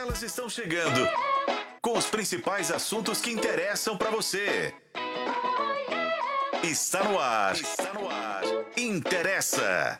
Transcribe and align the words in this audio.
Elas 0.00 0.22
estão 0.22 0.48
chegando 0.48 1.06
com 1.82 1.98
os 1.98 2.06
principais 2.06 2.70
assuntos 2.70 3.20
que 3.20 3.30
interessam 3.30 3.98
para 3.98 4.10
você. 4.10 4.72
Está 6.64 7.04
no 7.04 7.18
ar. 7.18 7.52
Está 7.52 7.92
no 7.92 8.08
ar. 8.08 8.42
Interessa. 8.78 9.98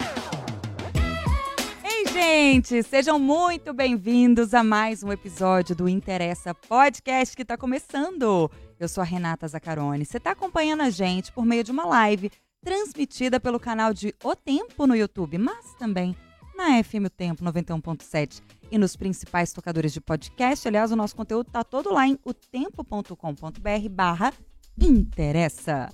Ei, 1.84 2.06
gente, 2.06 2.82
sejam 2.82 3.18
muito 3.18 3.74
bem-vindos 3.74 4.54
a 4.54 4.64
mais 4.64 5.02
um 5.02 5.12
episódio 5.12 5.76
do 5.76 5.86
Interessa 5.86 6.54
Podcast 6.54 7.36
que 7.36 7.42
está 7.42 7.58
começando. 7.58 8.50
Eu 8.78 8.88
sou 8.88 9.02
a 9.02 9.04
Renata 9.04 9.46
Zacarone. 9.46 10.06
Você 10.06 10.16
está 10.16 10.30
acompanhando 10.30 10.80
a 10.80 10.88
gente 10.88 11.30
por 11.30 11.44
meio 11.44 11.62
de 11.62 11.72
uma 11.72 11.84
live 11.84 12.32
transmitida 12.64 13.38
pelo 13.38 13.60
canal 13.60 13.92
de 13.92 14.14
O 14.24 14.34
Tempo 14.34 14.86
no 14.86 14.96
YouTube, 14.96 15.36
mas 15.36 15.74
também 15.74 16.16
na 16.60 16.84
FM 16.84 17.06
O 17.06 17.10
Tempo 17.10 17.42
91.7 17.42 18.42
e 18.70 18.76
nos 18.76 18.94
principais 18.94 19.50
tocadores 19.50 19.94
de 19.94 20.00
podcast. 20.00 20.68
Aliás, 20.68 20.92
o 20.92 20.96
nosso 20.96 21.16
conteúdo 21.16 21.46
está 21.46 21.64
todo 21.64 21.90
lá 21.90 22.06
em 22.06 22.18
otempo.com.br 22.22 23.88
barra 23.90 24.34
interessa. 24.78 25.88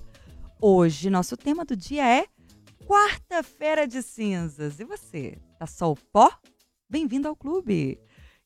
Hoje, 0.61 1.09
nosso 1.09 1.37
tema 1.37 1.63
do 1.63 1.73
dia 1.73 2.05
é 2.05 2.25
quarta-feira 2.85 3.87
de 3.87 4.03
cinzas. 4.03 4.81
E 4.81 4.83
você, 4.83 5.37
tá 5.57 5.65
só 5.65 5.89
o 5.89 5.95
pó? 5.95 6.29
Bem-vindo 6.89 7.29
ao 7.29 7.35
clube! 7.35 7.97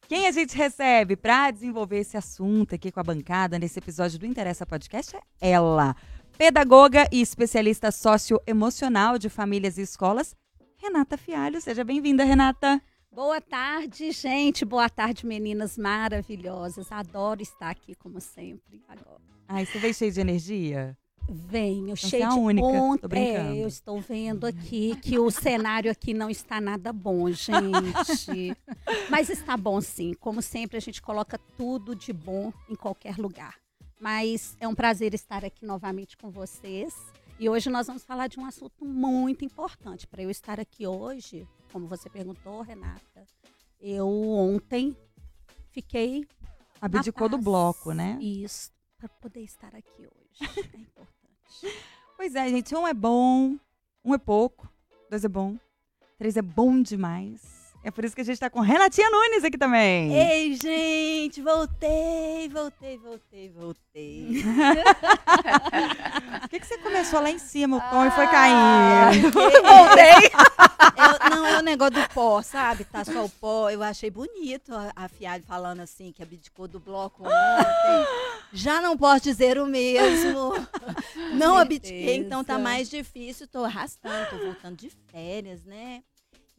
Quem 0.07 0.27
a 0.27 0.31
gente 0.31 0.55
recebe 0.55 1.15
para 1.15 1.49
desenvolver 1.49 1.99
esse 1.99 2.17
assunto 2.17 2.75
aqui 2.75 2.91
com 2.91 2.99
a 2.99 3.03
bancada 3.03 3.57
nesse 3.57 3.79
episódio 3.79 4.19
do 4.19 4.27
Interessa 4.27 4.65
Podcast 4.65 5.15
é 5.15 5.51
ela, 5.51 5.95
pedagoga 6.37 7.07
e 7.11 7.19
especialista 7.19 7.91
socioemocional 7.91 9.17
de 9.17 9.29
famílias 9.29 9.77
e 9.77 9.81
escolas, 9.81 10.35
Renata 10.81 11.15
Fialho. 11.15 11.61
Seja 11.61 11.83
bem-vinda, 11.83 12.23
Renata. 12.23 12.81
Boa 13.11 13.39
tarde, 13.39 14.11
gente. 14.11 14.65
Boa 14.65 14.89
tarde, 14.89 15.27
meninas 15.27 15.77
maravilhosas. 15.77 16.91
Adoro 16.91 17.39
estar 17.39 17.69
aqui, 17.69 17.93
como 17.93 18.19
sempre, 18.19 18.81
agora. 18.87 19.21
Ai, 19.47 19.63
você 19.63 19.77
veio 19.77 19.93
cheio 19.93 20.11
de 20.11 20.19
energia? 20.19 20.97
Venho, 21.29 21.93
Então 21.93 21.95
cheio 22.09 22.23
é 22.23 22.25
a 22.25 22.29
de 22.29 22.39
única, 22.39 22.67
ponto. 22.67 23.13
É, 23.13 23.55
eu 23.57 23.67
estou 23.67 24.01
vendo 24.01 24.47
aqui 24.47 24.95
que 24.95 25.19
o 25.19 25.29
cenário 25.29 25.91
aqui 25.91 26.15
não 26.15 26.31
está 26.31 26.59
nada 26.59 26.91
bom, 26.91 27.29
gente. 27.29 28.57
Mas 29.07 29.29
está 29.29 29.55
bom 29.55 29.79
sim. 29.81 30.15
Como 30.19 30.41
sempre, 30.41 30.77
a 30.77 30.81
gente 30.81 30.99
coloca 30.99 31.37
tudo 31.55 31.95
de 31.95 32.11
bom 32.11 32.51
em 32.67 32.75
qualquer 32.75 33.17
lugar. 33.19 33.55
Mas 33.99 34.57
é 34.59 34.67
um 34.67 34.73
prazer 34.73 35.13
estar 35.13 35.45
aqui 35.45 35.63
novamente 35.63 36.17
com 36.17 36.31
vocês. 36.31 36.95
E 37.41 37.49
hoje 37.49 37.71
nós 37.71 37.87
vamos 37.87 38.03
falar 38.03 38.27
de 38.27 38.39
um 38.39 38.45
assunto 38.45 38.85
muito 38.85 39.43
importante. 39.43 40.05
Para 40.05 40.21
eu 40.21 40.29
estar 40.29 40.59
aqui 40.59 40.85
hoje, 40.85 41.47
como 41.73 41.87
você 41.87 42.07
perguntou, 42.07 42.61
Renata, 42.61 43.25
eu 43.79 44.07
ontem 44.07 44.95
fiquei 45.71 46.27
Abdicou 46.79 47.27
do 47.27 47.39
bloco, 47.39 47.93
né? 47.93 48.19
Isso, 48.21 48.71
para 48.95 49.09
poder 49.09 49.41
estar 49.41 49.73
aqui 49.73 50.01
hoje. 50.01 50.51
É 50.71 50.77
importante. 50.77 51.17
Pois 52.15 52.35
é, 52.35 52.47
gente. 52.47 52.75
Um 52.75 52.87
é 52.87 52.93
bom, 52.93 53.57
um 54.05 54.13
é 54.13 54.19
pouco, 54.19 54.71
dois 55.09 55.25
é 55.25 55.27
bom, 55.27 55.57
três 56.19 56.37
é 56.37 56.41
bom 56.43 56.79
demais. 56.79 57.60
É 57.83 57.89
por 57.89 58.05
isso 58.05 58.13
que 58.15 58.21
a 58.21 58.25
gente 58.25 58.39
tá 58.39 58.47
com 58.47 58.59
Renatinha 58.59 59.09
Nunes 59.09 59.43
aqui 59.43 59.57
também. 59.57 60.15
Ei, 60.15 60.55
gente, 60.55 61.41
voltei, 61.41 62.47
voltei, 62.47 62.97
voltei, 62.99 63.49
voltei. 63.49 64.43
Por 66.41 66.49
que, 66.49 66.59
que 66.59 66.67
você 66.67 66.77
começou 66.77 67.19
lá 67.21 67.31
em 67.31 67.39
cima, 67.39 67.77
o 67.77 67.81
tom, 67.89 68.05
e 68.05 68.11
foi 68.11 68.27
caindo? 68.27 69.31
Voltei! 69.33 70.29
não, 71.29 71.45
é 71.45 71.59
o 71.59 71.61
negócio 71.61 71.95
do 71.95 72.09
pó, 72.09 72.41
sabe? 72.41 72.85
Tá 72.85 73.03
só 73.03 73.25
o 73.25 73.29
pó. 73.29 73.69
Eu 73.69 73.81
achei 73.81 74.11
bonito 74.11 74.71
a, 74.95 75.07
Fialho 75.07 75.43
falando 75.43 75.79
assim, 75.79 76.11
que 76.11 76.21
abdicou 76.21 76.67
do 76.67 76.79
bloco 76.79 77.23
ontem. 77.23 78.07
Já 78.53 78.79
não 78.79 78.95
posso 78.95 79.23
dizer 79.23 79.57
o 79.57 79.65
mesmo. 79.65 80.53
Não 81.33 81.57
abdiquei, 81.57 82.17
então 82.17 82.43
tá 82.43 82.59
mais 82.59 82.89
difícil. 82.89 83.47
Tô 83.47 83.63
arrastando, 83.63 84.29
tô 84.29 84.37
voltando 84.37 84.77
de 84.77 84.91
férias, 85.11 85.63
né? 85.63 86.03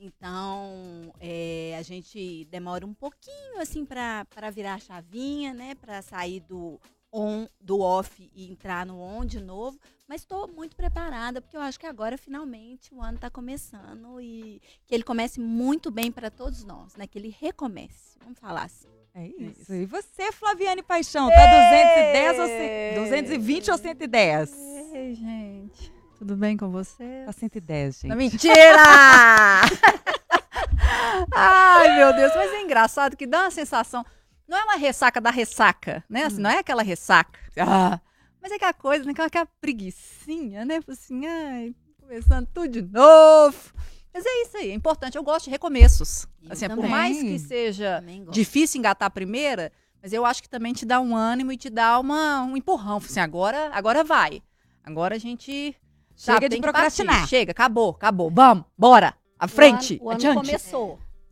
Então, 0.05 1.13
é, 1.21 1.77
a 1.79 1.83
gente 1.83 2.45
demora 2.51 2.85
um 2.85 2.93
pouquinho, 2.93 3.61
assim, 3.61 3.85
pra 3.85 4.27
virar 4.53 4.75
a 4.75 4.79
chavinha, 4.81 5.55
né? 5.55 5.77
Pra 5.77 6.03
sair 6.03 6.41
do 6.41 6.81
on, 7.13 7.47
do 7.61 7.81
off 7.81 8.29
e 8.35 8.51
entrar 8.51 8.85
no 8.85 8.99
on 9.01 9.25
de 9.25 9.41
novo. 9.41 9.79
Mas 10.09 10.23
estou 10.23 10.49
muito 10.49 10.75
preparada, 10.75 11.41
porque 11.41 11.57
eu 11.57 11.61
acho 11.61 11.79
que 11.79 11.87
agora, 11.87 12.19
finalmente, 12.19 12.93
o 12.93 13.01
ano 13.01 13.15
está 13.15 13.31
começando 13.31 14.21
e 14.21 14.61
que 14.87 14.95
ele 14.95 15.05
comece 15.05 15.39
muito 15.39 15.89
bem 15.91 16.11
para 16.11 16.31
todos 16.31 16.65
nós, 16.65 16.97
né? 16.97 17.07
Que 17.07 17.19
ele 17.19 17.35
recomece. 17.39 18.19
Vamos 18.25 18.39
falar 18.41 18.65
assim. 18.65 18.89
É 19.15 19.27
isso. 19.29 19.73
E 19.73 19.85
você, 19.87 20.33
Flaviane 20.33 20.83
Paixão, 20.83 21.29
tá 21.29 21.47
210 21.47 22.39
ou 22.41 22.47
ce- 22.47 22.95
220 22.97 23.71
ou 23.71 23.79
110? 23.79 24.53
Ei, 24.95 25.15
gente. 25.15 25.93
Tudo 26.23 26.37
bem 26.37 26.57
com 26.57 26.71
você? 26.71 27.25
Tá 27.27 27.33
110, 27.33 27.95
gente. 27.97 28.09
Não, 28.09 28.17
mentira! 28.17 28.55
Ai, 31.35 31.97
meu 31.97 32.15
Deus. 32.15 32.33
Mas 32.37 32.53
é 32.53 32.63
engraçado 32.63 33.17
que 33.17 33.27
dá 33.27 33.41
uma 33.41 33.51
sensação. 33.51 34.07
Não 34.47 34.57
é 34.57 34.63
uma 34.63 34.77
ressaca 34.77 35.21
da 35.21 35.31
ressaca, 35.31 36.05
né? 36.09 36.23
Assim, 36.23 36.41
Não 36.41 36.49
é 36.49 36.61
aquela 36.61 36.85
ressaca. 36.85 37.41
Ah, 37.59 37.99
mas 38.41 38.53
é 38.53 38.55
aquela 38.55 38.73
coisa, 38.73 39.05
né? 39.05 39.11
Aquela, 39.11 39.27
aquela 39.27 39.49
preguiçinha, 39.61 40.65
né? 40.65 40.79
Assim, 40.87 41.27
ai, 41.27 41.75
começando 42.01 42.47
tudo 42.55 42.69
de 42.69 42.83
novo. 42.83 43.73
Mas 44.15 44.25
é 44.25 44.43
isso 44.43 44.57
aí, 44.59 44.71
é 44.71 44.75
importante. 44.75 45.19
Eu 45.19 45.25
gosto 45.25 45.47
de 45.47 45.51
recomeços. 45.51 46.29
Eu 46.41 46.53
Assim, 46.53 46.69
por 46.69 46.87
mais 46.87 47.21
que 47.21 47.37
seja 47.41 48.01
difícil 48.31 48.79
engatar 48.79 49.09
a 49.09 49.11
primeira, 49.11 49.73
mas 50.01 50.13
eu 50.13 50.25
acho 50.25 50.41
que 50.41 50.49
também 50.49 50.73
te 50.73 50.87
dá 50.87 51.01
um 51.01 51.17
ânimo 51.17 51.51
e 51.51 51.57
te 51.57 51.69
dá 51.69 51.99
uma, 51.99 52.45
um 52.45 52.57
empurrão. 52.57 52.99
Assim, 52.99 53.19
agora, 53.19 53.71
agora 53.73 54.05
vai. 54.05 54.41
Agora 54.85 55.17
a 55.17 55.19
gente 55.19 55.77
Chega 56.23 56.35
sabe, 56.43 56.49
de 56.51 56.61
procrastinar. 56.61 57.27
Chega, 57.29 57.51
acabou, 57.51 57.91
acabou. 57.91 58.31
Vamos, 58.31 58.65
bora. 58.79 59.15
À 59.39 59.49
frente, 59.49 59.99
O 60.01 60.09
ano, 60.09 60.23
o 60.23 60.27
ano 60.29 60.41
começou. 60.41 60.91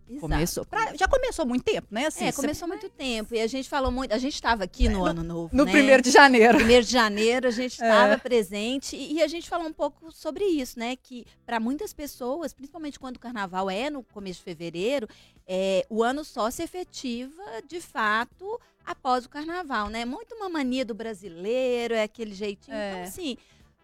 Exato. 0.09 0.21
Começou. 0.21 0.65
Pra- 0.67 0.97
já 0.97 1.07
começou 1.07 1.47
muito 1.47 1.63
tempo, 1.63 1.87
né? 1.93 2.07
Assim, 2.07 2.25
É, 2.25 2.33
você- 2.33 2.41
começou 2.43 2.67
muito 2.67 2.89
tempo. 2.89 3.33
E 3.33 3.41
a 3.41 3.47
gente 3.47 3.69
falou 3.69 3.93
muito. 3.93 4.13
A 4.13 4.19
gente 4.19 4.35
estava 4.35 4.65
aqui 4.65 4.89
no, 4.89 5.05
ano 5.05 5.23
novo. 5.23 5.57
no 5.57 5.65
né? 5.65 5.71
primeiro 5.71 6.03
de 6.03 6.11
janeiro. 6.11 6.57
Primeiro 6.59 6.85
de 6.85 6.91
janeiro 6.91 7.47
a 7.47 7.51
gente 7.53 7.79
É. 7.81 7.87
estava 7.87 8.19
presente 8.19 8.97
e, 8.97 9.13
e 9.15 9.23
a 9.23 9.29
gente 9.29 9.49
falou 9.49 9.69
um 9.69 9.73
pouco 9.73 10.11
sobre 10.11 10.45
isso, 10.45 10.77
né? 10.77 10.97
Que 10.97 11.25
para 11.47 11.61
muitas 11.61 11.93
pessoas, 11.93 12.53
principalmente 12.53 12.99
quando 12.99 13.15
o 13.17 13.21
carnaval 13.21 13.71
é 13.71 13.89
no 13.89 14.03
começo 14.03 14.41
de 14.41 14.45
fevereiro, 14.47 15.07
é, 15.47 15.87
o 15.89 16.03
ano 16.03 16.25
só 16.25 16.51
se 16.51 16.65
efetiva 16.65 17.45
de 17.69 17.81
fato 17.81 18.61
após 18.85 19.25
o 19.25 19.29
carnaval, 19.29 19.89
né? 19.89 20.05
Muito 20.05 20.35
uma 20.35 20.49
mania 20.49 20.85
do 20.85 20.93
brasileiro, 20.95 21.95
é 21.95 22.03
aquele 22.03 22.35
jeitinho. 22.35 22.77
É. 22.77 22.91
Então, 22.91 23.03
assim, 23.05 23.37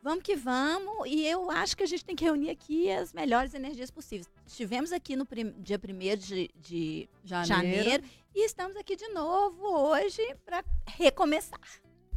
vamos 0.03 0.23
que 0.23 0.37
vamos. 0.37 1.07
E 1.07 1.27
eu 1.27 1.51
acho 1.51 1.77
que 1.77 1.83
a 1.83 1.87
gente 1.87 2.05
tem 2.05 2.15
que 2.17 2.25
reunir 2.25 2.51
aqui 2.51 2.91
as 2.91 3.13
melhores 3.13 3.55
energias 3.55 3.91
possíveis. 3.91 4.29
Estivemos 4.47 4.93
aqui 4.93 5.17
no 5.17 5.27
prim- 5.27 5.55
dia 5.59 5.79
1 5.83 6.17
de, 6.17 6.51
de 6.57 7.09
janeiro. 7.25 8.03
e 8.35 8.45
estamos 8.45 8.77
aqui 8.77 8.95
de 8.97 9.09
novo 9.09 9.67
hoje 9.67 10.23
para 10.45 10.65
recomeçar. 10.87 11.61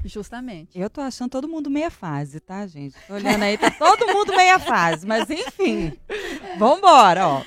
Justamente. 0.05 0.79
Eu 0.79 0.89
tô 0.89 1.01
achando 1.01 1.29
todo 1.29 1.47
mundo 1.47 1.69
meia 1.69 1.89
fase, 1.91 2.39
tá, 2.39 2.65
gente? 2.65 2.95
Tô 3.05 3.15
olhando 3.15 3.43
aí, 3.43 3.57
tá 3.57 3.69
todo 3.71 4.07
mundo 4.07 4.33
meia 4.33 4.57
fase, 4.57 5.05
mas 5.05 5.29
enfim. 5.29 5.91
Vambora, 6.57 7.27
ó. 7.27 7.43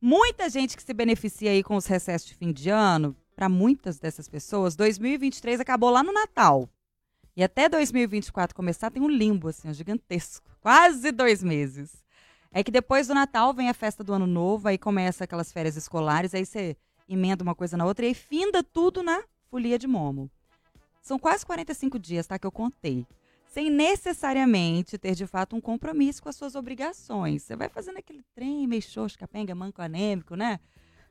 Muita 0.00 0.48
gente 0.48 0.76
que 0.76 0.82
se 0.82 0.94
beneficia 0.94 1.50
aí 1.50 1.60
com 1.62 1.74
os 1.74 1.86
recessos 1.86 2.28
de 2.28 2.34
fim 2.36 2.52
de 2.52 2.70
ano, 2.70 3.16
para 3.34 3.48
muitas 3.48 3.98
dessas 3.98 4.28
pessoas, 4.28 4.76
2023 4.76 5.58
acabou 5.60 5.90
lá 5.90 6.04
no 6.04 6.12
Natal. 6.12 6.68
E 7.38 7.44
até 7.44 7.68
2024 7.68 8.52
começar 8.52 8.90
tem 8.90 9.00
um 9.00 9.08
limbo, 9.08 9.46
assim, 9.46 9.70
ó, 9.70 9.72
gigantesco. 9.72 10.44
Quase 10.60 11.12
dois 11.12 11.40
meses. 11.40 12.02
É 12.50 12.64
que 12.64 12.70
depois 12.72 13.06
do 13.06 13.14
Natal 13.14 13.54
vem 13.54 13.68
a 13.68 13.74
festa 13.74 14.02
do 14.02 14.12
Ano 14.12 14.26
Novo, 14.26 14.66
aí 14.66 14.76
começa 14.76 15.22
aquelas 15.22 15.52
férias 15.52 15.76
escolares, 15.76 16.34
aí 16.34 16.44
você 16.44 16.76
emenda 17.08 17.44
uma 17.44 17.54
coisa 17.54 17.76
na 17.76 17.84
outra 17.84 18.04
e 18.04 18.08
aí 18.08 18.14
finda 18.14 18.60
tudo 18.64 19.04
na 19.04 19.22
folia 19.48 19.78
de 19.78 19.86
momo. 19.86 20.28
São 21.00 21.16
quase 21.16 21.46
45 21.46 21.96
dias, 21.96 22.26
tá? 22.26 22.40
Que 22.40 22.46
eu 22.48 22.50
contei. 22.50 23.06
Sem 23.46 23.70
necessariamente 23.70 24.98
ter, 24.98 25.14
de 25.14 25.24
fato, 25.24 25.54
um 25.54 25.60
compromisso 25.60 26.20
com 26.20 26.28
as 26.28 26.34
suas 26.34 26.56
obrigações. 26.56 27.44
Você 27.44 27.54
vai 27.54 27.68
fazendo 27.68 27.98
aquele 27.98 28.24
trem 28.34 28.66
meio 28.66 28.82
xoxo, 28.82 29.16
capenga, 29.16 29.54
manco 29.54 29.80
anêmico, 29.80 30.34
né? 30.34 30.58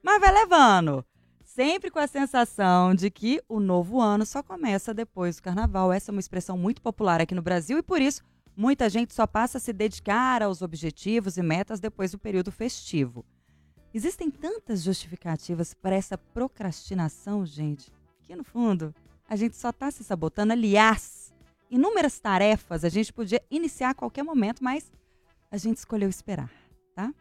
Mas 0.04 0.20
vai 0.20 0.34
levando. 0.34 1.06
Sempre 1.48 1.90
com 1.90 1.98
a 1.98 2.08
sensação 2.08 2.94
de 2.94 3.10
que 3.10 3.42
o 3.48 3.62
novo 3.62 4.02
ano 4.02 4.26
só 4.26 4.44
começa 4.44 4.94
depois 4.94 5.38
do 5.38 5.44
carnaval. 5.44 5.94
Essa 5.94 6.12
é 6.12 6.14
uma 6.14 6.20
expressão 6.20 6.58
muito 6.58 6.82
popular 6.82 7.22
aqui 7.22 7.34
no 7.34 7.42
Brasil 7.42 7.78
e, 7.78 7.82
por 7.82 8.02
isso, 8.02 8.22
muita 8.56 8.90
gente 8.90 9.14
só 9.14 9.26
passa 9.26 9.58
a 9.58 9.62
se 9.62 9.72
dedicar 9.72 10.44
aos 10.44 10.62
objetivos 10.62 11.38
e 11.38 11.42
metas 11.42 11.80
depois 11.80 12.12
do 12.12 12.20
período 12.20 12.52
festivo. 12.52 13.26
Existem 13.94 14.30
tantas 14.30 14.84
justificativas 14.84 15.74
para 15.74 15.96
essa 15.96 16.18
procrastinação, 16.18 17.46
gente, 17.46 17.94
que 18.24 18.36
no 18.36 18.44
fundo 18.44 18.94
a 19.28 19.38
gente 19.38 19.56
só 19.56 19.70
está 19.70 19.90
se 19.90 20.04
sabotando. 20.04 20.52
Aliás, 20.52 21.34
inúmeras 21.72 22.20
tarefas 22.20 22.84
a 22.84 22.90
gente 22.90 23.14
podia 23.14 23.42
iniciar 23.50 23.92
a 23.92 23.96
qualquer 23.96 24.22
momento, 24.22 24.62
mas 24.62 24.92
a 25.50 25.58
gente 25.58 25.78
escolheu 25.78 26.10
esperar, 26.10 26.52
tá? 26.94 27.12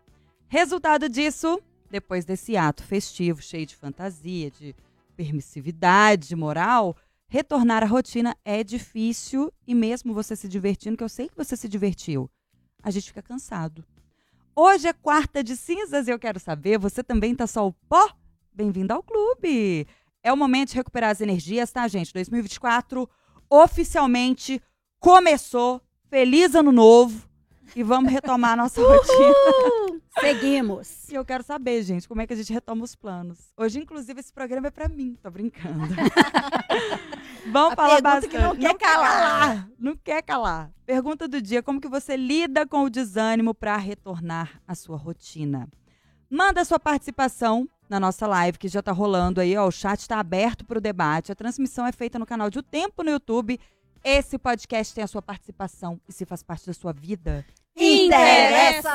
Resultado 0.48 1.08
disso, 1.08 1.62
depois 1.90 2.24
desse 2.24 2.56
ato 2.56 2.82
festivo, 2.82 3.40
cheio 3.42 3.66
de 3.66 3.76
fantasia, 3.76 4.50
de 4.50 4.74
permissividade 5.16 6.34
moral, 6.36 6.96
retornar 7.28 7.82
à 7.82 7.86
rotina 7.86 8.36
é 8.44 8.62
difícil 8.62 9.52
e 9.66 9.74
mesmo 9.74 10.14
você 10.14 10.36
se 10.36 10.48
divertindo, 10.48 10.96
que 10.96 11.04
eu 11.04 11.08
sei 11.08 11.28
que 11.28 11.36
você 11.36 11.56
se 11.56 11.68
divertiu, 11.68 12.30
a 12.82 12.90
gente 12.90 13.08
fica 13.08 13.22
cansado. 13.22 13.84
Hoje 14.54 14.88
é 14.88 14.92
quarta 14.92 15.42
de 15.42 15.56
cinzas 15.56 16.08
e 16.08 16.10
eu 16.10 16.18
quero 16.18 16.40
saber, 16.40 16.78
você 16.78 17.02
também 17.02 17.34
tá 17.34 17.46
só 17.46 17.66
o 17.66 17.72
pó? 17.72 18.10
Bem-vindo 18.54 18.92
ao 18.92 19.02
clube! 19.02 19.86
É 20.22 20.32
o 20.32 20.36
momento 20.36 20.70
de 20.70 20.76
recuperar 20.76 21.10
as 21.10 21.20
energias, 21.20 21.70
tá, 21.70 21.86
gente? 21.86 22.12
2024 22.12 23.08
oficialmente 23.48 24.60
começou. 24.98 25.80
Feliz 26.08 26.54
ano 26.54 26.72
novo! 26.72 27.28
E 27.74 27.82
vamos 27.82 28.10
retomar 28.10 28.52
a 28.52 28.56
nossa 28.56 28.80
rotina. 28.80 29.95
Seguimos. 30.34 31.08
E 31.08 31.14
eu 31.14 31.24
quero 31.24 31.42
saber, 31.42 31.82
gente, 31.82 32.08
como 32.08 32.20
é 32.20 32.26
que 32.26 32.32
a 32.32 32.36
gente 32.36 32.52
retoma 32.52 32.82
os 32.84 32.94
planos. 32.94 33.38
Hoje, 33.56 33.78
inclusive, 33.78 34.18
esse 34.20 34.32
programa 34.32 34.66
é 34.68 34.70
pra 34.70 34.88
mim, 34.88 35.16
tô 35.22 35.30
brincando. 35.30 35.94
Vamos 37.52 37.72
A 37.72 37.76
falar 37.76 38.00
bastante. 38.02 38.28
que 38.28 38.38
não 38.38 38.56
quer 38.56 38.74
calar. 38.76 39.68
Não 39.78 39.96
quer 39.96 40.22
calar. 40.22 40.70
Pergunta 40.84 41.28
do 41.28 41.40
dia: 41.40 41.62
como 41.62 41.80
que 41.80 41.88
você 41.88 42.16
lida 42.16 42.66
com 42.66 42.82
o 42.82 42.90
desânimo 42.90 43.54
para 43.54 43.76
retornar 43.76 44.60
à 44.66 44.74
sua 44.74 44.96
rotina? 44.96 45.68
Manda 46.28 46.64
sua 46.64 46.80
participação 46.80 47.68
na 47.88 48.00
nossa 48.00 48.26
live, 48.26 48.58
que 48.58 48.66
já 48.66 48.82
tá 48.82 48.90
rolando 48.90 49.40
aí, 49.40 49.56
ó. 49.56 49.68
O 49.68 49.70
chat 49.70 50.00
está 50.00 50.18
aberto 50.18 50.64
para 50.64 50.78
o 50.78 50.80
debate. 50.80 51.30
A 51.30 51.36
transmissão 51.36 51.86
é 51.86 51.92
feita 51.92 52.18
no 52.18 52.26
canal 52.26 52.50
de 52.50 52.58
O 52.58 52.62
Tempo 52.62 53.04
no 53.04 53.10
YouTube. 53.10 53.60
Esse 54.02 54.38
podcast 54.38 54.92
tem 54.92 55.04
a 55.04 55.06
sua 55.06 55.22
participação 55.22 56.00
e 56.08 56.12
se 56.12 56.24
faz 56.26 56.42
parte 56.42 56.66
da 56.66 56.74
sua 56.74 56.92
vida. 56.92 57.46
Interessa! 57.76 58.90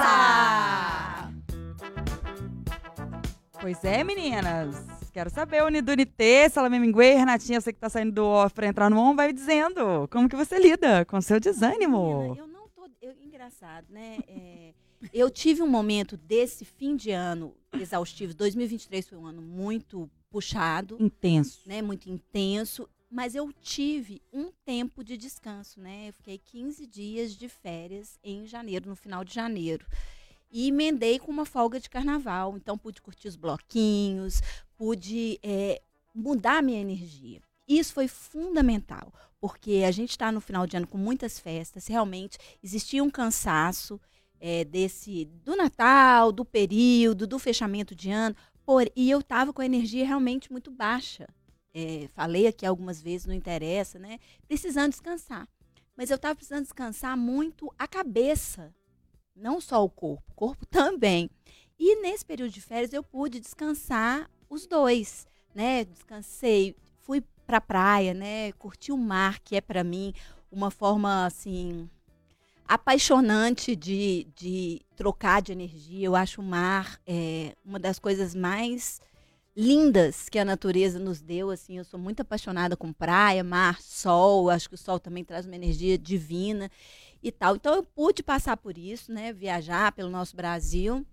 Pois 3.61 3.83
é, 3.83 4.03
meninas. 4.03 4.75
Quero 5.13 5.29
saber, 5.29 5.63
Unidunité, 5.63 6.49
Salame 6.49 6.79
Minguê, 6.79 7.13
Renatinha, 7.13 7.59
você 7.61 7.71
que 7.73 7.79
tá 7.79 7.89
saindo 7.89 8.13
do 8.13 8.25
off 8.25 8.53
pra 8.55 8.67
entrar 8.67 8.89
no 8.89 8.97
on, 8.97 9.15
vai 9.15 9.31
dizendo 9.33 10.07
como 10.09 10.27
que 10.29 10.35
você 10.35 10.57
lida 10.57 11.05
com 11.05 11.17
o 11.17 11.21
seu 11.21 11.39
desânimo. 11.39 12.21
Menina, 12.23 12.39
eu 12.39 12.47
não 12.47 12.67
tô. 12.69 12.89
eu- 13.01 13.15
engraçado, 13.21 13.85
né? 13.89 14.19
É, 14.27 14.73
eu 15.13 15.29
tive 15.29 15.61
um 15.61 15.67
momento 15.67 16.15
desse 16.15 16.63
fim 16.63 16.95
de 16.95 17.11
ano 17.11 17.53
exaustivo. 17.73 18.33
2023 18.33 19.07
foi 19.09 19.17
um 19.17 19.25
ano 19.25 19.41
muito 19.41 20.09
puxado, 20.29 20.95
Intenso. 20.99 21.61
né? 21.65 21.81
Muito 21.81 22.09
intenso. 22.09 22.87
Mas 23.09 23.35
eu 23.35 23.51
tive 23.51 24.21
um 24.31 24.51
tempo 24.63 25.03
de 25.03 25.17
descanso, 25.17 25.81
né? 25.81 26.09
Eu 26.09 26.13
fiquei 26.13 26.37
15 26.37 26.87
dias 26.87 27.35
de 27.35 27.49
férias 27.49 28.17
em 28.23 28.45
janeiro, 28.47 28.87
no 28.89 28.95
final 28.95 29.23
de 29.25 29.33
janeiro. 29.33 29.85
E 30.51 30.68
emendei 30.68 31.18
com 31.18 31.31
uma 31.31 31.45
folga 31.45 31.80
de 31.80 31.89
carnaval. 31.89 32.57
Então, 32.57 32.77
pude 32.77 33.01
curtir 33.01 33.27
os 33.27 33.36
bloquinhos, 33.36 34.42
pude 34.75 35.39
é, 35.42 35.81
mudar 36.13 36.57
a 36.57 36.62
minha 36.62 36.81
energia. 36.81 37.42
Isso 37.68 37.94
foi 37.94 38.07
fundamental, 38.07 39.13
porque 39.39 39.83
a 39.88 39.92
gente 39.92 40.09
está 40.09 40.31
no 40.31 40.42
final 40.42 40.68
de 40.68 40.75
ano 40.75 40.88
com 40.88 40.98
muitas 40.98 41.39
festas. 41.39 41.88
Realmente 41.88 42.38
existia 42.62 43.03
um 43.03 43.09
cansaço 43.09 44.00
é, 44.39 44.65
desse 44.65 45.25
do 45.45 45.56
Natal, 45.56 46.31
do 46.31 46.44
período, 46.44 47.25
do 47.25 47.39
fechamento 47.39 47.95
de 47.95 48.12
ano. 48.12 48.36
Por, 48.65 48.92
e 48.95 49.09
eu 49.09 49.19
estava 49.19 49.54
com 49.54 49.62
a 49.62 49.65
energia 49.65 50.06
realmente 50.06 50.51
muito 50.51 50.69
baixa. 50.69 51.27
É, 51.74 52.09
falei 52.13 52.47
aqui 52.47 52.65
algumas 52.65 53.01
vezes, 53.01 53.25
não 53.25 53.33
interessa, 53.33 53.97
né? 53.97 54.19
Precisando 54.47 54.92
descansar. 54.92 55.47
Mas 55.95 56.09
eu 56.09 56.15
estava 56.15 56.36
precisando 56.36 56.63
descansar 56.63 57.15
muito 57.15 57.74
a 57.77 57.88
cabeça, 57.88 58.74
não 59.36 59.62
só 59.62 59.83
o 59.83 59.89
corpo, 59.89 60.24
o 60.31 60.36
corpo 60.36 60.66
também. 60.69 61.30
E 61.80 62.01
nesse 62.01 62.25
período 62.25 62.51
de 62.51 62.62
férias 62.62 62.94
eu 62.94 63.04
pude 63.04 63.39
descansar 63.39 64.30
os 64.50 64.68
dois, 64.68 65.25
né? 65.56 65.83
Descansei, 65.86 66.75
fui 67.00 67.24
pra 67.45 67.60
praia, 67.60 68.13
né? 68.13 68.51
Curti 68.54 68.92
o 68.92 68.98
mar, 68.98 69.39
que 69.39 69.56
é 69.56 69.62
para 69.62 69.83
mim 69.83 70.13
uma 70.51 70.69
forma 70.69 71.25
assim 71.25 71.89
apaixonante 72.68 73.75
de, 73.75 74.28
de 74.36 74.81
trocar 74.95 75.42
de 75.42 75.51
energia. 75.51 76.06
Eu 76.06 76.16
acho 76.16 76.39
o 76.39 76.44
mar 76.44 77.01
é, 77.06 77.56
uma 77.66 77.80
das 77.80 78.00
coisas 78.00 78.33
mais 78.33 79.01
lindas 79.56 80.30
que 80.30 80.39
a 80.39 80.45
natureza 80.45 80.98
nos 80.98 81.22
deu. 81.22 81.50
Assim, 81.50 81.78
eu 81.78 81.83
sou 81.83 82.00
muito 82.00 82.22
apaixonada 82.22 82.78
com 82.78 82.94
praia, 82.94 83.44
mar, 83.44 83.81
sol. 83.81 84.50
Acho 84.50 84.69
que 84.69 84.75
o 84.75 84.78
sol 84.78 85.00
também 85.00 85.24
traz 85.24 85.45
uma 85.45 85.56
energia 85.56 85.98
divina 85.98 86.72
e 87.21 87.31
tal. 87.31 87.56
Então 87.56 87.75
eu 87.75 87.83
pude 87.83 88.23
passar 88.23 88.57
por 88.57 88.77
isso, 88.77 89.12
né? 89.12 89.31
Viajar 89.33 89.91
pelo 89.91 90.09
nosso 90.09 90.35
Brasil. 90.35 91.06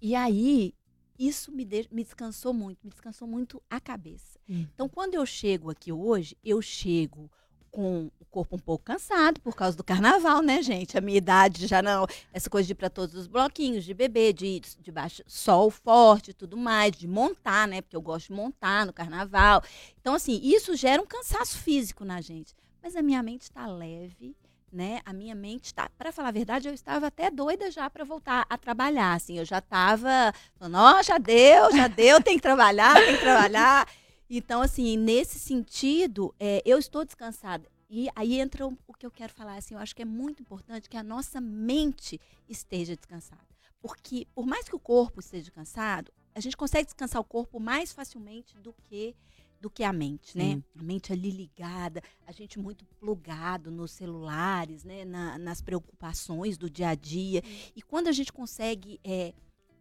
E 0.00 0.14
aí 0.14 0.74
isso 1.18 1.52
me, 1.52 1.64
de- 1.64 1.88
me 1.92 2.02
descansou 2.02 2.52
muito, 2.52 2.80
me 2.82 2.90
descansou 2.90 3.28
muito 3.28 3.62
a 3.70 3.78
cabeça. 3.80 4.38
Hum. 4.48 4.66
Então 4.74 4.88
quando 4.88 5.14
eu 5.14 5.24
chego 5.24 5.70
aqui 5.70 5.92
hoje, 5.92 6.36
eu 6.44 6.60
chego 6.60 7.30
com 7.70 8.10
o 8.20 8.24
corpo 8.26 8.56
um 8.56 8.58
pouco 8.58 8.84
cansado 8.84 9.40
por 9.40 9.56
causa 9.56 9.74
do 9.76 9.82
carnaval, 9.82 10.42
né, 10.42 10.62
gente? 10.62 10.98
A 10.98 11.00
minha 11.00 11.16
idade 11.16 11.66
já 11.66 11.80
não. 11.80 12.06
Essa 12.30 12.50
coisa 12.50 12.66
de 12.66 12.72
ir 12.72 12.74
para 12.74 12.90
todos 12.90 13.14
os 13.14 13.26
bloquinhos, 13.26 13.84
de 13.84 13.94
beber, 13.94 14.34
de 14.34 14.44
ir 14.46 14.60
de 14.78 14.92
baixo, 14.92 15.22
sol 15.26 15.70
forte 15.70 16.32
e 16.32 16.34
tudo 16.34 16.54
mais, 16.56 16.92
de 16.92 17.08
montar, 17.08 17.66
né? 17.66 17.80
Porque 17.80 17.96
eu 17.96 18.02
gosto 18.02 18.26
de 18.26 18.34
montar 18.34 18.84
no 18.84 18.92
carnaval. 18.92 19.62
Então, 20.00 20.14
assim, 20.14 20.38
isso 20.42 20.76
gera 20.76 21.00
um 21.00 21.06
cansaço 21.06 21.56
físico 21.58 22.04
na 22.04 22.20
gente. 22.20 22.54
Mas 22.82 22.94
a 22.94 23.00
minha 23.00 23.22
mente 23.22 23.42
está 23.42 23.66
leve, 23.66 24.36
né? 24.72 25.00
A 25.04 25.12
minha 25.12 25.34
mente 25.34 25.66
está. 25.66 25.88
Para 25.90 26.10
falar 26.10 26.28
a 26.28 26.32
verdade, 26.32 26.66
eu 26.66 26.74
estava 26.74 27.08
até 27.08 27.30
doida 27.30 27.70
já 27.70 27.90
para 27.90 28.04
voltar 28.04 28.46
a 28.48 28.56
trabalhar. 28.56 29.14
Assim, 29.14 29.38
eu 29.38 29.44
já 29.44 29.58
estava 29.58 30.32
ó, 30.60 31.02
já 31.02 31.18
deu, 31.18 31.70
já 31.76 31.88
deu, 31.88 32.22
tem 32.22 32.36
que 32.36 32.42
trabalhar, 32.42 32.94
tem 32.94 33.14
que 33.16 33.20
trabalhar. 33.20 33.88
Então, 34.28 34.62
assim, 34.62 34.96
nesse 34.96 35.38
sentido, 35.38 36.34
é, 36.40 36.62
eu 36.64 36.78
estou 36.78 37.04
descansada. 37.04 37.68
E 37.90 38.08
aí 38.16 38.40
entra 38.40 38.66
o 38.66 38.94
que 38.98 39.04
eu 39.04 39.10
quero 39.10 39.34
falar, 39.34 39.56
assim, 39.56 39.74
eu 39.74 39.80
acho 39.80 39.94
que 39.94 40.00
é 40.00 40.06
muito 40.06 40.40
importante 40.40 40.88
que 40.88 40.96
a 40.96 41.02
nossa 41.02 41.38
mente 41.38 42.18
esteja 42.48 42.96
descansada. 42.96 43.46
Porque, 43.82 44.26
por 44.34 44.46
mais 44.46 44.66
que 44.66 44.74
o 44.74 44.78
corpo 44.78 45.20
esteja 45.20 45.50
cansado, 45.50 46.10
a 46.34 46.40
gente 46.40 46.56
consegue 46.56 46.86
descansar 46.86 47.20
o 47.20 47.24
corpo 47.24 47.60
mais 47.60 47.92
facilmente 47.92 48.56
do 48.56 48.72
que 48.72 49.14
do 49.62 49.70
que 49.70 49.84
a 49.84 49.92
mente, 49.92 50.36
né? 50.36 50.54
Sim. 50.56 50.64
A 50.76 50.82
mente 50.82 51.12
ali 51.12 51.30
ligada, 51.30 52.02
a 52.26 52.32
gente 52.32 52.58
muito 52.58 52.84
plugado 52.98 53.70
nos 53.70 53.92
celulares, 53.92 54.82
né? 54.82 55.04
Na- 55.04 55.38
nas 55.38 55.62
preocupações 55.62 56.58
do 56.58 56.68
dia 56.68 56.88
a 56.88 56.94
dia. 56.96 57.40
E 57.76 57.80
quando 57.80 58.08
a 58.08 58.12
gente 58.12 58.32
consegue 58.32 58.98
é, 59.04 59.32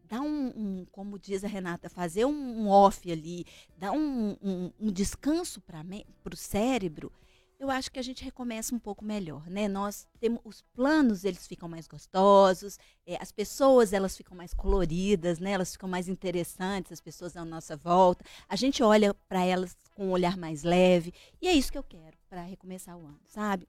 dar 0.07 0.21
um, 0.21 0.47
um, 0.55 0.85
como 0.91 1.17
diz 1.17 1.43
a 1.43 1.47
Renata, 1.47 1.89
fazer 1.89 2.25
um, 2.25 2.61
um 2.61 2.67
off 2.69 3.11
ali, 3.11 3.43
dar 3.75 3.91
um, 3.91 4.37
um- 4.41 4.71
um 4.79 4.91
descanso 4.91 5.59
para 5.61 5.83
o 6.31 6.37
cérebro, 6.37 7.11
eu 7.61 7.69
acho 7.69 7.91
que 7.91 7.99
a 7.99 8.01
gente 8.01 8.23
recomeça 8.23 8.73
um 8.73 8.79
pouco 8.79 9.05
melhor, 9.05 9.47
né? 9.47 9.67
Nós 9.67 10.07
temos 10.19 10.41
os 10.43 10.63
planos, 10.73 11.23
eles 11.23 11.45
ficam 11.45 11.69
mais 11.69 11.87
gostosos, 11.87 12.79
é, 13.05 13.21
as 13.21 13.31
pessoas 13.31 13.93
elas 13.93 14.17
ficam 14.17 14.35
mais 14.35 14.51
coloridas, 14.51 15.37
né? 15.37 15.51
Elas 15.51 15.73
ficam 15.73 15.87
mais 15.87 16.09
interessantes, 16.09 16.91
as 16.91 16.99
pessoas 16.99 17.37
à 17.37 17.45
nossa 17.45 17.77
volta. 17.77 18.25
A 18.49 18.55
gente 18.55 18.81
olha 18.81 19.13
para 19.29 19.45
elas 19.45 19.77
com 19.93 20.07
um 20.07 20.11
olhar 20.11 20.35
mais 20.37 20.63
leve 20.63 21.13
e 21.39 21.47
é 21.47 21.53
isso 21.53 21.71
que 21.71 21.77
eu 21.77 21.83
quero 21.83 22.17
para 22.27 22.41
recomeçar 22.41 22.97
o 22.97 23.05
ano, 23.05 23.19
sabe? 23.27 23.67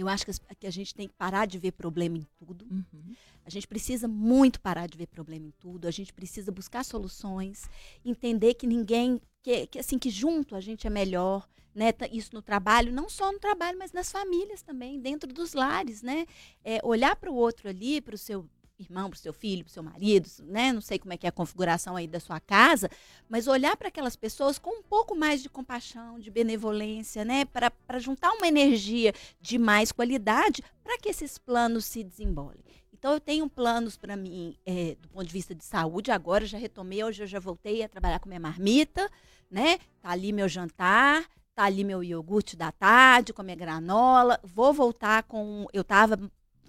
Eu 0.00 0.08
acho 0.08 0.26
que, 0.26 0.32
que 0.60 0.66
a 0.66 0.70
gente 0.70 0.94
tem 0.94 1.08
que 1.08 1.14
parar 1.14 1.46
de 1.46 1.58
ver 1.58 1.72
problema 1.72 2.18
em 2.18 2.26
tudo. 2.38 2.66
Uhum. 2.70 3.14
A 3.44 3.50
gente 3.50 3.66
precisa 3.66 4.08
muito 4.08 4.60
parar 4.60 4.86
de 4.86 4.98
ver 4.98 5.06
problema 5.06 5.46
em 5.46 5.52
tudo. 5.58 5.86
A 5.86 5.90
gente 5.90 6.12
precisa 6.12 6.50
buscar 6.50 6.84
soluções, 6.84 7.68
entender 8.04 8.54
que 8.54 8.66
ninguém, 8.66 9.20
que, 9.42 9.66
que, 9.68 9.78
assim 9.78 9.98
que 9.98 10.10
junto 10.10 10.54
a 10.56 10.60
gente 10.60 10.86
é 10.86 10.90
melhor, 10.90 11.48
né? 11.74 11.92
Isso 12.10 12.30
no 12.32 12.42
trabalho, 12.42 12.92
não 12.92 13.08
só 13.08 13.30
no 13.30 13.38
trabalho, 13.38 13.78
mas 13.78 13.92
nas 13.92 14.10
famílias 14.10 14.62
também, 14.62 14.98
dentro 14.98 15.32
dos 15.32 15.52
lares, 15.52 16.02
né? 16.02 16.26
É, 16.64 16.80
olhar 16.82 17.14
para 17.16 17.30
o 17.30 17.34
outro 17.34 17.68
ali, 17.68 18.00
para 18.00 18.14
o 18.14 18.18
seu 18.18 18.48
irmão, 18.78 19.08
para 19.08 19.16
o 19.16 19.20
seu 19.20 19.32
filho, 19.32 19.64
para 19.64 19.70
o 19.70 19.72
seu 19.72 19.82
marido, 19.82 20.28
né? 20.44 20.72
Não 20.72 20.80
sei 20.80 20.98
como 20.98 21.12
é 21.12 21.16
que 21.16 21.26
é 21.26 21.28
a 21.28 21.32
configuração 21.32 21.96
aí 21.96 22.06
da 22.06 22.20
sua 22.20 22.38
casa, 22.38 22.90
mas 23.28 23.46
olhar 23.46 23.76
para 23.76 23.88
aquelas 23.88 24.16
pessoas 24.16 24.58
com 24.58 24.80
um 24.80 24.82
pouco 24.82 25.16
mais 25.16 25.42
de 25.42 25.48
compaixão, 25.48 26.18
de 26.18 26.30
benevolência, 26.30 27.24
né? 27.24 27.44
Para 27.44 27.98
juntar 27.98 28.32
uma 28.32 28.46
energia 28.46 29.12
de 29.40 29.58
mais 29.58 29.92
qualidade 29.92 30.62
para 30.82 30.98
que 30.98 31.08
esses 31.08 31.38
planos 31.38 31.84
se 31.86 32.04
desembolem. 32.04 32.60
Então, 32.92 33.12
eu 33.12 33.20
tenho 33.20 33.48
planos 33.48 33.96
para 33.96 34.16
mim, 34.16 34.56
é, 34.64 34.96
do 35.00 35.08
ponto 35.08 35.26
de 35.26 35.32
vista 35.32 35.54
de 35.54 35.64
saúde, 35.64 36.10
agora 36.10 36.46
já 36.46 36.58
retomei, 36.58 37.04
hoje 37.04 37.22
eu 37.22 37.26
já 37.26 37.38
voltei 37.38 37.82
a 37.82 37.88
trabalhar 37.88 38.18
com 38.18 38.28
minha 38.28 38.40
marmita, 38.40 39.10
né? 39.50 39.78
Tá 40.00 40.10
ali 40.10 40.32
meu 40.32 40.48
jantar, 40.48 41.26
tá 41.54 41.64
ali 41.64 41.84
meu 41.84 42.02
iogurte 42.02 42.56
da 42.56 42.72
tarde, 42.72 43.32
com 43.32 43.42
a 43.42 43.44
minha 43.44 43.56
granola. 43.56 44.38
Vou 44.42 44.72
voltar 44.72 45.22
com. 45.24 45.66
Eu 45.72 45.82
estava 45.82 46.18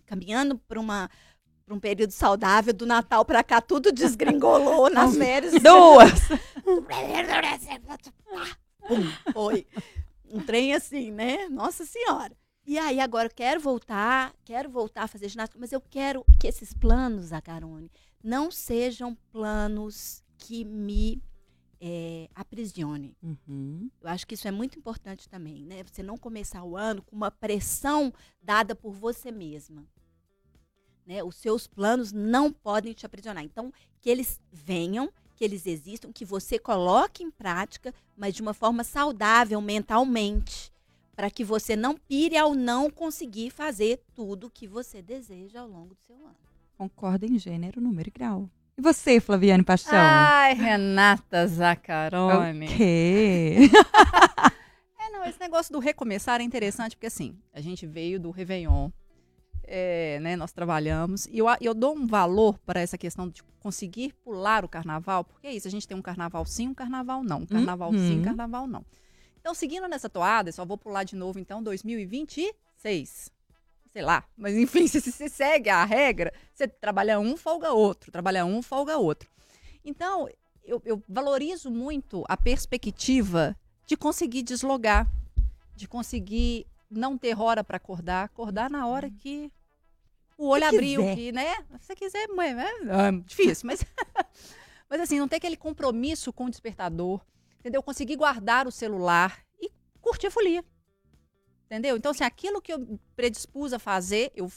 caminhando 0.06 0.58
para 0.58 0.80
uma. 0.80 1.10
Para 1.68 1.76
um 1.76 1.80
período 1.82 2.12
saudável 2.12 2.74
do 2.74 2.86
Natal 2.86 3.26
para 3.26 3.44
cá, 3.44 3.60
tudo 3.60 3.92
desgringolou 3.92 4.88
nas 4.90 5.18
férias. 5.18 5.62
Duas! 5.62 6.14
Pum, 8.88 9.34
foi. 9.34 9.68
Um 10.32 10.40
trem 10.40 10.74
assim, 10.74 11.12
né? 11.12 11.50
Nossa 11.50 11.86
Senhora. 11.86 12.32
E 12.66 12.78
aí, 12.78 13.02
agora 13.02 13.28
eu 13.28 13.34
quero 13.36 13.60
voltar, 13.60 14.34
quero 14.46 14.70
voltar 14.70 15.04
a 15.04 15.08
fazer 15.10 15.28
ginástica, 15.28 15.60
mas 15.60 15.74
eu 15.74 15.82
quero 15.82 16.24
que 16.40 16.48
esses 16.48 16.74
planos, 16.74 17.34
Agarone, 17.34 17.92
não 18.24 18.50
sejam 18.50 19.14
planos 19.30 20.24
que 20.38 20.64
me 20.64 21.22
é, 21.82 22.30
aprisione. 22.34 23.14
Uhum. 23.22 23.90
Eu 24.02 24.10
acho 24.10 24.26
que 24.26 24.36
isso 24.36 24.48
é 24.48 24.52
muito 24.52 24.80
importante 24.80 25.28
também, 25.28 25.66
né? 25.66 25.84
Você 25.84 26.02
não 26.02 26.18
começar 26.18 26.64
o 26.64 26.78
ano 26.78 27.02
com 27.02 27.16
uma 27.16 27.30
pressão 27.30 28.14
dada 28.42 28.74
por 28.74 28.94
você 28.94 29.32
mesma. 29.32 29.86
Né? 31.08 31.24
Os 31.24 31.38
seus 31.38 31.66
planos 31.66 32.12
não 32.12 32.52
podem 32.52 32.92
te 32.92 33.06
aprisionar. 33.06 33.44
Então, 33.44 33.72
que 34.02 34.10
eles 34.10 34.42
venham, 34.52 35.10
que 35.36 35.44
eles 35.46 35.66
existam, 35.66 36.12
que 36.12 36.26
você 36.26 36.60
coloque 36.60 37.24
em 37.24 37.32
prática, 37.32 37.94
mas 38.16 38.36
de 38.36 38.42
uma 38.42 38.54
forma 38.54 38.84
saudável 38.84 39.62
mentalmente, 39.62 40.72
para 41.16 41.32
que 41.32 41.46
você 41.46 41.76
não 41.76 41.96
pire 41.96 42.38
ao 42.38 42.54
não 42.54 42.92
conseguir 42.92 43.50
fazer 43.52 44.04
tudo 44.14 44.50
que 44.50 44.68
você 44.68 45.02
deseja 45.02 45.62
ao 45.62 45.68
longo 45.68 45.96
do 45.96 46.02
seu 46.02 46.16
ano. 46.18 46.36
Concorda 46.78 47.26
em 47.26 47.40
gênero, 47.40 47.80
número 47.80 48.10
e 48.10 48.12
grau. 48.12 48.50
E 48.78 48.82
você, 48.82 49.20
Flaviane 49.20 49.64
Paixão? 49.64 49.94
Ai, 49.94 50.54
Renata 50.54 51.48
Zacarone. 51.48 52.66
o 52.66 52.78
quê? 52.78 53.72
É, 55.00 55.10
não, 55.10 55.24
esse 55.24 55.40
negócio 55.40 55.72
do 55.72 55.80
recomeçar 55.80 56.42
é 56.42 56.44
interessante, 56.44 56.96
porque 56.98 57.08
assim, 57.08 57.38
a 57.54 57.62
gente 57.62 57.88
veio 57.88 58.20
do 58.20 58.30
Réveillon, 58.30 58.90
é, 59.68 60.20
né, 60.22 60.36
nós 60.36 60.52
trabalhamos, 60.52 61.26
e 61.28 61.38
eu, 61.38 61.46
eu 61.62 61.74
dou 61.74 61.96
um 61.96 62.08
valor 62.08 62.58
para 62.60 62.80
essa 62.80 62.98
questão 62.98 63.28
de 63.30 63.44
conseguir 63.60 64.14
pular 64.24 64.64
o 64.64 64.70
carnaval, 64.70 65.24
porque 65.26 65.46
é 65.48 65.54
isso, 65.54 65.68
a 65.68 65.72
gente 65.72 65.88
tem 65.88 65.98
um 65.98 66.02
carnaval 66.02 66.46
sim, 66.46 66.70
um 66.70 66.74
carnaval 66.74 67.22
não, 67.24 67.40
um 67.42 67.46
carnaval 67.46 67.92
sim, 67.92 68.14
Uhum. 68.14 68.20
um 68.20 68.22
carnaval 68.22 68.66
não. 68.66 68.86
Então, 69.40 69.54
seguindo 69.54 69.88
nessa 69.88 70.10
toada, 70.10 70.50
eu 70.50 70.54
só 70.54 70.66
vou 70.66 70.78
pular 70.78 71.04
de 71.04 71.16
novo, 71.16 71.38
então, 71.40 71.62
2026. 71.62 73.32
Sei 73.94 74.02
lá, 74.02 74.24
mas 74.38 74.56
enfim, 74.58 74.88
se 74.88 75.02
você 75.02 75.30
segue 75.30 75.70
a 75.70 75.84
regra, 75.86 76.34
você 76.54 76.68
trabalha 76.68 77.20
um, 77.20 77.36
folga 77.38 77.72
outro, 77.72 78.12
trabalha 78.12 78.46
um, 78.46 78.62
folga 78.62 78.98
outro. 78.98 79.30
Então, 79.84 80.28
eu, 80.64 80.82
eu 80.86 81.04
valorizo 81.08 81.72
muito 81.72 82.24
a 82.28 82.36
perspectiva 82.38 83.56
de 83.86 83.96
conseguir 83.96 84.44
deslogar, 84.44 85.10
de 85.76 85.88
conseguir 85.88 86.68
não 86.90 87.18
ter 87.18 87.38
hora 87.40 87.64
para 87.64 87.78
acordar, 87.78 88.26
acordar 88.26 88.70
na 88.70 88.86
hora 88.88 89.10
que 89.10 89.52
o 90.38 90.48
olho 90.48 90.64
Se 90.70 90.76
abriu, 90.76 91.02
quiser. 91.02 91.16
que, 91.16 91.32
né? 91.32 91.56
Se 91.80 91.88
você 91.88 91.96
quiser, 91.96 92.28
mãe, 92.30 92.50
é, 92.54 92.64
é 93.08 93.12
difícil, 93.26 93.66
mas 93.68 93.84
mas 94.90 95.02
assim, 95.02 95.20
não 95.20 95.28
ter 95.28 95.38
aquele 95.38 95.58
compromisso 95.58 96.32
com 96.32 96.46
o 96.46 96.50
despertador, 96.50 97.20
entendeu? 97.60 97.82
Conseguir 97.84 98.16
guardar 98.16 98.68
o 98.68 98.72
celular 98.72 99.40
e 99.62 99.70
curtir 100.02 100.28
a 100.28 100.32
folia. 100.32 100.64
Entendeu? 101.66 101.98
Então, 101.98 102.12
assim, 102.12 102.24
aquilo 102.24 102.62
que 102.62 102.72
eu 102.72 102.98
predispus 103.16 103.74
a 103.74 103.80
fazer, 103.80 104.32
eu, 104.34 104.50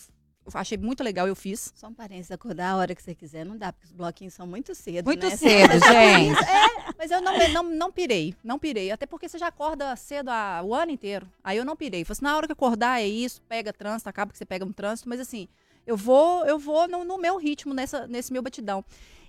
eu 0.47 0.53
achei 0.55 0.79
muito 0.79 1.03
legal, 1.03 1.27
eu 1.27 1.35
fiz. 1.35 1.73
Só 1.75 1.89
um 1.89 1.93
parênteses, 1.95 2.31
acordar 2.31 2.71
a 2.71 2.77
hora 2.77 2.95
que 2.95 3.03
você 3.03 3.17
quiser 3.17 3.45
não 3.45 3.57
dá, 3.59 3.73
porque 3.73 3.87
os 3.87 3.93
bloquinhos 3.93 4.33
são 4.35 4.47
muito 4.47 4.73
cedo, 4.77 5.07
Muito 5.07 5.27
né? 5.29 5.37
cedo, 5.37 5.73
gente. 5.91 6.39
Mas 6.97 7.11
eu 7.11 7.21
não, 7.21 7.37
não, 7.49 7.63
não 7.65 7.91
pirei, 7.91 8.37
não 8.45 8.61
pirei. 8.61 8.93
Até 8.93 9.07
porque 9.07 9.29
você 9.29 9.39
já 9.39 9.49
acorda 9.49 9.97
cedo 9.97 10.29
a- 10.29 10.63
o 10.65 10.73
ano 10.73 10.93
inteiro. 10.93 11.29
Aí 11.43 11.57
eu 11.59 11.65
não 11.65 11.75
pirei. 11.75 12.05
Falei 12.05 12.13
assim, 12.13 12.25
na 12.25 12.37
hora 12.37 12.47
que 12.47 12.53
acordar 12.53 13.01
é 13.01 13.09
isso, 13.09 13.43
pega 13.49 13.73
trânsito, 13.73 14.09
acaba 14.09 14.31
que 14.31 14.39
você 14.39 14.45
pega 14.45 14.65
um 14.65 14.73
trânsito, 14.73 15.09
mas 15.09 15.19
assim, 15.19 15.49
eu 15.87 15.97
vou, 15.97 16.45
eu 16.47 16.59
vou 16.59 16.87
no, 16.89 17.05
no 17.05 17.19
meu 17.19 17.37
ritmo, 17.39 17.75
nessa, 17.75 18.07
nesse 18.07 18.33
meu 18.33 18.43
batidão. 18.43 18.85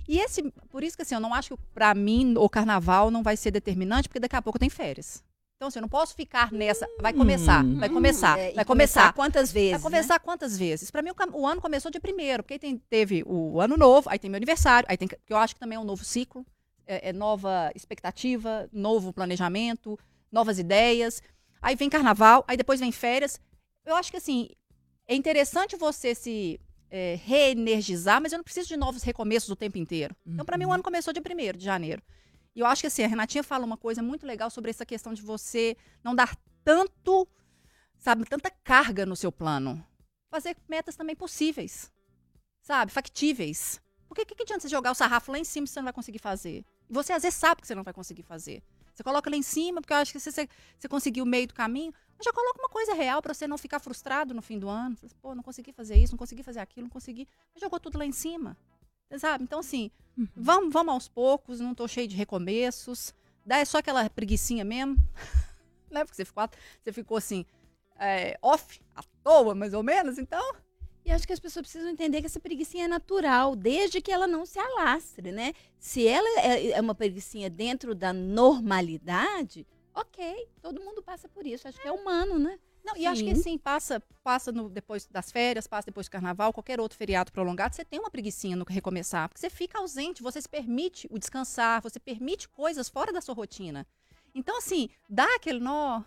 E 0.07 0.19
esse, 0.19 0.43
por 0.69 0.83
isso 0.83 0.95
que 0.95 1.03
assim, 1.03 1.15
eu 1.15 1.21
não 1.21 1.33
acho 1.33 1.55
que 1.55 1.63
pra 1.73 1.93
mim 1.93 2.33
o 2.37 2.49
carnaval 2.49 3.09
não 3.11 3.21
vai 3.23 3.37
ser 3.37 3.51
determinante, 3.51 4.09
porque 4.09 4.19
daqui 4.19 4.35
a 4.35 4.41
pouco 4.41 4.59
tem 4.59 4.69
férias. 4.69 5.23
Então, 5.55 5.67
assim, 5.67 5.77
eu 5.77 5.81
não 5.83 5.89
posso 5.89 6.15
ficar 6.15 6.51
nessa. 6.51 6.87
Vai 6.99 7.13
começar, 7.13 7.63
Hum. 7.63 7.77
vai 7.77 7.87
começar, 7.87 8.37
É, 8.39 8.51
vai 8.53 8.65
começar. 8.65 9.13
quantas 9.13 9.51
vezes? 9.51 9.71
Vai 9.73 9.79
né? 9.79 9.83
conversar 9.83 10.19
quantas 10.19 10.57
vezes? 10.57 10.89
Pra 10.89 11.03
mim, 11.03 11.11
o, 11.11 11.37
o 11.41 11.45
ano 11.45 11.61
começou 11.61 11.91
de 11.91 11.99
primeiro, 11.99 12.41
porque 12.41 12.55
aí 12.55 12.59
tem- 12.59 12.77
teve 12.89 13.23
o 13.27 13.61
ano 13.61 13.77
novo, 13.77 14.09
aí 14.09 14.17
tem 14.17 14.27
meu 14.29 14.37
aniversário, 14.37 14.87
aí 14.89 14.97
tem 14.97 15.07
que 15.07 15.15
que 15.15 15.31
eu 15.31 15.37
acho 15.37 15.53
que 15.53 15.59
também 15.59 15.75
é 15.75 15.79
um 15.79 15.83
novo 15.83 16.03
ciclo, 16.03 16.43
é, 16.87 17.09
é 17.09 17.13
nova 17.13 17.71
expectativa, 17.75 18.67
novo 18.73 19.13
planejamento, 19.13 19.99
novas 20.31 20.57
ideias. 20.57 21.21
Aí 21.61 21.75
vem 21.75 21.89
carnaval, 21.91 22.43
aí 22.47 22.57
depois 22.57 22.79
vem 22.79 22.91
férias. 22.91 23.39
Eu 23.85 23.95
acho 23.95 24.09
que 24.09 24.17
assim, 24.17 24.49
é 25.11 25.15
interessante 25.15 25.75
você 25.75 26.15
se 26.15 26.57
é, 26.89 27.19
reenergizar, 27.25 28.21
mas 28.21 28.31
eu 28.31 28.37
não 28.37 28.45
preciso 28.45 28.69
de 28.69 28.77
novos 28.77 29.03
recomeços 29.03 29.49
o 29.49 29.57
tempo 29.57 29.77
inteiro. 29.77 30.15
Então, 30.25 30.45
pra 30.45 30.57
mim, 30.57 30.63
o 30.63 30.71
ano 30.71 30.81
começou 30.81 31.11
de 31.11 31.19
primeiro 31.19 31.57
de 31.57 31.65
janeiro. 31.65 32.01
E 32.55 32.61
eu 32.61 32.65
acho 32.65 32.81
que 32.81 32.87
assim, 32.87 33.03
a 33.03 33.07
Renatinha 33.07 33.43
fala 33.43 33.65
uma 33.65 33.75
coisa 33.75 34.01
muito 34.01 34.25
legal 34.25 34.49
sobre 34.49 34.71
essa 34.71 34.85
questão 34.85 35.13
de 35.13 35.21
você 35.21 35.75
não 36.01 36.15
dar 36.15 36.33
tanto, 36.63 37.27
sabe, 37.99 38.23
tanta 38.23 38.49
carga 38.63 39.05
no 39.05 39.15
seu 39.17 39.33
plano. 39.33 39.85
Fazer 40.29 40.55
metas 40.69 40.95
também 40.95 41.15
possíveis, 41.15 41.91
sabe, 42.61 42.89
factíveis. 42.89 43.81
Porque 44.07 44.21
o 44.21 44.25
que, 44.25 44.35
que 44.35 44.43
adianta 44.43 44.61
você 44.61 44.69
jogar 44.69 44.91
o 44.91 44.95
sarrafo 44.95 45.29
lá 45.29 45.39
em 45.39 45.43
cima 45.43 45.67
se 45.67 45.73
você 45.73 45.79
não 45.79 45.85
vai 45.85 45.93
conseguir 45.93 46.19
fazer? 46.19 46.63
E 46.89 46.93
você 46.93 47.11
às 47.11 47.23
vezes 47.23 47.37
sabe 47.37 47.59
que 47.59 47.67
você 47.67 47.75
não 47.75 47.83
vai 47.83 47.93
conseguir 47.93 48.23
fazer. 48.23 48.63
Você 48.93 49.03
coloca 49.03 49.29
lá 49.29 49.35
em 49.35 49.41
cima, 49.41 49.81
porque 49.81 49.93
eu 49.93 49.97
acho 49.97 50.13
que 50.13 50.19
se 50.21 50.31
você, 50.31 50.47
você 50.77 50.87
conseguiu 50.87 51.25
o 51.25 51.27
meio 51.27 51.47
do 51.47 51.53
caminho, 51.53 51.93
já 52.23 52.33
coloca 52.33 52.59
uma 52.59 52.69
coisa 52.69 52.93
real 52.93 53.21
para 53.21 53.33
você 53.33 53.47
não 53.47 53.57
ficar 53.57 53.79
frustrado 53.79 54.33
no 54.33 54.41
fim 54.41 54.57
do 54.59 54.69
ano. 54.69 54.95
Assim, 55.03 55.15
Pô, 55.21 55.33
não 55.35 55.43
consegui 55.43 55.71
fazer 55.71 55.95
isso, 55.95 56.13
não 56.13 56.17
consegui 56.17 56.43
fazer 56.43 56.59
aquilo, 56.59 56.85
não 56.85 56.91
consegui. 56.91 57.27
Mas 57.53 57.61
jogou 57.61 57.79
tudo 57.79 57.97
lá 57.97 58.05
em 58.05 58.11
cima. 58.11 58.57
Você 59.09 59.19
sabe? 59.19 59.43
Então, 59.43 59.59
assim, 59.59 59.91
Uhum. 60.17 60.27
vamos, 60.35 60.73
vamos 60.73 60.93
aos 60.93 61.07
poucos, 61.07 61.59
não 61.59 61.73
tô 61.73 61.87
cheio 61.87 62.07
de 62.07 62.15
recomeços. 62.15 63.13
Dá 63.45 63.57
é 63.57 63.65
só 63.65 63.77
aquela 63.79 64.09
preguiçinha 64.09 64.63
mesmo. 64.63 64.95
né? 65.89 66.03
Porque 66.03 66.15
você 66.15 66.25
ficou, 66.25 66.49
você 66.83 66.91
ficou 66.93 67.17
assim, 67.17 67.45
é, 67.99 68.37
off, 68.41 68.79
à 68.95 69.03
toa, 69.23 69.53
mais 69.55 69.73
ou 69.73 69.83
menos, 69.83 70.17
então. 70.17 70.55
E 71.03 71.11
acho 71.11 71.25
que 71.25 71.33
as 71.33 71.39
pessoas 71.39 71.63
precisam 71.63 71.89
entender 71.89 72.21
que 72.21 72.27
essa 72.27 72.39
preguiçinha 72.39 72.85
é 72.85 72.87
natural, 72.87 73.55
desde 73.55 74.01
que 74.01 74.11
ela 74.11 74.27
não 74.27 74.45
se 74.45 74.59
alastre, 74.59 75.31
né? 75.31 75.53
Se 75.79 76.07
ela 76.07 76.27
é 76.41 76.71
é 76.71 76.81
uma 76.81 76.93
preguiçinha 76.93 77.49
dentro 77.49 77.95
da 77.95 78.13
normalidade, 78.13 79.65
ok, 79.93 80.47
todo 80.61 80.81
mundo 80.81 81.01
passa 81.01 81.27
por 81.27 81.45
isso. 81.45 81.67
Acho 81.67 81.81
que 81.81 81.87
é 81.87 81.91
humano, 81.91 82.37
né? 82.39 82.59
Não, 82.83 82.97
e 82.97 83.05
acho 83.05 83.23
que 83.23 83.35
Sim. 83.35 83.39
assim, 83.39 83.57
passa, 83.57 84.01
passa 84.23 84.51
no, 84.51 84.67
depois 84.67 85.05
das 85.05 85.31
férias, 85.31 85.67
passa 85.67 85.85
depois 85.85 86.07
do 86.07 86.11
carnaval, 86.11 86.51
qualquer 86.51 86.79
outro 86.79 86.97
feriado 86.97 87.31
prolongado, 87.31 87.75
você 87.75 87.85
tem 87.85 87.99
uma 87.99 88.09
preguiçinha 88.09 88.55
no 88.55 88.65
recomeçar, 88.67 89.29
porque 89.29 89.39
você 89.39 89.51
fica 89.51 89.77
ausente, 89.77 90.23
você 90.23 90.41
se 90.41 90.49
permite 90.49 91.07
o 91.11 91.19
descansar, 91.19 91.81
você 91.81 91.99
permite 91.99 92.49
coisas 92.49 92.89
fora 92.89 93.13
da 93.13 93.21
sua 93.21 93.35
rotina. 93.35 93.85
Então, 94.33 94.57
assim, 94.57 94.89
dá 95.07 95.27
aquele 95.35 95.59
nó, 95.59 96.01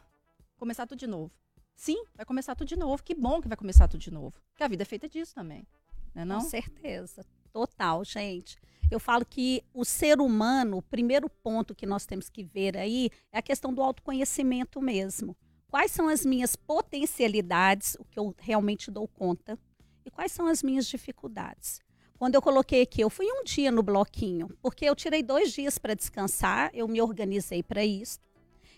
começar 0.56 0.86
tudo 0.86 0.98
de 0.98 1.06
novo. 1.06 1.30
Sim, 1.76 2.04
vai 2.14 2.24
começar 2.24 2.54
tudo 2.54 2.68
de 2.68 2.76
novo. 2.76 3.02
Que 3.02 3.14
bom 3.14 3.40
que 3.40 3.48
vai 3.48 3.56
começar 3.56 3.88
tudo 3.88 4.00
de 4.00 4.10
novo. 4.10 4.40
Porque 4.50 4.62
a 4.62 4.68
vida 4.68 4.82
é 4.82 4.86
feita 4.86 5.08
disso 5.08 5.34
também. 5.34 5.66
Né, 6.14 6.24
não? 6.24 6.40
Com 6.40 6.48
certeza. 6.48 7.26
Total, 7.52 8.04
gente. 8.04 8.56
Eu 8.90 9.00
falo 9.00 9.24
que 9.24 9.62
o 9.72 9.84
ser 9.84 10.20
humano, 10.20 10.78
o 10.78 10.82
primeiro 10.82 11.28
ponto 11.28 11.74
que 11.74 11.86
nós 11.86 12.06
temos 12.06 12.28
que 12.28 12.44
ver 12.44 12.76
aí 12.76 13.10
é 13.32 13.38
a 13.38 13.42
questão 13.42 13.72
do 13.72 13.82
autoconhecimento 13.82 14.80
mesmo. 14.80 15.36
Quais 15.68 15.90
são 15.90 16.08
as 16.08 16.24
minhas 16.24 16.54
potencialidades, 16.54 17.96
o 17.98 18.04
que 18.04 18.18
eu 18.18 18.34
realmente 18.38 18.90
dou 18.90 19.08
conta, 19.08 19.58
e 20.04 20.10
quais 20.10 20.32
são 20.32 20.46
as 20.46 20.62
minhas 20.62 20.86
dificuldades. 20.86 21.80
Quando 22.18 22.36
eu 22.36 22.42
coloquei 22.42 22.82
aqui, 22.82 23.00
eu 23.00 23.10
fui 23.10 23.26
um 23.26 23.42
dia 23.42 23.72
no 23.72 23.82
bloquinho, 23.82 24.48
porque 24.62 24.84
eu 24.84 24.94
tirei 24.94 25.22
dois 25.22 25.52
dias 25.52 25.78
para 25.78 25.94
descansar, 25.94 26.70
eu 26.72 26.86
me 26.86 27.00
organizei 27.00 27.62
para 27.62 27.84
isso. 27.84 28.20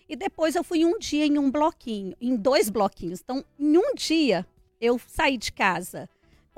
E 0.09 0.15
depois 0.15 0.55
eu 0.55 0.63
fui 0.63 0.85
um 0.85 0.97
dia 0.97 1.25
em 1.25 1.37
um 1.37 1.51
bloquinho, 1.51 2.15
em 2.19 2.35
dois 2.35 2.69
bloquinhos. 2.69 3.21
Então, 3.21 3.45
em 3.59 3.77
um 3.77 3.93
dia, 3.93 4.45
eu 4.79 4.99
saí 5.05 5.37
de 5.37 5.51
casa 5.51 6.09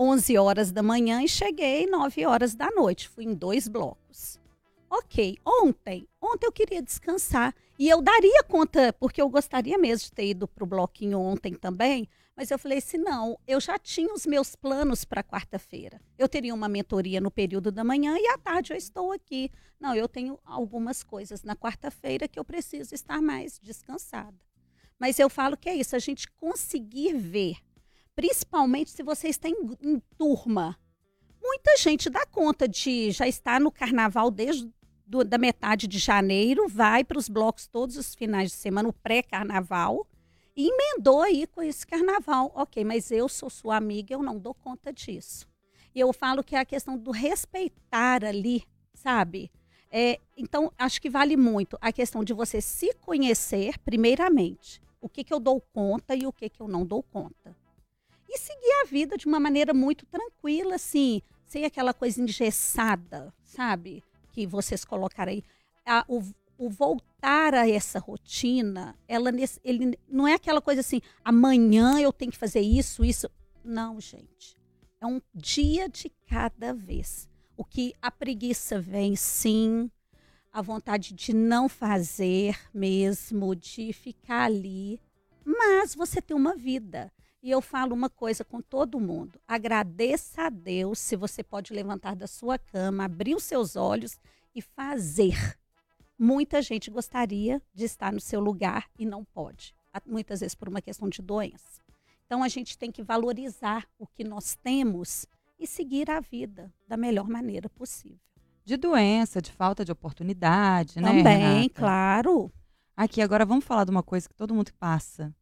11 0.02 0.38
horas 0.38 0.72
da 0.72 0.82
manhã 0.82 1.22
e 1.22 1.28
cheguei 1.28 1.86
9 1.86 2.26
horas 2.26 2.56
da 2.56 2.72
noite. 2.72 3.10
Fui 3.10 3.26
em 3.26 3.34
dois 3.34 3.68
blocos. 3.68 4.40
Ok, 4.90 5.38
ontem, 5.46 6.08
ontem 6.22 6.48
eu 6.48 6.52
queria 6.54 6.82
descansar. 6.82 7.54
E 7.78 7.90
eu 7.90 8.02
daria 8.02 8.42
conta, 8.46 8.94
porque 8.94 9.22
eu 9.22 9.28
gostaria 9.28 9.78
mesmo 9.78 10.06
de 10.06 10.14
ter 10.14 10.28
ido 10.28 10.48
para 10.48 10.64
o 10.64 10.68
bloquinho 10.68 11.20
ontem 11.20 11.54
também, 11.54 12.08
mas 12.34 12.50
eu 12.50 12.58
falei 12.58 12.78
assim: 12.78 12.98
não, 12.98 13.38
eu 13.46 13.60
já 13.60 13.78
tinha 13.78 14.14
os 14.14 14.26
meus 14.26 14.56
planos 14.56 15.04
para 15.04 15.22
quarta-feira. 15.22 16.00
Eu 16.18 16.30
teria 16.30 16.56
uma 16.56 16.70
mentoria 16.70 17.20
no 17.20 17.30
período 17.30 17.70
da 17.70 17.84
manhã 17.84 18.16
e 18.18 18.26
à 18.28 18.38
tarde 18.38 18.72
eu 18.72 18.78
estou 18.78 19.12
aqui. 19.12 19.52
Não, 19.78 19.94
eu 19.94 20.08
tenho 20.08 20.40
algumas 20.46 21.04
coisas 21.04 21.44
na 21.44 21.58
quarta-feira 21.58 22.26
que 22.26 22.40
eu 22.40 22.46
preciso 22.46 22.96
estar 22.96 23.22
mais 23.22 23.60
descansada. 23.60 24.40
Mas 24.98 25.20
eu 25.20 25.30
falo 25.30 25.58
que 25.58 25.68
é 25.68 25.76
isso, 25.76 25.94
a 25.94 26.00
gente 26.00 26.30
conseguir 26.32 27.18
ver 27.18 27.58
principalmente 28.20 28.92
se 28.92 29.02
você 29.02 29.30
está 29.30 29.48
em, 29.48 29.56
em 29.82 29.98
turma. 30.18 30.78
Muita 31.42 31.78
gente 31.78 32.10
dá 32.10 32.26
conta 32.26 32.68
de 32.68 33.12
já 33.12 33.26
estar 33.26 33.62
no 33.62 33.72
carnaval 33.72 34.30
desde 34.30 34.70
do- 35.08 35.24
da 35.24 35.38
metade 35.38 35.88
de 35.88 35.98
janeiro, 35.98 36.68
vai 36.68 37.06
para 37.06 37.18
os 37.18 37.30
blocos 37.30 37.66
todos 37.66 37.96
os 37.96 38.14
finais 38.14 38.52
de 38.52 38.58
semana, 38.58 38.90
o 38.90 38.94
pré-carnaval, 38.94 40.06
e 40.54 40.68
emendou 40.68 41.22
aí 41.22 41.48
com 41.48 41.62
esse 41.62 41.88
carnaval. 41.88 42.52
Ok, 42.54 42.84
mas 42.84 43.10
eu 43.10 43.30
sou 43.30 43.50
sua 43.50 43.78
amiga, 43.78 44.14
eu 44.14 44.22
não 44.22 44.38
dou 44.38 44.54
conta 44.54 44.92
disso. 44.92 45.48
E 45.96 46.00
eu 46.02 46.12
falo 46.12 46.44
que 46.44 46.58
é 46.58 46.60
a 46.60 46.66
questão 46.66 46.98
do 46.98 47.12
respeitar 47.12 48.26
ali, 48.26 48.66
sabe? 48.94 49.50
É, 49.90 50.20
então, 50.36 50.74
acho 50.78 51.02
que 51.02 51.10
vale 51.10 51.38
muito 51.38 51.78
a 51.80 51.94
questão 51.94 52.22
de 52.22 52.34
você 52.34 52.60
se 52.60 52.94
conhecer, 52.96 53.80
primeiramente. 53.80 54.82
O 55.00 55.08
que, 55.08 55.24
que 55.24 55.34
eu 55.34 55.40
dou 55.40 55.62
conta 55.62 56.14
e 56.18 56.28
o 56.28 56.34
que, 56.34 56.50
que 56.50 56.60
eu 56.60 56.68
não 56.68 56.86
dou 56.86 57.02
conta 57.02 57.56
e 58.30 58.38
seguir 58.38 58.72
a 58.84 58.86
vida 58.86 59.18
de 59.18 59.26
uma 59.26 59.40
maneira 59.40 59.74
muito 59.74 60.06
tranquila, 60.06 60.76
assim, 60.76 61.22
sem 61.46 61.66
aquela 61.66 61.94
coisa 61.94 62.22
engessada, 62.22 63.34
sabe? 63.44 64.04
Que 64.32 64.46
vocês 64.46 64.86
colocaram 64.86 65.32
aí. 65.32 65.44
A- 65.86 66.06
o, 66.08 66.22
o 66.58 66.70
voltar 66.70 67.56
a 67.56 67.68
essa 67.68 67.98
rotina, 68.00 68.96
ela 69.08 69.32
ele 69.64 69.98
não 70.08 70.28
é 70.28 70.36
aquela 70.36 70.62
coisa 70.62 70.82
assim, 70.82 71.02
amanhã 71.26 72.00
eu 72.00 72.14
tenho 72.14 72.32
que 72.32 72.38
fazer 72.38 72.62
isso, 72.62 73.04
isso. 73.04 73.28
Não, 73.64 74.00
gente. 74.00 74.56
É 75.02 75.08
um 75.08 75.22
dia 75.34 75.90
de 75.90 76.10
cada 76.28 76.74
vez. 76.74 77.28
O 77.58 77.66
que 77.66 77.94
a 78.02 78.12
preguiça 78.12 78.80
vem, 78.80 79.16
sim, 79.16 79.90
a 80.52 80.62
vontade 80.62 81.14
de 81.14 81.34
não 81.34 81.68
fazer 81.68 82.58
mesmo, 82.74 83.56
de 83.56 83.92
ficar 83.94 84.44
ali, 84.44 85.00
mas 85.46 85.96
você 85.96 86.22
tem 86.22 86.36
uma 86.36 86.56
vida. 86.56 87.12
E 87.42 87.50
eu 87.50 87.62
falo 87.62 87.94
uma 87.94 88.10
coisa 88.10 88.44
com 88.44 88.62
todo 88.62 89.00
mundo: 89.00 89.40
agradeça 89.48 90.44
a 90.44 90.50
Deus 90.50 91.00
se 91.00 91.16
você 91.16 91.44
pode 91.44 91.74
levantar 91.74 92.16
da 92.16 92.28
sua 92.28 92.58
cama, 92.58 93.06
abrir 93.06 93.36
os 93.36 93.44
seus 93.44 93.76
olhos 93.76 94.20
e 94.54 94.62
fazer. 94.62 95.58
Muita 96.18 96.62
gente 96.62 96.92
gostaria 96.92 97.62
de 97.74 97.86
estar 97.86 98.12
no 98.12 98.20
seu 98.20 98.42
lugar 98.42 98.90
e 99.00 99.06
não 99.06 99.24
pode, 99.24 99.74
muitas 100.06 100.42
vezes 100.42 100.54
por 100.54 100.68
uma 100.68 100.82
questão 100.82 101.08
de 101.08 101.22
doença. 101.22 101.82
Então 102.26 102.44
a 102.44 102.50
gente 102.50 102.78
tem 102.78 102.92
que 102.92 103.02
valorizar 103.02 103.88
o 103.98 104.06
que 104.06 104.24
nós 104.24 104.56
temos 104.56 105.26
e 105.58 105.66
seguir 105.66 106.12
a 106.12 106.20
vida 106.20 106.72
da 106.88 106.98
melhor 106.98 107.28
maneira 107.28 107.70
possível. 107.70 108.20
De 108.66 108.78
doença, 108.78 109.42
de 109.42 109.52
falta 109.52 109.84
de 109.84 109.92
oportunidade, 109.92 111.00
né? 111.00 111.08
Também, 111.08 111.70
claro. 111.70 112.52
Aqui, 112.96 113.22
agora 113.22 113.46
vamos 113.46 113.66
falar 113.66 113.86
de 113.86 113.92
uma 113.92 114.04
coisa 114.04 114.28
que 114.28 114.36
todo 114.36 114.54
mundo 114.54 114.72
passa. 114.78 115.34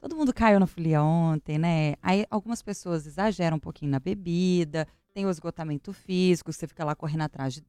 Todo 0.00 0.16
mundo 0.16 0.32
caiu 0.32 0.60
na 0.60 0.66
folia 0.66 1.02
ontem, 1.02 1.58
né? 1.58 1.94
Aí 2.02 2.26
algumas 2.30 2.62
pessoas 2.62 3.06
exageram 3.06 3.56
um 3.56 3.60
pouquinho 3.60 3.90
na 3.90 3.98
bebida, 3.98 4.86
tem 5.14 5.26
o 5.26 5.30
esgotamento 5.30 5.92
físico, 5.92 6.52
você 6.52 6.66
fica 6.66 6.84
lá 6.84 6.94
correndo 6.94 7.22
atrás 7.22 7.54
de 7.54 7.62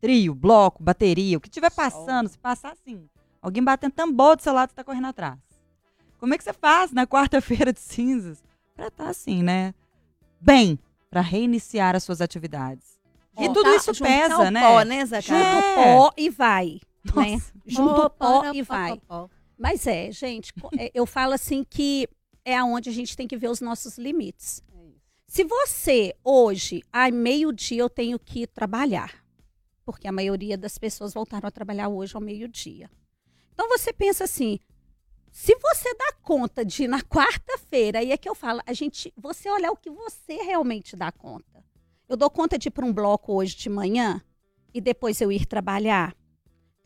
trio, 0.00 0.34
bloco, 0.34 0.82
bateria, 0.82 1.36
o 1.36 1.40
que 1.40 1.48
tiver 1.48 1.70
passando, 1.70 2.28
se 2.28 2.38
passar 2.38 2.72
assim, 2.72 3.08
alguém 3.40 3.62
batendo 3.62 3.92
tambor 3.92 4.36
do 4.36 4.42
seu 4.42 4.52
lado, 4.52 4.70
você 4.70 4.76
tá 4.76 4.84
correndo 4.84 5.06
atrás. 5.06 5.38
Como 6.18 6.32
é 6.34 6.38
que 6.38 6.44
você 6.44 6.52
faz 6.52 6.92
na 6.92 7.06
quarta-feira 7.06 7.72
de 7.72 7.80
cinzas 7.80 8.42
pra 8.74 8.88
estar 8.88 9.08
assim, 9.08 9.42
né? 9.42 9.74
Bem, 10.40 10.78
pra 11.10 11.20
reiniciar 11.20 11.94
as 11.94 12.04
suas 12.04 12.20
atividades. 12.20 12.96
E 13.38 13.52
tudo 13.52 13.68
isso 13.74 13.92
juntar 13.92 14.10
pesa, 14.10 14.38
o 14.38 14.50
né? 14.50 14.60
Pó, 14.62 14.82
né, 14.82 15.04
Junta 15.04 15.20
Zacarias? 15.20 15.64
É. 15.64 15.94
o 15.94 15.96
pó 15.98 16.12
e 16.16 16.30
vai. 16.30 16.80
Né? 17.04 17.32
Nossa. 17.32 17.52
Junta 17.66 18.06
o 18.06 18.10
pó 18.10 18.42
Pó, 18.42 18.52
e 18.52 18.64
pó, 18.64 18.74
vai. 18.74 18.90
pó, 18.90 19.00
pó. 19.06 19.30
Mas 19.58 19.86
é, 19.86 20.10
gente, 20.12 20.52
é, 20.78 20.90
eu 20.94 21.06
falo 21.06 21.32
assim 21.32 21.64
que 21.64 22.08
é 22.44 22.56
aonde 22.56 22.90
a 22.90 22.92
gente 22.92 23.16
tem 23.16 23.26
que 23.26 23.36
ver 23.36 23.48
os 23.48 23.60
nossos 23.60 23.98
limites. 23.98 24.62
Se 25.26 25.42
você 25.42 26.14
hoje, 26.22 26.82
ai, 26.92 27.10
meio-dia 27.10 27.80
eu 27.80 27.90
tenho 27.90 28.18
que 28.18 28.46
trabalhar, 28.46 29.24
porque 29.84 30.06
a 30.06 30.12
maioria 30.12 30.56
das 30.56 30.78
pessoas 30.78 31.12
voltaram 31.12 31.48
a 31.48 31.50
trabalhar 31.50 31.88
hoje 31.88 32.14
ao 32.14 32.22
meio-dia. 32.22 32.88
Então 33.52 33.68
você 33.68 33.92
pensa 33.92 34.24
assim, 34.24 34.60
se 35.32 35.56
você 35.56 35.92
dá 35.94 36.12
conta 36.22 36.64
de 36.64 36.84
ir 36.84 36.88
na 36.88 37.02
quarta-feira, 37.02 37.98
aí 37.98 38.12
é 38.12 38.16
que 38.16 38.28
eu 38.28 38.34
falo, 38.34 38.62
a 38.64 38.72
gente, 38.72 39.12
você 39.16 39.50
olhar 39.50 39.72
o 39.72 39.76
que 39.76 39.90
você 39.90 40.34
realmente 40.36 40.94
dá 40.94 41.10
conta. 41.10 41.64
Eu 42.08 42.16
dou 42.16 42.30
conta 42.30 42.56
de 42.56 42.68
ir 42.68 42.70
para 42.70 42.86
um 42.86 42.92
bloco 42.92 43.34
hoje 43.34 43.56
de 43.56 43.68
manhã 43.68 44.22
e 44.72 44.80
depois 44.80 45.20
eu 45.20 45.32
ir 45.32 45.44
trabalhar. 45.44 46.16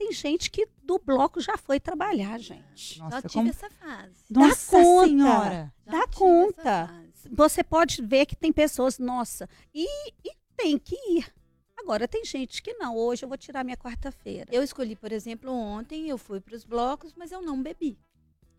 Tem 0.00 0.12
gente 0.12 0.50
que 0.50 0.66
do 0.82 0.98
bloco 0.98 1.42
já 1.42 1.58
foi 1.58 1.78
trabalhar, 1.78 2.38
gente. 2.40 2.96
Já 2.96 3.04
Nossa, 3.04 3.20
tive 3.20 3.34
como... 3.34 3.50
essa 3.50 3.68
fase. 3.68 4.24
Nossa 4.30 4.70
conta. 4.78 5.06
senhora! 5.06 5.74
Já 5.84 5.92
Dá 5.92 6.08
conta. 6.08 7.04
Você 7.30 7.62
pode 7.62 8.00
ver 8.00 8.24
que 8.24 8.34
tem 8.34 8.50
pessoas, 8.50 8.98
nossa, 8.98 9.46
e, 9.74 9.86
e 10.24 10.32
tem 10.56 10.78
que 10.78 10.96
ir. 10.96 11.30
Agora 11.78 12.08
tem 12.08 12.24
gente 12.24 12.62
que 12.62 12.72
não. 12.72 12.96
Hoje 12.96 13.26
eu 13.26 13.28
vou 13.28 13.36
tirar 13.36 13.62
minha 13.62 13.76
quarta-feira. 13.76 14.48
Eu 14.50 14.62
escolhi, 14.62 14.96
por 14.96 15.12
exemplo, 15.12 15.52
ontem 15.52 16.08
eu 16.08 16.16
fui 16.16 16.40
para 16.40 16.56
os 16.56 16.64
blocos, 16.64 17.12
mas 17.14 17.30
eu 17.30 17.42
não 17.42 17.62
bebi. 17.62 17.98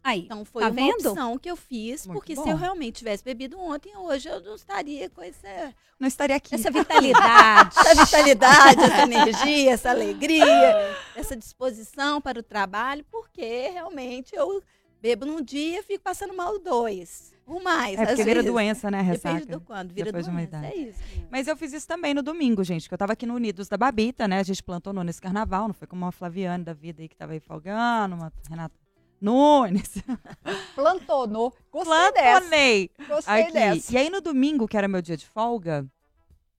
Aí, 0.03 0.22
Então 0.22 0.43
foi 0.43 0.63
Tá 0.63 0.70
uma 0.70 0.75
vendo? 0.75 0.96
opção 1.10 1.38
que 1.38 1.50
eu 1.50 1.55
fiz, 1.55 2.08
Muito 2.08 2.17
porque 2.17 2.34
bom. 2.36 2.43
se 2.43 2.49
eu 2.49 2.58
realmente 2.58 2.95
tivesse 2.99 3.23
bebido 3.23 3.60
ontem, 3.60 3.95
hoje 3.95 4.28
eu 4.30 4.41
não 4.41 4.56
estaria 4.56 5.10
com 5.10 5.21
essa, 5.21 5.73
Não 5.99 6.08
estaria 6.08 6.36
aqui. 6.36 6.56
essa 6.56 6.71
vitalidade. 6.71 7.76
essa 7.78 8.06
vitalidade, 8.06 8.82
essa 8.84 9.02
energia, 9.04 9.71
essa 9.71 9.89
alegria, 9.91 10.95
essa 11.15 11.36
disposição 11.36 12.19
para 12.19 12.39
o 12.39 12.43
trabalho, 12.43 13.06
porque 13.12 13.69
realmente 13.69 14.36
eu 14.36 14.63
bebo 15.02 15.26
num 15.26 15.41
dia 15.41 15.80
e 15.80 15.84
fico 15.84 16.04
passando 16.04 16.34
mal 16.36 16.58
dois. 16.60 17.32
Ou 17.45 17.62
mais. 17.62 17.99
É 17.99 18.06
porque 18.06 18.23
vira 18.23 18.36
vezes. 18.41 18.52
doença, 18.52 18.89
né? 18.89 19.02
Ressaca. 19.02 19.34
Depende 19.39 19.52
do 19.52 19.62
quando, 19.62 19.91
vira 19.93 20.06
depois 20.06 20.26
de 20.26 20.32
uma 20.32 20.39
doença. 20.39 20.58
idade. 20.58 20.73
É 20.73 20.78
isso. 20.78 20.99
Mas 21.30 21.47
eu 21.47 21.58
fiz 21.58 21.73
isso 21.73 21.88
também 21.88 22.13
no 22.13 22.21
domingo, 22.23 22.63
gente, 22.63 22.88
que 22.88 22.93
eu 22.93 22.97
tava 22.97 23.13
aqui 23.13 23.26
no 23.26 23.36
Unidos 23.36 23.67
da 23.67 23.76
Babita, 23.78 24.28
né? 24.28 24.39
A 24.39 24.43
gente 24.43 24.63
plantou 24.63 24.93
nesse 25.04 25.19
carnaval, 25.19 25.67
não 25.67 25.73
foi 25.73 25.88
como 25.88 26.06
uma 26.06 26.12
Flaviane 26.12 26.63
da 26.63 26.71
vida 26.73 27.02
aí 27.02 27.10
que 27.10 27.15
tava 27.15 27.34
aí 27.34 27.39
folgando, 27.41 28.15
uma 28.15 28.32
Renata 28.49 28.73
Nunes. 29.21 29.93
Plantou, 30.73 31.27
no. 31.27 31.53
Gostei 31.71 32.12
dessa. 32.12 32.39
Plantonei! 32.39 32.91
Gostei 33.07 33.43
Aqui. 33.43 33.53
dessa. 33.53 33.93
E 33.93 33.97
aí 33.97 34.10
no 34.10 34.19
domingo, 34.19 34.67
que 34.67 34.75
era 34.75 34.88
meu 34.88 35.01
dia 35.01 35.15
de 35.15 35.27
folga, 35.27 35.86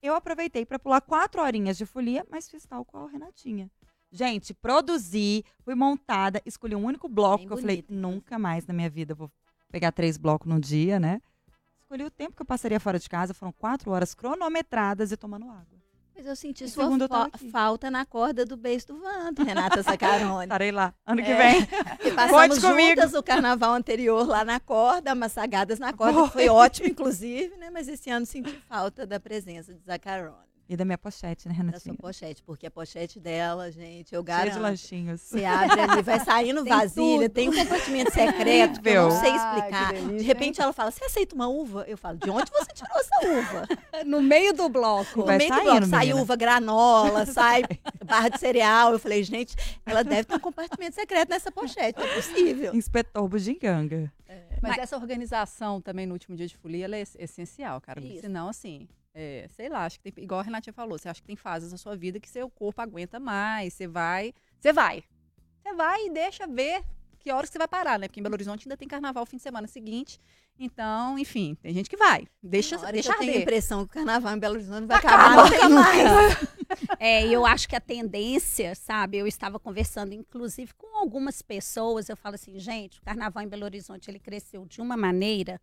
eu 0.00 0.14
aproveitei 0.14 0.64
pra 0.64 0.78
pular 0.78 1.00
quatro 1.00 1.42
horinhas 1.42 1.76
de 1.76 1.84
folia, 1.84 2.24
mas 2.30 2.48
fiz 2.48 2.64
tal 2.64 2.84
qual 2.84 3.06
a 3.06 3.10
Renatinha. 3.10 3.70
Gente, 4.10 4.52
produzi, 4.54 5.44
fui 5.64 5.74
montada, 5.74 6.40
escolhi 6.44 6.76
um 6.76 6.84
único 6.84 7.08
bloco 7.08 7.38
Bem 7.38 7.46
que 7.46 7.52
eu 7.52 7.58
falei, 7.58 7.84
nunca 7.88 8.38
mais 8.38 8.66
na 8.66 8.74
minha 8.74 8.90
vida 8.90 9.14
vou 9.14 9.30
pegar 9.70 9.90
três 9.90 10.18
blocos 10.18 10.46
num 10.46 10.60
dia, 10.60 11.00
né? 11.00 11.20
Escolhi 11.80 12.04
o 12.04 12.10
tempo 12.10 12.36
que 12.36 12.42
eu 12.42 12.46
passaria 12.46 12.78
fora 12.78 12.98
de 12.98 13.08
casa, 13.08 13.32
foram 13.32 13.52
quatro 13.52 13.90
horas 13.90 14.14
cronometradas 14.14 15.12
e 15.12 15.16
tomando 15.16 15.46
água. 15.50 15.81
Mas 16.14 16.26
eu 16.26 16.36
senti 16.36 16.64
E 16.64 16.68
sua 16.68 16.84
fa- 17.08 17.30
falta 17.50 17.90
na 17.90 18.04
corda 18.04 18.44
do 18.44 18.56
beijo 18.56 18.88
do 18.88 18.98
Vando, 18.98 19.42
Renata 19.42 19.82
Sacarone. 19.82 20.44
Estarei 20.44 20.70
lá, 20.70 20.94
ano 21.06 21.22
que 21.22 21.30
É. 21.30 21.36
vem. 21.52 21.68
E 22.04 22.10
passamos 22.14 22.60
juntas 22.60 23.14
o 23.14 23.22
carnaval 23.22 23.72
anterior 23.74 24.26
lá 24.26 24.44
na 24.44 24.60
corda, 24.60 25.12
amassagadas 25.12 25.78
na 25.78 25.92
corda, 25.92 26.24
que 26.24 26.30
foi 26.32 26.48
ótimo, 26.48 26.88
inclusive, 26.88 27.56
né? 27.56 27.70
Mas 27.72 27.88
esse 27.88 28.10
ano 28.10 28.26
senti 28.26 28.52
falta 28.68 29.06
da 29.06 29.18
presença 29.18 29.72
de 29.74 29.80
Zacarone, 29.84 30.36
E 30.72 30.76
da 30.76 30.86
minha 30.86 30.96
pochete, 30.96 31.46
né, 31.48 31.52
da 31.52 31.58
sua 31.58 31.66
Renatinha? 31.66 31.94
pochete, 31.96 32.42
porque 32.42 32.66
a 32.66 32.70
pochete 32.70 33.20
dela, 33.20 33.70
gente, 33.70 34.14
eu 34.14 34.24
Cheia 34.24 34.38
de 34.38 34.44
garanto. 34.46 34.62
lanchinhos. 34.62 35.20
Você 35.20 35.44
abre 35.44 35.78
ali, 35.78 36.00
vai 36.02 36.18
saindo 36.20 36.62
Tem 36.64 36.72
vasilha, 36.72 37.28
tudo. 37.28 37.34
tem 37.34 37.48
um 37.50 37.54
compartimento 37.54 38.10
secreto 38.10 38.80
que 38.80 38.88
eu 38.88 39.02
não 39.02 39.10
sei 39.20 39.30
Ai, 39.32 39.36
explicar. 39.36 39.92
delícia, 39.92 40.16
de 40.18 40.24
repente 40.24 40.62
ela 40.62 40.72
fala, 40.72 40.90
você 40.90 41.04
aceita 41.04 41.34
uma 41.34 41.46
uva? 41.46 41.84
Eu 41.86 41.98
falo, 41.98 42.16
de 42.16 42.30
onde 42.30 42.50
você 42.50 42.72
tirou 42.72 42.98
essa 42.98 43.28
uva? 43.28 43.68
no 44.06 44.22
meio 44.22 44.54
do 44.54 44.66
bloco. 44.70 45.18
No 45.20 45.26
Vai 45.26 45.36
meio 45.36 45.50
do 45.50 45.56
saindo, 45.56 45.70
bloco, 45.72 45.86
sai 45.88 46.06
menina. 46.06 46.22
uva 46.22 46.36
granola, 46.36 47.26
sai 47.30 47.64
barra 48.02 48.30
de 48.30 48.38
cereal. 48.40 48.92
Eu 48.94 48.98
falei, 48.98 49.22
gente, 49.22 49.54
ela 49.84 50.02
deve 50.02 50.24
ter 50.24 50.36
um 50.36 50.40
compartimento 50.40 50.94
secreto 50.94 51.28
nessa 51.28 51.52
pochete, 51.52 51.98
não 51.98 52.06
é 52.06 52.14
possível. 52.14 52.74
Inspetor 52.74 53.28
Bugiganga. 53.28 54.10
Mas 54.62 54.78
essa 54.78 54.96
organização 54.96 55.82
também 55.82 56.06
no 56.06 56.14
último 56.14 56.34
dia 56.34 56.46
de 56.46 56.56
folia, 56.56 56.86
ela 56.86 56.96
é 56.96 57.02
es- 57.02 57.16
essencial, 57.18 57.78
cara. 57.78 58.00
Porque 58.00 58.14
Isso. 58.14 58.22
senão, 58.22 58.48
assim, 58.48 58.88
é, 59.14 59.46
sei 59.54 59.68
lá, 59.68 59.84
acho 59.84 60.00
que 60.00 60.10
tem, 60.10 60.24
igual 60.24 60.40
a 60.40 60.42
Renatinha 60.42 60.72
falou, 60.72 60.98
você 60.98 61.08
acha 61.08 61.20
que 61.20 61.26
tem 61.26 61.36
fases 61.36 61.70
na 61.70 61.78
sua 61.78 61.96
vida 61.96 62.18
que 62.18 62.28
seu 62.28 62.48
corpo 62.48 62.80
aguenta 62.80 63.20
mais, 63.20 63.74
você 63.74 63.86
vai, 63.86 64.32
você 64.58 64.72
vai. 64.72 65.04
Você 65.62 65.74
vai 65.74 66.06
e 66.06 66.10
deixa 66.10 66.46
ver 66.46 66.82
que 67.18 67.30
horas 67.30 67.48
que 67.48 67.52
você 67.52 67.58
vai 67.58 67.68
parar, 67.68 67.98
né? 67.98 68.08
Porque 68.08 68.20
em 68.20 68.22
Belo 68.22 68.34
Horizonte 68.34 68.66
ainda 68.66 68.76
tem 68.76 68.88
carnaval 68.88 69.24
fim 69.24 69.36
de 69.36 69.42
semana 69.42 69.68
seguinte. 69.68 70.20
Então, 70.58 71.18
enfim, 71.18 71.56
tem 71.62 71.72
gente 71.72 71.88
que 71.88 71.96
vai. 71.96 72.26
Deixa, 72.42 72.76
deixa 72.90 73.12
eu 73.12 73.18
tenho 73.18 73.32
a 73.34 73.40
impressão 73.40 73.86
que 73.86 73.92
o 73.92 73.94
carnaval 73.94 74.34
em 74.34 74.38
Belo 74.38 74.54
Horizonte 74.54 74.86
vai 74.86 74.98
Acaba 74.98 75.42
acabar 75.42 75.50
nunca 75.50 75.68
mais. 75.68 76.52
É, 76.98 77.26
e 77.26 77.32
eu 77.32 77.44
acho 77.44 77.68
que 77.68 77.76
a 77.76 77.80
tendência, 77.80 78.74
sabe? 78.74 79.18
Eu 79.18 79.26
estava 79.26 79.58
conversando, 79.58 80.14
inclusive, 80.14 80.72
com 80.74 80.98
algumas 80.98 81.42
pessoas. 81.42 82.08
Eu 82.08 82.16
falo 82.16 82.36
assim, 82.36 82.58
gente, 82.58 82.98
o 82.98 83.02
carnaval 83.02 83.42
em 83.42 83.48
Belo 83.48 83.64
Horizonte 83.64 84.10
ele 84.10 84.18
cresceu 84.18 84.64
de 84.64 84.80
uma 84.80 84.96
maneira, 84.96 85.60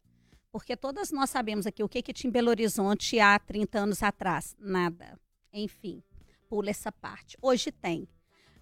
porque 0.51 0.75
todas 0.75 1.12
nós 1.12 1.29
sabemos 1.29 1.65
aqui 1.67 1.83
o 1.83 1.89
que, 1.89 2.01
que 2.01 2.13
tinha 2.13 2.29
em 2.29 2.31
Belo 2.31 2.49
Horizonte 2.49 3.19
há 3.19 3.38
30 3.38 3.79
anos 3.79 4.03
atrás. 4.03 4.55
Nada. 4.59 5.19
Enfim, 5.53 6.01
pula 6.47 6.69
essa 6.69 6.91
parte. 6.91 7.38
Hoje 7.41 7.71
tem. 7.71 8.07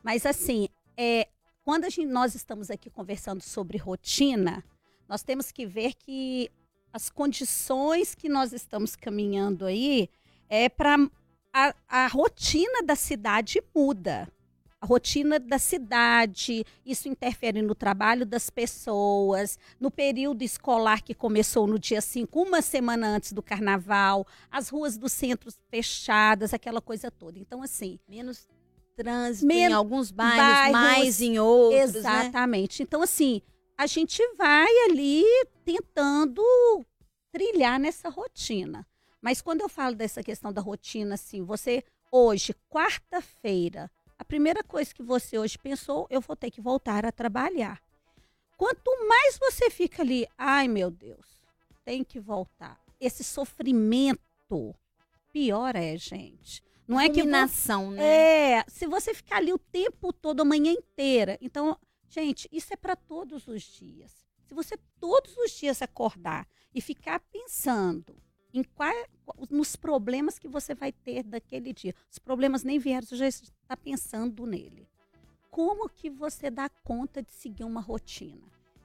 Mas 0.04 0.26
assim, 0.26 0.68
é, 0.96 1.28
quando 1.64 1.90
gente- 1.90 2.06
nós 2.08 2.36
estamos 2.36 2.70
aqui 2.70 2.90
conversando 2.90 3.42
sobre 3.42 3.78
rotina, 3.78 4.64
nós 5.08 5.24
temos 5.24 5.52
que 5.52 5.66
ver 5.66 5.94
que 5.94 6.50
as 6.92 7.10
condições 7.10 8.16
que 8.16 8.28
nós 8.30 8.54
estamos 8.54 8.96
caminhando 8.96 9.66
aí 9.66 10.10
é 10.50 10.70
para 10.70 10.96
a, 11.54 11.76
a 11.88 12.08
rotina 12.08 12.84
da 12.84 12.96
cidade 12.96 13.62
muda. 13.76 14.28
A 14.80 14.86
rotina 14.86 15.40
da 15.40 15.58
cidade, 15.58 16.64
isso 16.86 17.08
interfere 17.10 17.64
no 17.64 17.74
trabalho 17.74 18.26
das 18.28 18.48
pessoas, 18.50 19.58
no 19.80 19.90
período 19.90 20.44
escolar 20.44 21.02
que 21.02 21.16
começou 21.16 21.66
no 21.66 21.80
dia 21.80 22.00
5, 22.00 22.40
uma 22.44 22.62
semana 22.62 23.08
antes 23.08 23.34
do 23.34 23.42
carnaval, 23.42 24.26
as 24.52 24.70
ruas 24.70 24.96
dos 24.96 25.12
centros 25.14 25.60
fechadas, 25.70 26.54
aquela 26.54 26.80
coisa 26.80 27.10
toda. 27.10 27.40
Então, 27.40 27.64
assim, 27.64 28.00
Menos 28.08 28.48
trânsito 28.96 29.46
em 29.46 29.48
Men- 29.48 29.74
alguns 29.74 30.12
bairros, 30.12 30.38
bairros, 30.38 30.72
mais 30.72 31.22
em 31.22 31.40
outros, 31.40 31.94
né? 31.94 32.00
Exatamente. 32.00 32.84
Então, 32.84 33.02
assim, 33.02 33.42
a 33.76 33.88
gente 33.88 34.22
vai 34.36 34.68
ali 34.90 35.24
tentando 35.66 36.44
trilhar 37.32 37.80
nessa 37.80 38.10
rotina. 38.10 38.86
Mas 39.20 39.42
quando 39.42 39.62
eu 39.62 39.70
falo 39.70 39.96
dessa 39.96 40.22
questão 40.22 40.54
da 40.54 40.62
rotina, 40.62 41.16
assim, 41.16 41.44
você 41.44 41.84
hoje, 42.12 42.54
quarta-feira, 42.70 43.90
A 44.20 44.26
primeira 44.26 44.64
coisa 44.64 44.94
que 44.94 45.04
você 45.04 45.38
hoje 45.38 45.58
pensou, 45.58 46.08
eu 46.10 46.20
vou 46.22 46.36
ter 46.36 46.50
que 46.52 46.60
voltar 46.62 47.06
a 47.06 47.12
trabalhar. 47.12 47.82
Quanto 48.58 48.90
mais 49.08 49.38
você 49.38 49.70
fica 49.70 50.02
ali, 50.02 50.28
ai 50.38 50.68
meu 50.68 50.90
Deus, 50.90 51.46
tem 51.86 52.04
que 52.04 52.20
voltar. 52.20 52.80
Esse 53.00 53.24
sofrimento, 53.24 54.76
pior 55.32 55.76
é, 55.76 55.96
gente. 55.98 56.64
Não 56.88 57.00
é 57.00 57.08
que 57.10 57.16
vo- 57.16 57.20
Combinação, 57.26 57.92
né? 57.92 58.04
é, 58.60 58.66
se 58.68 58.88
você 58.88 59.14
ficar 59.14 59.38
ali 59.38 59.54
o 59.54 59.60
tempo 59.60 60.12
todo, 60.12 60.42
a 60.42 60.46
manhã 60.46 60.72
inteira. 60.72 61.38
Então, 61.42 61.78
gente, 62.10 62.48
isso 62.52 62.74
é 62.74 62.78
para 62.78 62.96
todos 62.96 63.48
os 63.48 63.62
dias. 63.62 64.26
Se 64.48 64.54
você 64.54 64.78
todos 65.00 65.36
os 65.38 65.52
dias 65.52 65.82
acordar 65.82 66.48
e 66.74 66.82
ficar 66.82 67.20
pensando 67.20 68.16
em 68.54 68.64
qual, 68.64 68.94
nos 69.50 69.76
problemas 69.76 70.38
que 70.40 70.48
você 70.48 70.74
vai 70.74 70.92
ter 70.92 71.24
daquele 71.24 71.74
dia, 71.74 71.94
os 72.12 72.20
problemas 72.20 72.64
nem 72.64 72.80
vieram, 72.80 73.06
você 73.06 73.18
já 73.18 73.28
está 73.28 73.76
pensando 73.78 74.46
nele. 74.46 74.88
Como 75.50 75.90
que 75.90 76.10
você 76.10 76.50
dá 76.50 76.70
conta 76.84 77.22
de 77.22 77.32
seguir 77.32 77.64
uma 77.64 77.82
rotina? 77.82 78.42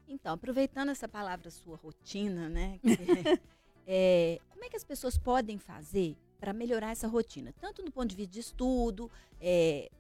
Então, 0.09 0.35
aproveitando 0.35 0.91
essa 0.91 1.09
palavra 1.09 1.51
sua 1.51 1.77
rotina, 1.77 2.49
né? 2.49 2.79
que- 2.83 2.89
é, 3.87 4.41
como 4.51 4.65
é 4.65 4.69
que 4.69 4.77
as 4.77 4.85
pessoas 4.85 5.17
podem 5.19 5.59
fazer 5.59 6.17
para 6.41 6.53
melhorar 6.53 6.91
essa 6.91 7.07
rotina? 7.09 7.53
Tanto 7.61 7.83
do 7.83 7.91
ponto 7.91 8.09
de 8.09 8.17
vista 8.17 8.33
de 8.33 8.41
estudo, 8.41 9.11
é, 9.41 9.91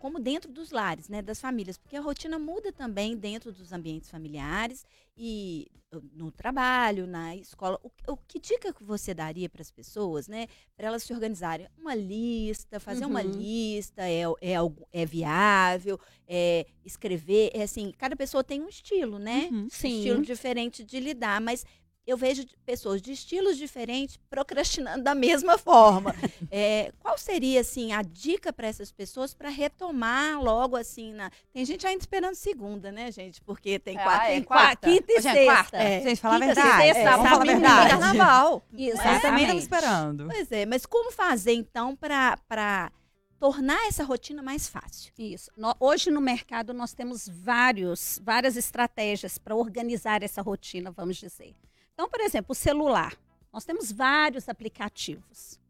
como 0.00 0.18
dentro 0.18 0.50
dos 0.50 0.70
lares, 0.72 1.08
né? 1.08 1.22
Das 1.22 1.40
famílias. 1.40 1.76
Porque 1.78 1.96
a 1.96 2.00
rotina 2.00 2.38
muda 2.38 2.72
também 2.72 3.16
dentro 3.16 3.52
dos 3.52 3.70
ambientes 3.72 4.10
familiares 4.10 4.84
e 5.16 5.70
uh, 5.94 6.02
no 6.14 6.32
trabalho, 6.32 7.06
na 7.06 7.36
escola. 7.36 7.78
O, 7.84 7.90
o 8.12 8.16
que 8.16 8.40
dica 8.40 8.72
que 8.72 8.82
você 8.82 9.12
daria 9.12 9.48
para 9.48 9.60
as 9.60 9.70
pessoas, 9.70 10.26
né? 10.26 10.48
Para 10.76 10.88
elas 10.88 11.02
se 11.02 11.12
organizarem? 11.12 11.68
Uma 11.78 11.94
lista, 11.94 12.80
fazer 12.80 13.04
uma 13.04 13.22
Uhum. 13.22 13.30
lista, 13.30 14.02
é, 14.08 14.22
é, 14.40 14.54
algo- 14.56 14.88
é 14.92 15.04
viável, 15.04 16.00
é 16.26 16.66
escrever, 16.84 17.50
é 17.52 17.62
assim, 17.62 17.92
cada 17.96 18.16
pessoa 18.16 18.42
tem 18.42 18.60
um 18.62 18.68
estilo, 18.68 19.18
né? 19.18 19.48
Uhum. 19.52 19.64
um 19.64 19.66
estilo 19.66 20.22
diferente 20.22 20.82
de 20.82 20.98
lidar, 20.98 21.40
mas 21.40 21.64
eu 22.06 22.16
vejo 22.16 22.44
pessoas 22.66 23.00
de 23.00 23.12
estilos 23.12 23.56
diferentes 23.56 24.16
procrastinando 24.28 25.04
da 25.04 25.14
mesma 25.14 25.56
forma. 25.58 26.14
É, 26.52 26.90
qual 26.98 27.16
seria 27.16 27.60
assim 27.60 27.92
a 27.92 28.02
dica 28.02 28.52
para 28.52 28.66
essas 28.66 28.90
pessoas 28.90 29.32
para 29.32 29.48
retomar 29.48 30.42
logo 30.42 30.74
assim 30.74 31.12
na 31.12 31.30
Tem 31.52 31.64
gente 31.64 31.86
ainda 31.86 32.00
esperando 32.02 32.34
segunda, 32.34 32.90
né, 32.90 33.12
gente? 33.12 33.40
Porque 33.42 33.78
tem 33.78 33.96
Ah, 33.96 34.02
quatro, 34.02 34.22
é 34.26 34.30
tem 34.30 34.42
quarta. 34.42 34.76
quatro. 34.76 34.90
Quinta 34.90 35.12
e 35.12 35.20
Gente, 35.22 35.32
sexta. 35.32 35.52
quarta. 35.52 35.76
É. 35.76 36.00
Gente, 36.02 36.20
falar 36.20 36.36
a 36.36 36.40
Quinta, 36.40 36.54
verdade. 36.54 36.82
sexta, 36.82 36.98
É, 36.98 37.04
vamos 37.04 37.16
falar 37.16 37.26
a 37.26 37.30
sábado 37.30 37.44
e 37.50 37.52
verdade. 37.54 37.76
domingo. 37.76 38.00
Carnaval. 38.00 38.52
Eu 38.54 38.60
também 38.70 38.88
estava 38.90 39.12
Exatamente. 39.14 39.56
esperando. 39.58 40.26
Pois 40.26 40.52
é, 40.52 40.66
mas 40.66 40.86
como 40.86 41.12
fazer 41.12 41.52
então 41.52 41.94
para 41.94 42.36
para 42.48 42.90
tornar 43.38 43.86
essa 43.86 44.02
rotina 44.02 44.42
mais 44.42 44.66
fácil? 44.68 45.12
Isso. 45.16 45.50
No- 45.56 45.76
hoje 45.78 46.10
no 46.10 46.20
mercado 46.20 46.74
nós 46.74 46.92
temos 46.92 47.28
vários, 47.28 48.20
várias 48.24 48.56
estratégias 48.56 49.38
para 49.38 49.54
organizar 49.54 50.22
essa 50.24 50.42
rotina, 50.42 50.90
vamos 50.90 51.16
dizer. 51.16 51.54
Então, 52.00 52.08
por 52.08 52.22
exemplo, 52.22 52.52
o 52.52 52.54
celular. 52.54 53.14
Nós 53.52 53.62
temos 53.62 53.92
vários 53.92 54.48
aplicativos 54.48 55.60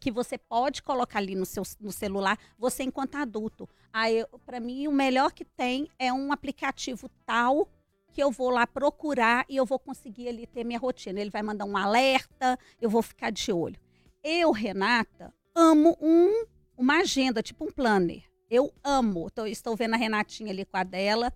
que 0.00 0.10
você 0.10 0.38
pode 0.38 0.82
colocar 0.82 1.18
ali 1.18 1.34
no 1.34 1.44
seu 1.44 1.64
no 1.78 1.92
celular, 1.92 2.38
você 2.58 2.82
enquanto 2.82 3.16
adulto. 3.16 3.68
Aí, 3.92 4.24
para 4.46 4.58
mim, 4.58 4.88
o 4.88 4.92
melhor 4.92 5.32
que 5.32 5.44
tem 5.44 5.86
é 5.98 6.10
um 6.10 6.32
aplicativo 6.32 7.10
tal 7.26 7.68
que 8.10 8.22
eu 8.22 8.30
vou 8.30 8.48
lá 8.48 8.66
procurar 8.66 9.44
e 9.50 9.56
eu 9.56 9.66
vou 9.66 9.78
conseguir 9.78 10.28
ali 10.28 10.46
ter 10.46 10.64
minha 10.64 10.78
rotina. 10.78 11.20
Ele 11.20 11.28
vai 11.28 11.42
mandar 11.42 11.66
um 11.66 11.76
alerta, 11.76 12.58
eu 12.80 12.88
vou 12.88 13.02
ficar 13.02 13.30
de 13.30 13.52
olho. 13.52 13.78
Eu, 14.24 14.52
Renata, 14.52 15.30
amo 15.54 15.94
um 16.00 16.46
uma 16.74 17.00
agenda, 17.00 17.42
tipo 17.42 17.66
um 17.66 17.70
planner. 17.70 18.22
Eu 18.48 18.72
amo. 18.82 19.30
Tô- 19.30 19.44
estou 19.44 19.76
vendo 19.76 19.92
a 19.92 19.98
Renatinha 19.98 20.52
ali 20.52 20.64
com 20.64 20.78
a 20.78 20.84
dela. 20.84 21.30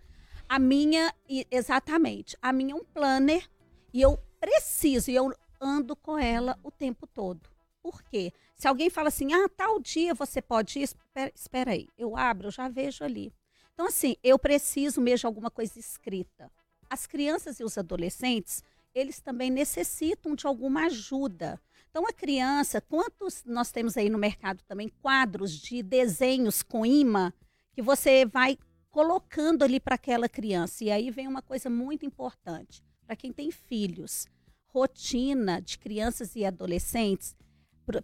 A 0.48 0.58
minha, 0.58 1.12
exatamente, 1.50 2.38
a 2.40 2.54
minha 2.54 2.72
é 2.72 2.76
um 2.76 2.84
planner 2.84 3.50
e 3.94 4.02
eu 4.02 4.18
preciso, 4.40 5.08
e 5.08 5.14
eu 5.14 5.32
ando 5.60 5.94
com 5.94 6.18
ela 6.18 6.58
o 6.64 6.70
tempo 6.72 7.06
todo. 7.06 7.48
Por 7.80 8.02
quê? 8.02 8.32
Se 8.56 8.66
alguém 8.66 8.90
fala 8.90 9.06
assim, 9.06 9.32
ah, 9.32 9.48
tal 9.56 9.78
dia 9.78 10.12
você 10.12 10.42
pode 10.42 10.80
ir, 10.80 10.82
espera, 10.82 11.32
espera 11.32 11.70
aí, 11.70 11.86
eu 11.96 12.16
abro, 12.16 12.48
eu 12.48 12.50
já 12.50 12.68
vejo 12.68 13.04
ali. 13.04 13.32
Então, 13.72 13.86
assim, 13.86 14.16
eu 14.20 14.36
preciso 14.36 15.00
mesmo 15.00 15.20
de 15.20 15.26
alguma 15.26 15.48
coisa 15.48 15.78
escrita. 15.78 16.50
As 16.90 17.06
crianças 17.06 17.60
e 17.60 17.64
os 17.64 17.78
adolescentes, 17.78 18.64
eles 18.92 19.20
também 19.20 19.48
necessitam 19.48 20.34
de 20.34 20.44
alguma 20.44 20.86
ajuda. 20.86 21.60
Então, 21.88 22.04
a 22.04 22.12
criança, 22.12 22.80
quantos 22.80 23.44
nós 23.44 23.70
temos 23.70 23.96
aí 23.96 24.10
no 24.10 24.18
mercado 24.18 24.60
também 24.64 24.88
quadros 24.88 25.52
de 25.52 25.84
desenhos 25.84 26.64
com 26.64 26.84
imã 26.84 27.32
que 27.72 27.80
você 27.80 28.26
vai 28.26 28.58
colocando 28.90 29.62
ali 29.62 29.78
para 29.78 29.94
aquela 29.94 30.28
criança. 30.28 30.82
E 30.82 30.90
aí 30.90 31.12
vem 31.12 31.28
uma 31.28 31.42
coisa 31.42 31.70
muito 31.70 32.04
importante 32.04 32.82
para 33.06 33.16
quem 33.16 33.32
tem 33.32 33.50
filhos. 33.50 34.26
Rotina 34.66 35.60
de 35.60 35.78
crianças 35.78 36.34
e 36.34 36.44
adolescentes, 36.44 37.36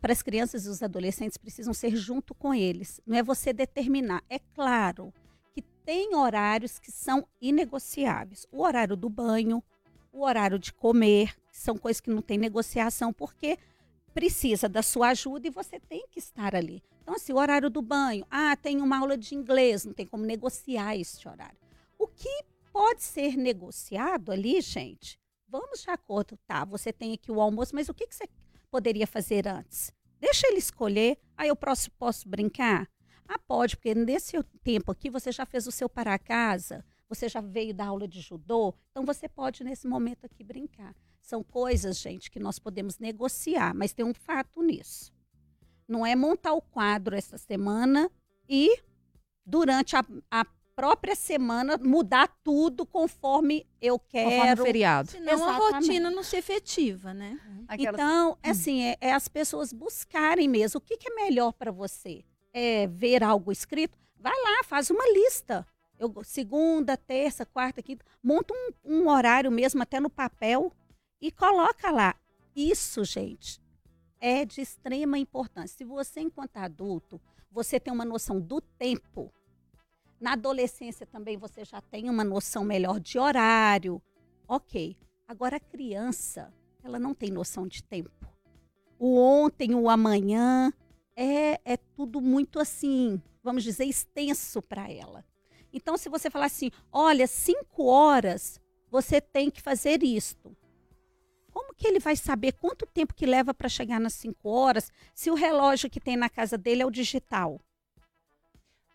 para 0.01 0.13
as 0.13 0.23
crianças 0.23 0.67
e 0.67 0.69
os 0.69 0.83
adolescentes 0.83 1.37
precisam 1.37 1.73
ser 1.73 1.97
junto 1.97 2.35
com 2.35 2.55
eles. 2.55 3.01
Não 3.07 3.17
é 3.17 3.23
você 3.23 3.53
determinar. 3.53 4.23
É 4.29 4.39
claro 4.39 5.13
que 5.53 5.63
tem 5.63 6.15
horários 6.15 6.79
que 6.79 6.93
são 6.93 7.27
inegociáveis. 7.41 8.47
O 8.53 8.63
horário 8.63 8.97
do 8.97 9.09
banho, 9.09 9.63
o 10.13 10.23
horário 10.23 10.59
de 10.59 10.73
comer, 10.73 11.35
são 11.51 11.77
coisas 11.77 12.01
que 12.01 12.11
não 12.11 12.23
tem 12.23 12.39
negociação, 12.39 13.13
porque 13.13 13.59
precisa 14.13 14.69
da 14.69 14.83
sua 14.83 15.09
ajuda 15.09 15.49
e 15.49 15.51
você 15.51 15.81
tem 15.81 16.07
que 16.11 16.19
estar 16.19 16.55
ali. 16.55 16.83
Então, 17.03 17.15
assim, 17.15 17.33
o 17.33 17.39
horário 17.39 17.71
do 17.71 17.81
banho. 17.81 18.27
Ah, 18.31 18.57
tem 18.57 18.81
uma 18.81 18.99
aula 18.99 19.17
de 19.17 19.35
inglês, 19.35 19.85
não 19.85 19.93
tem 19.93 20.07
como 20.07 20.25
negociar 20.25 20.97
esse 20.97 21.27
horário. 21.27 21.57
O 21.99 22.07
que 22.07 22.45
pode 22.73 23.03
ser 23.03 23.37
negociado 23.37 24.33
ali, 24.33 24.61
gente? 24.61 25.21
Vamos 25.49 25.83
de 25.83 25.91
acordo, 25.91 26.39
tá? 26.47 26.65
Você 26.65 26.93
tem 26.93 27.13
aqui 27.13 27.31
o 27.31 27.41
almoço, 27.41 27.75
mas 27.75 27.89
o 27.89 27.95
que, 27.95 28.07
que 28.07 28.15
você 28.15 28.29
poderia 28.71 29.07
fazer 29.07 29.49
antes? 29.49 29.93
Deixa 30.21 30.47
ele 30.47 30.59
escolher. 30.59 31.19
Ah, 31.37 31.47
eu 31.47 31.57
posso, 31.57 31.91
posso 31.93 32.29
brincar? 32.29 32.89
Ah, 33.27 33.39
pode, 33.39 33.77
porque 33.77 33.95
nesse 33.95 34.43
tempo 34.63 34.91
aqui 34.93 35.09
você 35.09 35.33
já 35.33 35.47
fez 35.47 35.67
o 35.67 35.73
seu 35.73 35.89
para 35.89 36.19
casa, 36.19 36.85
você 37.09 37.29
já 37.29 37.41
veio 37.41 37.73
da 37.73 37.87
aula 37.87 38.07
de 38.07 38.21
judô, 38.21 38.75
então 38.91 39.05
você 39.05 39.29
pode, 39.29 39.65
nesse 39.65 39.87
momento 39.87 40.25
aqui, 40.25 40.45
brincar. 40.45 40.95
São 41.21 41.43
coisas, 41.43 41.99
gente, 41.99 42.31
que 42.31 42.41
nós 42.41 42.59
podemos 42.59 42.99
negociar, 42.99 43.75
mas 43.75 43.93
tem 43.93 44.05
um 44.05 44.15
fato 44.15 44.63
nisso. 44.63 45.13
Não 45.87 46.05
é 46.05 46.15
montar 46.15 46.53
o 46.53 46.63
quadro 46.63 47.17
essa 47.17 47.39
semana 47.39 48.11
e, 48.49 48.81
durante 49.45 49.97
a, 49.97 50.05
a 50.31 50.45
própria 50.81 51.15
semana, 51.15 51.77
mudar 51.77 52.27
tudo 52.43 52.87
conforme 52.87 53.67
eu 53.83 53.99
Conforme 53.99 54.31
quero. 54.41 54.63
o 54.63 54.65
feriado. 54.65 55.11
Senão 55.11 55.33
a 55.33 55.35
Exatamente. 55.35 55.73
rotina 55.87 56.11
não 56.11 56.23
se 56.23 56.37
efetiva, 56.37 57.13
né? 57.13 57.39
Aquelas- 57.69 57.95
Então, 58.01 58.39
assim, 58.43 58.83
é, 58.85 58.97
é 58.99 59.13
as 59.13 59.29
pessoas 59.29 59.73
buscarem 59.75 60.49
mesmo. 60.49 60.79
O 60.79 60.81
que, 60.81 60.97
que 60.97 61.11
é 61.11 61.15
melhor 61.15 61.53
para 61.53 61.71
você? 61.71 62.25
É 62.53 62.87
ver 62.87 63.23
algo 63.23 63.53
escrito? 63.53 63.99
Vai 64.19 64.33
lá, 64.43 64.65
faz 64.65 64.89
uma 64.91 65.05
lista. 65.13 65.67
Eu, 65.99 66.15
segunda, 66.25 66.97
terça, 66.97 67.45
quarta, 67.45 67.83
quinta. 67.83 68.03
Monta 68.23 68.55
um, 68.55 68.71
um 69.03 69.09
horário 69.11 69.51
mesmo, 69.51 69.83
até 69.83 70.01
no 70.01 70.09
papel, 70.09 70.73
e 71.21 71.31
coloca 71.31 71.91
lá. 71.91 72.15
Isso, 72.57 73.05
gente, 73.05 73.61
é 74.19 74.47
de 74.47 74.63
extrema 74.63 75.19
importância. 75.19 75.77
Se 75.77 75.85
você, 75.85 76.21
enquanto 76.21 76.57
adulto, 76.57 77.21
você 77.51 77.79
tem 77.79 77.93
uma 77.93 78.05
noção 78.05 78.41
do 78.41 78.61
tempo, 78.63 79.31
na 80.21 80.35
adolescência 80.35 81.07
também 81.07 81.37
você 81.37 81.65
já 81.65 81.81
tem 81.81 82.11
uma 82.11 82.23
noção 82.23 82.63
melhor 82.63 83.01
de 83.01 83.19
horário, 83.19 84.03
ok. 84.47 84.97
Agora, 85.27 85.57
a 85.57 85.61
criança, 85.61 86.53
ela 86.83 86.99
não 86.99 87.15
tem 87.15 87.31
noção 87.31 87.67
de 87.67 87.83
tempo. 87.83 88.29
O 88.99 89.17
ontem, 89.19 89.75
o 89.75 89.89
amanhã, 89.89 90.73
é, 91.17 91.61
é 91.65 91.77
tudo 91.77 92.21
muito 92.21 92.59
assim, 92.59 93.21
vamos 93.43 93.63
dizer, 93.63 93.85
extenso 93.85 94.61
para 94.61 94.91
ela. 94.91 95.25
Então, 95.73 95.97
se 95.97 96.09
você 96.09 96.29
falar 96.29 96.47
assim, 96.47 96.71
olha, 96.93 97.27
cinco 97.27 97.85
horas 97.85 98.61
você 98.91 99.21
tem 99.21 99.51
que 99.51 99.63
fazer 99.63 100.03
isto. 100.03 100.57
Como 101.53 101.75
que 101.75 101.87
ele 101.87 102.01
vai 102.01 102.17
saber 102.17 102.53
quanto 102.53 102.87
tempo 102.87 103.15
que 103.15 103.25
leva 103.25 103.55
para 103.55 103.69
chegar 103.69 104.01
nas 104.01 104.15
cinco 104.15 104.49
horas 104.49 104.91
se 105.15 105.31
o 105.31 105.35
relógio 105.35 105.89
que 105.89 106.01
tem 106.01 106.17
na 106.17 106.29
casa 106.29 106.59
dele 106.59 106.83
é 106.83 106.87
o 106.87 106.91
digital? 106.91 107.61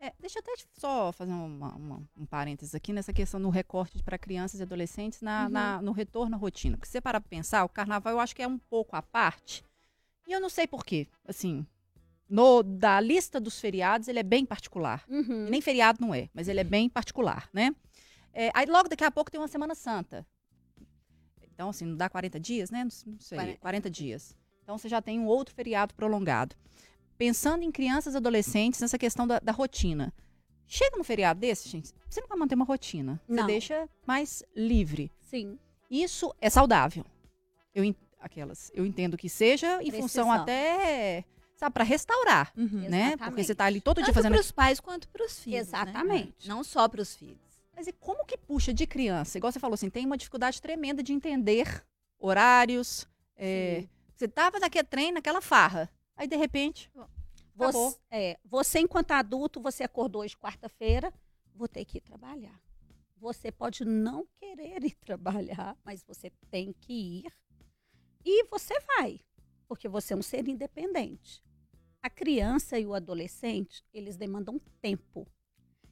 É, 0.05 0.13
deixa 0.19 0.37
eu 0.37 0.43
até 0.43 0.53
só 0.79 1.11
fazer 1.11 1.31
uma- 1.31 1.73
uma- 1.75 2.03
um 2.15 2.25
parênteses 2.27 2.75
aqui 2.75 2.93
nessa 2.93 3.11
questão 3.11 3.41
do 3.41 3.49
recorte 3.49 4.03
para 4.03 4.19
crianças 4.19 4.59
e 4.59 4.63
adolescentes 4.63 5.19
na, 5.21 5.45
Uhum. 5.45 5.49
na- 5.49 5.81
no 5.81 5.91
retorno 5.91 6.35
à 6.35 6.37
rotina. 6.37 6.77
Porque 6.77 6.85
se 6.85 6.91
você 6.91 7.01
parar 7.01 7.19
para 7.19 7.27
pensar, 7.29 7.63
o 7.63 7.69
carnaval 7.69 8.13
eu 8.13 8.19
acho 8.19 8.35
que 8.35 8.43
é 8.43 8.47
um 8.47 8.57
pouco 8.59 8.95
à 8.95 9.01
parte. 9.01 9.63
E 10.27 10.31
eu 10.31 10.39
não 10.39 10.49
sei 10.49 10.67
por 10.67 10.85
quê. 10.85 11.07
Assim, 11.27 11.65
no, 12.29 12.61
da 12.61 12.99
lista 12.99 13.39
dos 13.39 13.59
feriados, 13.59 14.07
ele 14.07 14.19
é 14.19 14.23
bem 14.23 14.45
particular. 14.45 15.03
Uhum. 15.09 15.47
Nem 15.49 15.59
feriado 15.59 15.99
não 15.99 16.13
é, 16.13 16.29
mas 16.35 16.47
ele 16.47 16.59
é 16.59 16.63
bem 16.63 16.87
particular, 16.87 17.49
né? 17.51 17.75
É, 18.31 18.51
aí 18.53 18.67
logo 18.67 18.87
daqui 18.87 19.03
a 19.03 19.09
pouco 19.11 19.31
tem 19.31 19.39
uma 19.41 19.47
Semana 19.47 19.73
Santa. 19.73 20.23
Então, 21.41 21.69
assim, 21.69 21.85
não 21.85 21.95
dá 21.95 22.09
40 22.09 22.39
dias, 22.39 22.69
né? 22.69 22.83
Não, 22.83 22.91
não 23.13 23.19
sei, 23.19 23.37
40. 23.37 23.59
40. 23.59 23.89
dias. 23.89 24.35
Então 24.61 24.77
você 24.77 24.87
já 24.87 25.01
tem 25.01 25.19
um 25.19 25.25
outro 25.25 25.55
feriado 25.55 25.95
prolongado. 25.95 26.55
Pensando 27.17 27.63
em 27.63 27.71
crianças 27.71 28.13
e 28.13 28.17
adolescentes, 28.17 28.79
nessa 28.81 28.97
questão 28.97 29.25
da, 29.27 29.39
da 29.39 29.51
rotina. 29.51 30.13
Chega 30.67 30.97
no 30.97 31.03
feriado 31.03 31.39
desse, 31.39 31.69
gente, 31.69 31.91
você 32.09 32.19
não 32.21 32.27
vai 32.27 32.37
manter 32.37 32.55
uma 32.55 32.65
rotina. 32.65 33.21
Você 33.27 33.33
Não. 33.33 33.45
deixa 33.47 33.87
mais 34.05 34.43
livre. 34.55 35.11
Sim. 35.21 35.59
Isso 35.89 36.33
é 36.41 36.49
saudável. 36.49 37.05
Eu, 37.73 37.95
aquelas, 38.19 38.71
eu 38.73 38.85
entendo 38.85 39.15
que 39.17 39.29
seja 39.29 39.81
em 39.83 39.91
função 39.91 40.25
Precisão. 40.27 40.31
até, 40.31 41.23
sabe, 41.55 41.73
para 41.73 41.83
restaurar, 41.83 42.51
Uhum. 42.57 42.67
né? 42.89 43.11
Porque 43.11 43.23
Exatamente. 43.23 43.45
você 43.47 43.55
tá 43.55 43.65
ali 43.65 43.79
todo 43.81 43.97
dia 43.97 44.05
Tanto 44.05 44.15
fazendo 44.15 44.31
para 44.33 44.41
os 44.41 44.51
pais 44.51 44.79
quanto 44.79 45.07
para 45.09 45.23
os 45.25 45.39
filhos. 45.39 45.71
né? 45.71 45.81
Exatamente. 45.81 46.47
Não 46.49 46.63
só 46.63 46.87
para 46.87 47.01
os 47.01 47.15
filhos. 47.15 47.37
Mas 47.75 47.85
e 47.87 47.91
como 47.93 48.25
que 48.25 48.37
puxa 48.37 48.73
de 48.73 48.87
criança? 48.87 49.37
Igual 49.37 49.51
você 49.51 49.59
falou 49.59 49.75
assim, 49.75 49.89
tem 49.89 50.05
uma 50.05 50.17
dificuldade 50.17 50.59
tremenda 50.61 51.03
de 51.03 51.13
entender 51.13 51.83
horários. 52.17 53.07
é, 53.37 53.83
você 54.15 54.27
tava 54.29 54.59
naquele 54.59 54.85
trem, 54.85 55.11
naquela 55.11 55.41
farra. 55.41 55.89
Aí, 56.15 56.27
de 56.27 56.35
repente, 56.35 56.89
Acabou. 57.55 57.91
Você, 57.91 57.99
é, 58.11 58.39
você, 58.43 58.79
enquanto 58.79 59.11
adulto, 59.11 59.61
você 59.61 59.83
acordou 59.83 60.21
hoje 60.21 60.35
quarta-feira, 60.37 61.13
vou 61.53 61.67
ter 61.67 61.85
que 61.85 61.97
ir 61.97 62.01
trabalhar. 62.01 62.61
Você 63.17 63.49
pode 63.49 63.85
não 63.85 64.27
querer 64.37 64.83
ir 64.83 64.95
trabalhar, 64.99 65.77
mas 65.83 66.03
você 66.03 66.29
tem 66.51 66.73
que 66.73 66.93
ir. 66.93 67.33
E 68.25 68.43
você 68.45 68.77
vai, 68.81 69.21
porque 69.67 69.87
você 69.87 70.13
é 70.13 70.17
um 70.17 70.21
ser 70.21 70.47
independente. 70.47 71.41
A 72.03 72.09
criança 72.09 72.77
e 72.77 72.85
o 72.85 72.93
adolescente, 72.93 73.83
eles 73.93 74.17
demandam 74.17 74.59
tempo. 74.81 75.25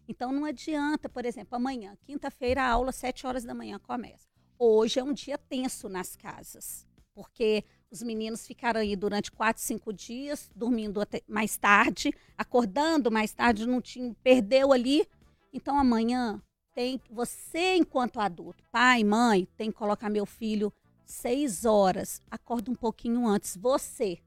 Então 0.07 0.33
não 0.33 0.43
adianta, 0.43 1.07
por 1.07 1.25
exemplo, 1.25 1.55
amanhã, 1.55 1.97
quinta-feira, 2.03 2.61
a 2.61 2.69
aula, 2.69 2.91
sete 2.91 3.25
horas 3.25 3.45
da 3.45 3.53
manhã 3.53 3.79
começa. 3.79 4.27
Hoje 4.59 4.99
é 4.99 5.03
um 5.03 5.13
dia 5.13 5.37
tenso 5.37 5.87
nas 5.87 6.15
casas, 6.15 6.85
porque 7.13 7.63
os 7.93 8.01
meninos 8.03 8.45
ficaram 8.45 8.81
aí 8.81 8.95
durante 8.95 9.31
quatro, 9.31 9.61
cinco 9.61 9.93
dias, 9.93 10.49
dormindo 10.55 10.99
mais 11.27 11.55
tarde, 11.57 12.11
acordando 12.37 13.11
mais 13.11 13.33
tarde, 13.33 13.67
não 13.67 13.79
tinha, 13.79 14.15
perdeu 14.23 14.73
ali. 14.73 15.07
Então 15.53 15.77
amanhã 15.77 16.41
tem 16.73 16.99
você 17.09 17.75
enquanto 17.75 18.19
adulto, 18.19 18.63
pai, 18.71 19.03
mãe, 19.03 19.47
tem 19.55 19.71
que 19.71 19.77
colocar 19.77 20.09
meu 20.09 20.25
filho 20.25 20.73
seis 21.05 21.65
horas. 21.65 22.19
Acorda 22.31 22.71
um 22.71 22.75
pouquinho 22.75 23.27
antes. 23.27 23.55
Você 23.55 24.17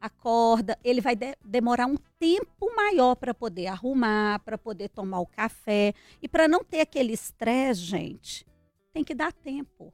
acorda, 0.00 0.78
ele 0.84 1.00
vai 1.00 1.16
de- 1.16 1.36
demorar 1.44 1.86
um 1.86 1.96
tempo 2.18 2.74
maior 2.76 3.16
para 3.16 3.34
poder 3.34 3.66
arrumar, 3.66 4.38
para 4.40 4.56
poder 4.56 4.90
tomar 4.90 5.18
o 5.20 5.26
café 5.26 5.94
e 6.22 6.28
para 6.28 6.46
não 6.46 6.62
ter 6.62 6.80
aquele 6.80 7.12
estresse, 7.12 7.80
gente. 7.80 8.46
Tem 8.92 9.02
que 9.02 9.14
dar 9.14 9.32
tempo. 9.32 9.92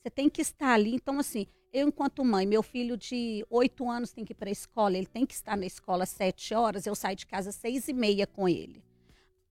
Você 0.00 0.08
tem 0.08 0.30
que 0.30 0.40
estar 0.40 0.72
ali. 0.72 0.94
Então, 0.94 1.18
assim, 1.18 1.46
eu, 1.72 1.88
enquanto 1.88 2.24
mãe, 2.24 2.46
meu 2.46 2.62
filho 2.62 2.96
de 2.96 3.44
oito 3.48 3.88
anos 3.88 4.12
tem 4.12 4.24
que 4.24 4.32
ir 4.32 4.36
para 4.36 4.48
a 4.48 4.52
escola, 4.52 4.96
ele 4.96 5.06
tem 5.06 5.24
que 5.24 5.34
estar 5.34 5.56
na 5.56 5.66
escola 5.66 6.02
às 6.02 6.10
sete 6.10 6.54
horas, 6.54 6.86
eu 6.86 6.94
saio 6.94 7.16
de 7.16 7.26
casa 7.26 7.50
às 7.50 7.56
seis 7.56 7.86
e 7.88 7.92
meia 7.92 8.26
com 8.26 8.48
ele. 8.48 8.82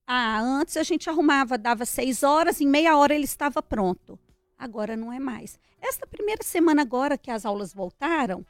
Ah, 0.05 0.41
antes 0.41 0.75
a 0.75 0.83
gente 0.83 1.09
arrumava, 1.09 1.57
dava 1.57 1.85
seis 1.85 2.23
horas, 2.23 2.59
em 2.59 2.67
meia 2.67 2.97
hora 2.97 3.13
ele 3.13 3.25
estava 3.25 3.61
pronto. 3.61 4.19
Agora 4.57 4.97
não 4.97 5.13
é 5.13 5.19
mais. 5.19 5.57
Esta 5.79 6.05
primeira 6.05 6.43
semana 6.43 6.81
agora 6.81 7.17
que 7.17 7.31
as 7.31 7.45
aulas 7.45 7.73
voltaram, 7.73 8.45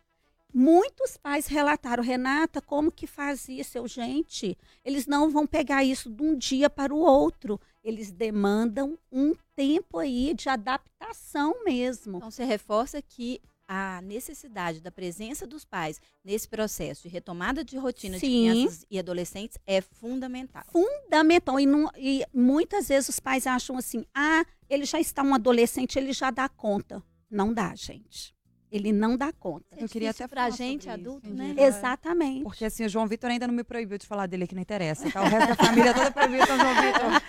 muitos 0.52 1.18
pais 1.18 1.46
relataram, 1.46 2.04
Renata, 2.04 2.62
como 2.62 2.92
que 2.92 3.06
faz 3.06 3.48
isso? 3.48 3.78
Eu, 3.78 3.88
gente, 3.88 4.58
eles 4.84 5.06
não 5.06 5.30
vão 5.30 5.46
pegar 5.46 5.84
isso 5.84 6.10
de 6.10 6.24
um 6.24 6.36
dia 6.36 6.70
para 6.70 6.94
o 6.94 6.98
outro. 6.98 7.60
Eles 7.84 8.12
demandam 8.12 8.98
um 9.12 9.36
tempo 9.56 10.00
aí 10.00 10.34
de 10.34 10.50
adaptação 10.50 11.64
mesmo. 11.64 12.18
Então, 12.18 12.32
você 12.32 12.44
reforça 12.44 13.02
que 13.02 13.40
a 13.72 14.02
necessidade 14.02 14.82
da 14.82 14.90
presença 14.92 15.46
dos 15.46 15.64
pais 15.64 16.02
nesse 16.26 16.48
processo 16.50 17.04
de 17.04 17.08
retomada 17.10 17.64
de 17.64 17.78
rotina 17.78 18.16
de 18.16 18.22
Sim. 18.22 18.50
crianças 18.52 18.84
e 18.90 18.98
adolescentes 18.98 19.60
é 19.68 19.80
fundamental. 19.80 20.64
fundamental. 20.72 21.60
E, 21.60 21.68
não- 21.68 21.92
e 21.96 22.26
muitas 22.34 22.88
vezes 22.88 23.10
os 23.10 23.20
pais 23.20 23.46
acham 23.46 23.78
assim: 23.78 24.04
ah, 24.16 24.44
ele 24.68 24.86
já 24.86 25.00
está 25.00 25.22
um 25.22 25.36
adolescente, 25.36 26.00
ele 26.00 26.12
já 26.14 26.32
dá 26.32 26.50
conta. 26.50 27.04
Não 27.30 27.54
dá, 27.54 27.76
gente. 27.76 28.34
Ele 28.72 28.92
não 28.92 29.16
dá 29.16 29.32
conta. 29.32 29.66
É 29.78 29.84
Eu 29.84 29.88
queria 29.90 30.10
até 30.12 30.28
pra 30.28 30.44
falar 30.46 30.56
gente, 30.56 30.86
sobre 30.86 31.02
isso, 31.02 31.10
adulto, 31.10 31.30
em 31.30 31.34
né? 31.34 31.56
Exatamente. 31.58 32.44
Porque 32.44 32.66
assim, 32.66 32.86
o 32.86 32.90
João 32.90 33.08
Vitor 33.08 33.30
ainda 33.30 33.46
não 33.48 33.54
me 33.54 33.64
proibiu 33.64 33.98
de 34.00 34.06
falar 34.08 34.26
dele 34.26 34.46
aqui, 34.46 34.56
não 34.56 34.62
interessa. 34.64 35.10
Tá? 35.12 35.22
O 35.22 35.26
resto 35.28 35.48
da 35.48 35.56
família 35.56 35.94
toda 35.94 36.12
proibiu, 36.12 36.42
então, 36.44 36.58
João 36.60 36.76
Vitor. 36.76 37.22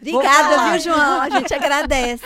Obrigada, 0.00 0.70
viu, 0.70 0.80
João? 0.80 1.20
A 1.22 1.30
gente 1.30 1.52
agradece. 1.52 2.24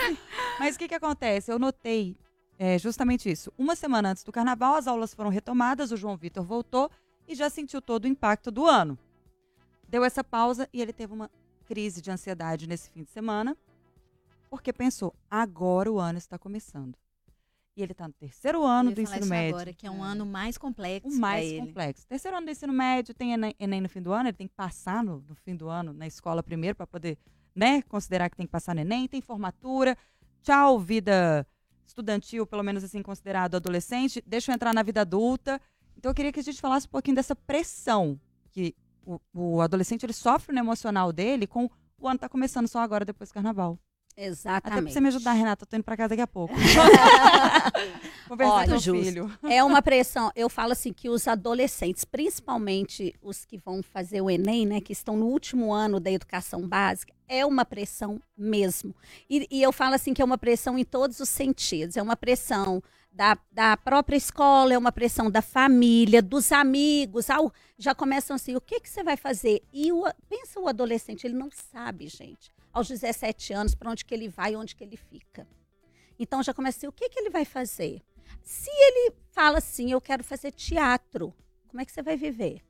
Mas 0.58 0.74
o 0.76 0.78
que, 0.78 0.88
que 0.88 0.94
acontece? 0.94 1.50
Eu 1.50 1.58
notei 1.58 2.16
é, 2.64 2.78
justamente 2.78 3.28
isso. 3.28 3.52
Uma 3.58 3.74
semana 3.74 4.12
antes 4.12 4.22
do 4.22 4.30
carnaval, 4.30 4.76
as 4.76 4.86
aulas 4.86 5.12
foram 5.12 5.30
retomadas, 5.30 5.90
o 5.90 5.96
João 5.96 6.16
Vitor 6.16 6.44
voltou 6.44 6.88
e 7.26 7.34
já 7.34 7.50
sentiu 7.50 7.82
todo 7.82 8.04
o 8.04 8.06
impacto 8.06 8.52
do 8.52 8.68
ano. 8.68 8.96
Deu 9.88 10.04
essa 10.04 10.22
pausa 10.22 10.68
e 10.72 10.80
ele 10.80 10.92
teve 10.92 11.12
uma 11.12 11.28
crise 11.64 12.00
de 12.00 12.08
ansiedade 12.08 12.68
nesse 12.68 12.88
fim 12.88 13.02
de 13.02 13.10
semana, 13.10 13.56
porque 14.48 14.72
pensou: 14.72 15.12
agora 15.28 15.90
o 15.90 15.98
ano 15.98 16.18
está 16.18 16.38
começando. 16.38 16.96
E 17.76 17.82
ele 17.82 17.90
está 17.90 18.06
no 18.06 18.14
terceiro 18.14 18.62
ano 18.62 18.92
do 18.92 19.00
ensino 19.00 19.26
médio. 19.26 19.56
agora, 19.56 19.72
que 19.72 19.84
é 19.84 19.90
um 19.90 20.00
ano 20.00 20.24
mais 20.24 20.56
complexo 20.56 21.08
o 21.08 21.20
mais 21.20 21.44
ele. 21.44 21.66
complexo. 21.66 22.06
Terceiro 22.06 22.36
ano 22.36 22.46
do 22.46 22.52
ensino 22.52 22.72
médio, 22.72 23.12
tem 23.12 23.32
Enem, 23.32 23.56
Enem 23.58 23.80
no 23.80 23.88
fim 23.88 24.00
do 24.00 24.12
ano, 24.12 24.28
ele 24.28 24.36
tem 24.36 24.46
que 24.46 24.54
passar 24.54 25.02
no, 25.02 25.24
no 25.28 25.34
fim 25.34 25.56
do 25.56 25.68
ano 25.68 25.92
na 25.92 26.06
escola 26.06 26.44
primeiro 26.44 26.76
para 26.76 26.86
poder, 26.86 27.18
né, 27.56 27.82
considerar 27.82 28.30
que 28.30 28.36
tem 28.36 28.46
que 28.46 28.52
passar 28.52 28.72
no 28.72 28.82
Enem, 28.82 29.08
tem 29.08 29.20
formatura. 29.20 29.98
Tchau, 30.44 30.78
vida 30.78 31.44
estudantil, 31.86 32.46
pelo 32.46 32.62
menos 32.62 32.84
assim 32.84 33.02
considerado 33.02 33.54
adolescente. 33.54 34.22
Deixa 34.26 34.50
eu 34.50 34.54
entrar 34.54 34.74
na 34.74 34.82
vida 34.82 35.00
adulta. 35.00 35.60
Então 35.96 36.10
eu 36.10 36.14
queria 36.14 36.32
que 36.32 36.40
a 36.40 36.42
gente 36.42 36.60
falasse 36.60 36.86
um 36.86 36.90
pouquinho 36.90 37.16
dessa 37.16 37.34
pressão 37.34 38.18
que 38.50 38.74
o, 39.04 39.20
o 39.32 39.60
adolescente 39.60 40.04
ele 40.04 40.12
sofre 40.12 40.54
no 40.54 40.60
emocional 40.60 41.12
dele 41.12 41.46
com 41.46 41.70
o 41.98 42.08
ano 42.08 42.18
tá 42.18 42.28
começando 42.28 42.66
só 42.66 42.80
agora 42.80 43.04
depois 43.04 43.30
do 43.30 43.34
carnaval. 43.34 43.78
Até 44.14 44.26
Exatamente. 44.26 44.82
pra 44.82 44.92
você 44.92 45.00
me 45.00 45.08
ajudar, 45.08 45.32
Renata, 45.32 45.64
eu 45.64 45.66
tô 45.66 45.76
indo 45.76 45.84
pra 45.84 45.96
casa 45.96 46.10
daqui 46.10 46.22
a 46.22 46.26
pouco. 46.26 46.54
Conversar 48.28 48.54
Olha, 48.54 48.72
com 48.74 48.78
justo. 48.78 49.04
filho. 49.04 49.38
É 49.42 49.64
uma 49.64 49.80
pressão. 49.80 50.30
Eu 50.36 50.48
falo 50.50 50.72
assim 50.72 50.92
que 50.92 51.08
os 51.08 51.26
adolescentes, 51.26 52.04
principalmente 52.04 53.14
os 53.22 53.44
que 53.44 53.56
vão 53.56 53.82
fazer 53.82 54.20
o 54.20 54.30
Enem, 54.30 54.66
né, 54.66 54.80
que 54.80 54.92
estão 54.92 55.16
no 55.16 55.26
último 55.26 55.72
ano 55.72 55.98
da 55.98 56.10
educação 56.10 56.66
básica, 56.68 57.12
é 57.26 57.46
uma 57.46 57.64
pressão 57.64 58.20
mesmo. 58.36 58.94
E, 59.30 59.46
e 59.50 59.62
eu 59.62 59.72
falo 59.72 59.94
assim 59.94 60.12
que 60.12 60.20
é 60.20 60.24
uma 60.24 60.38
pressão 60.38 60.78
em 60.78 60.84
todos 60.84 61.18
os 61.18 61.30
sentidos. 61.30 61.96
É 61.96 62.02
uma 62.02 62.16
pressão 62.16 62.82
da, 63.10 63.38
da 63.50 63.76
própria 63.76 64.16
escola, 64.16 64.74
é 64.74 64.78
uma 64.78 64.92
pressão 64.92 65.30
da 65.30 65.40
família, 65.40 66.20
dos 66.20 66.52
amigos. 66.52 67.30
Ao, 67.30 67.52
já 67.78 67.94
começam 67.94 68.36
assim, 68.36 68.56
o 68.56 68.60
que, 68.60 68.80
que 68.80 68.88
você 68.88 69.02
vai 69.02 69.16
fazer? 69.16 69.62
E 69.72 69.90
o, 69.90 70.04
pensa 70.28 70.60
o 70.60 70.68
adolescente, 70.68 71.26
ele 71.26 71.34
não 71.34 71.48
sabe, 71.50 72.08
gente. 72.08 72.50
Aos 72.72 72.88
17 72.88 73.52
anos, 73.52 73.74
para 73.74 73.90
onde 73.90 74.04
que 74.04 74.14
ele 74.14 74.28
vai, 74.28 74.56
onde 74.56 74.74
que 74.74 74.82
ele 74.82 74.96
fica. 74.96 75.46
Então 76.18 76.42
já 76.42 76.54
assim, 76.66 76.86
o 76.86 76.92
que, 76.92 77.08
que 77.08 77.18
ele 77.18 77.30
vai 77.30 77.44
fazer? 77.44 78.02
Se 78.42 78.70
ele 78.70 79.14
fala 79.30 79.58
assim, 79.58 79.90
eu 79.90 80.00
quero 80.00 80.24
fazer 80.24 80.52
teatro, 80.52 81.34
como 81.68 81.80
é 81.80 81.84
que 81.84 81.92
você 81.92 82.02
vai 82.02 82.16
viver? 82.16 82.62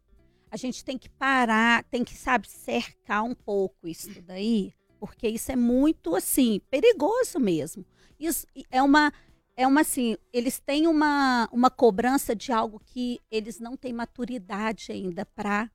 A 0.51 0.57
gente 0.57 0.85
tem 0.85 0.99
que 0.99 1.09
parar, 1.09 1.83
tem 1.85 2.05
que, 2.05 2.15
sabe, 2.15 2.49
cercar 2.49 3.23
um 3.25 3.35
pouco 3.35 3.89
isso 3.89 4.11
daí, 4.23 4.73
porque 5.01 5.27
isso 5.29 5.51
é 5.51 5.57
muito, 5.57 6.15
assim, 6.15 6.61
perigoso 6.71 7.41
mesmo. 7.41 7.85
Isso 8.21 8.47
é 8.71 8.83
uma, 8.83 9.13
é 9.57 9.67
uma 9.67 9.81
assim, 9.81 10.17
eles 10.33 10.61
têm 10.61 10.87
uma, 10.87 11.49
uma 11.51 11.71
cobrança 11.71 12.37
de 12.37 12.53
algo 12.53 12.79
que 12.79 13.19
eles 13.31 13.59
não 13.59 13.77
têm 13.77 13.93
maturidade 13.93 14.93
ainda 14.93 15.27
para 15.27 15.71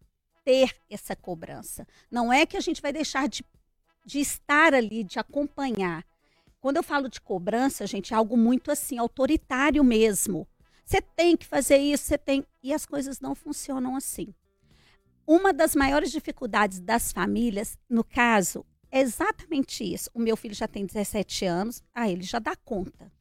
ter 0.45 0.73
essa 0.89 1.15
cobrança. 1.15 1.85
Não 2.09 2.31
é 2.31 2.45
que 2.45 2.55
a 2.55 2.61
gente 2.61 2.81
vai 2.81 2.93
deixar 2.93 3.27
de, 3.27 3.43
de 4.07 4.19
estar 4.19 4.73
ali, 4.73 5.03
de 5.03 5.19
acompanhar. 5.19 6.05
Quando 6.61 6.77
eu 6.77 6.83
falo 6.83 7.09
de 7.09 7.19
cobrança, 7.19 7.85
gente, 7.85 8.13
é 8.13 8.17
algo 8.17 8.37
muito 8.37 8.71
assim, 8.71 8.97
autoritário 8.97 9.83
mesmo. 9.83 10.47
Você 10.85 11.01
tem 11.01 11.35
que 11.35 11.45
fazer 11.45 11.77
isso, 11.77 12.05
você 12.05 12.17
tem. 12.17 12.45
E 12.63 12.73
as 12.73 12.85
coisas 12.85 13.19
não 13.19 13.35
funcionam 13.35 13.97
assim. 13.97 14.33
Uma 15.27 15.51
das 15.51 15.75
maiores 15.75 16.09
dificuldades 16.09 16.79
das 16.79 17.11
famílias, 17.11 17.77
no 17.89 18.01
caso, 18.01 18.65
é 18.89 19.01
exatamente 19.01 19.83
isso. 19.83 20.09
O 20.13 20.19
meu 20.19 20.37
filho 20.37 20.55
já 20.55 20.69
tem 20.69 20.85
17 20.85 21.43
anos, 21.43 21.83
ah, 21.93 22.09
ele 22.09 22.23
já 22.23 22.39
dá 22.39 22.55
conta. 22.55 23.11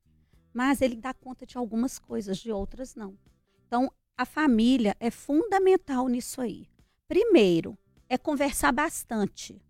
Mas 0.54 0.80
ele 0.80 0.94
dá 0.94 1.12
conta 1.12 1.44
de 1.44 1.58
algumas 1.58 1.98
coisas, 1.98 2.38
de 2.38 2.52
outras 2.52 2.94
não. 2.94 3.18
Então, 3.66 3.90
a 4.16 4.24
família 4.24 4.96
é 5.00 5.10
fundamental 5.10 6.06
nisso 6.06 6.40
aí. 6.40 6.68
Primeiro, 7.08 7.76
é 8.08 8.16
conversar 8.16 8.70
bastante. 8.70 9.60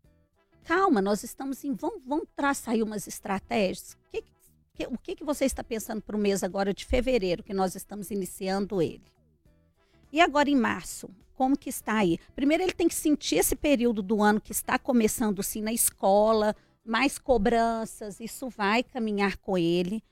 Calma, 0.66 1.00
nós 1.00 1.22
estamos 1.22 1.62
em. 1.64 1.72
Vamos, 1.74 2.02
vamos 2.04 2.26
traçar 2.34 2.74
aí 2.74 2.82
umas 2.82 3.06
estratégias. 3.06 3.92
O 3.92 4.10
que, 4.10 4.24
que- 4.74 4.86
o 4.88 4.98
que, 4.98 5.14
que 5.16 5.24
você 5.24 5.44
está 5.44 5.62
pensando 5.62 6.02
para 6.02 6.16
o 6.16 6.18
mês 6.18 6.42
agora 6.42 6.74
de 6.74 6.84
fevereiro, 6.84 7.42
que 7.42 7.54
nós 7.54 7.74
estamos 7.76 8.10
iniciando 8.10 8.82
ele? 8.82 9.04
E 10.12 10.20
agora 10.20 10.50
em 10.50 10.56
março, 10.56 11.08
como 11.34 11.56
que 11.56 11.70
está 11.70 11.94
aí? 11.98 12.18
Primeiro 12.34 12.62
ele 12.64 12.72
tem 12.72 12.88
que 12.88 12.94
sentir 12.94 13.36
esse 13.36 13.54
período 13.54 14.02
do 14.02 14.22
ano 14.22 14.40
que 14.40 14.52
está 14.52 14.78
começando 14.78 15.42
sim 15.42 15.62
na 15.62 15.72
escola, 15.72 16.54
mais 16.84 17.16
cobranças, 17.18 18.18
isso 18.20 18.48
vai 18.48 18.82
caminhar 18.82 19.36
com 19.38 19.56
ele. 19.56 20.02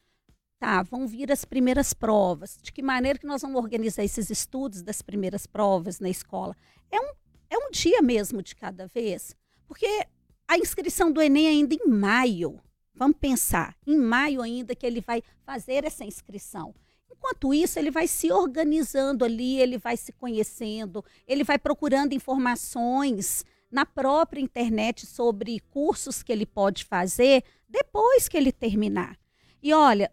tá, 0.59 0.83
vão 0.83 1.07
vir 1.07 1.31
as 1.33 1.45
primeiras 1.45 1.93
provas. 1.93 2.59
De 2.63 2.73
que 2.73 2.83
maneira 2.83 3.19
que 3.19 3.27
nós 3.27 3.43
vamos 3.43 3.61
organizar 3.63 4.05
esses 4.05 4.31
estudos 4.31 4.83
das 4.83 5.03
primeiras 5.03 5.47
provas 5.47 6.01
na 6.01 6.09
escola? 6.09 6.57
É 6.91 7.01
um, 7.01 7.13
é 7.51 7.59
um 7.59 7.71
dia 7.71 8.01
mesmo 8.01 8.43
de 8.43 8.55
cada 8.57 8.87
vez. 8.87 9.37
Porque 9.67 10.07
a 10.47 10.59
inscrição 10.59 11.11
do 11.11 11.21
Enem 11.21 11.47
é 11.47 11.51
ainda 11.51 11.75
em 11.75 11.89
maio. 11.89 12.61
Vamos 12.95 13.17
pensar, 13.19 13.77
em 13.87 13.97
maio 13.97 14.41
ainda 14.41 14.75
que 14.75 14.87
ele 14.87 15.01
vai 15.01 15.23
fazer 15.45 15.85
essa 15.85 16.05
inscrição. 16.05 16.75
Enquanto 17.11 17.55
isso, 17.55 17.79
ele 17.79 17.91
vai 17.91 18.07
se 18.07 18.31
organizando 18.31 19.25
ali, 19.25 19.59
ele 19.59 19.79
vai 19.79 19.97
se 19.97 20.13
conhecendo, 20.13 21.05
ele 21.27 21.43
vai 21.43 21.59
procurando 21.59 22.13
informações 22.13 23.45
na 23.71 23.85
própria 23.85 24.41
internet 24.41 25.07
sobre 25.07 25.59
cursos 25.59 26.23
que 26.23 26.31
ele 26.31 26.47
pode 26.47 26.85
fazer 26.85 27.43
depois 27.69 28.29
que 28.29 28.37
ele 28.37 28.53
terminar. 28.53 29.19
E 29.63 29.73
olha, 29.73 30.13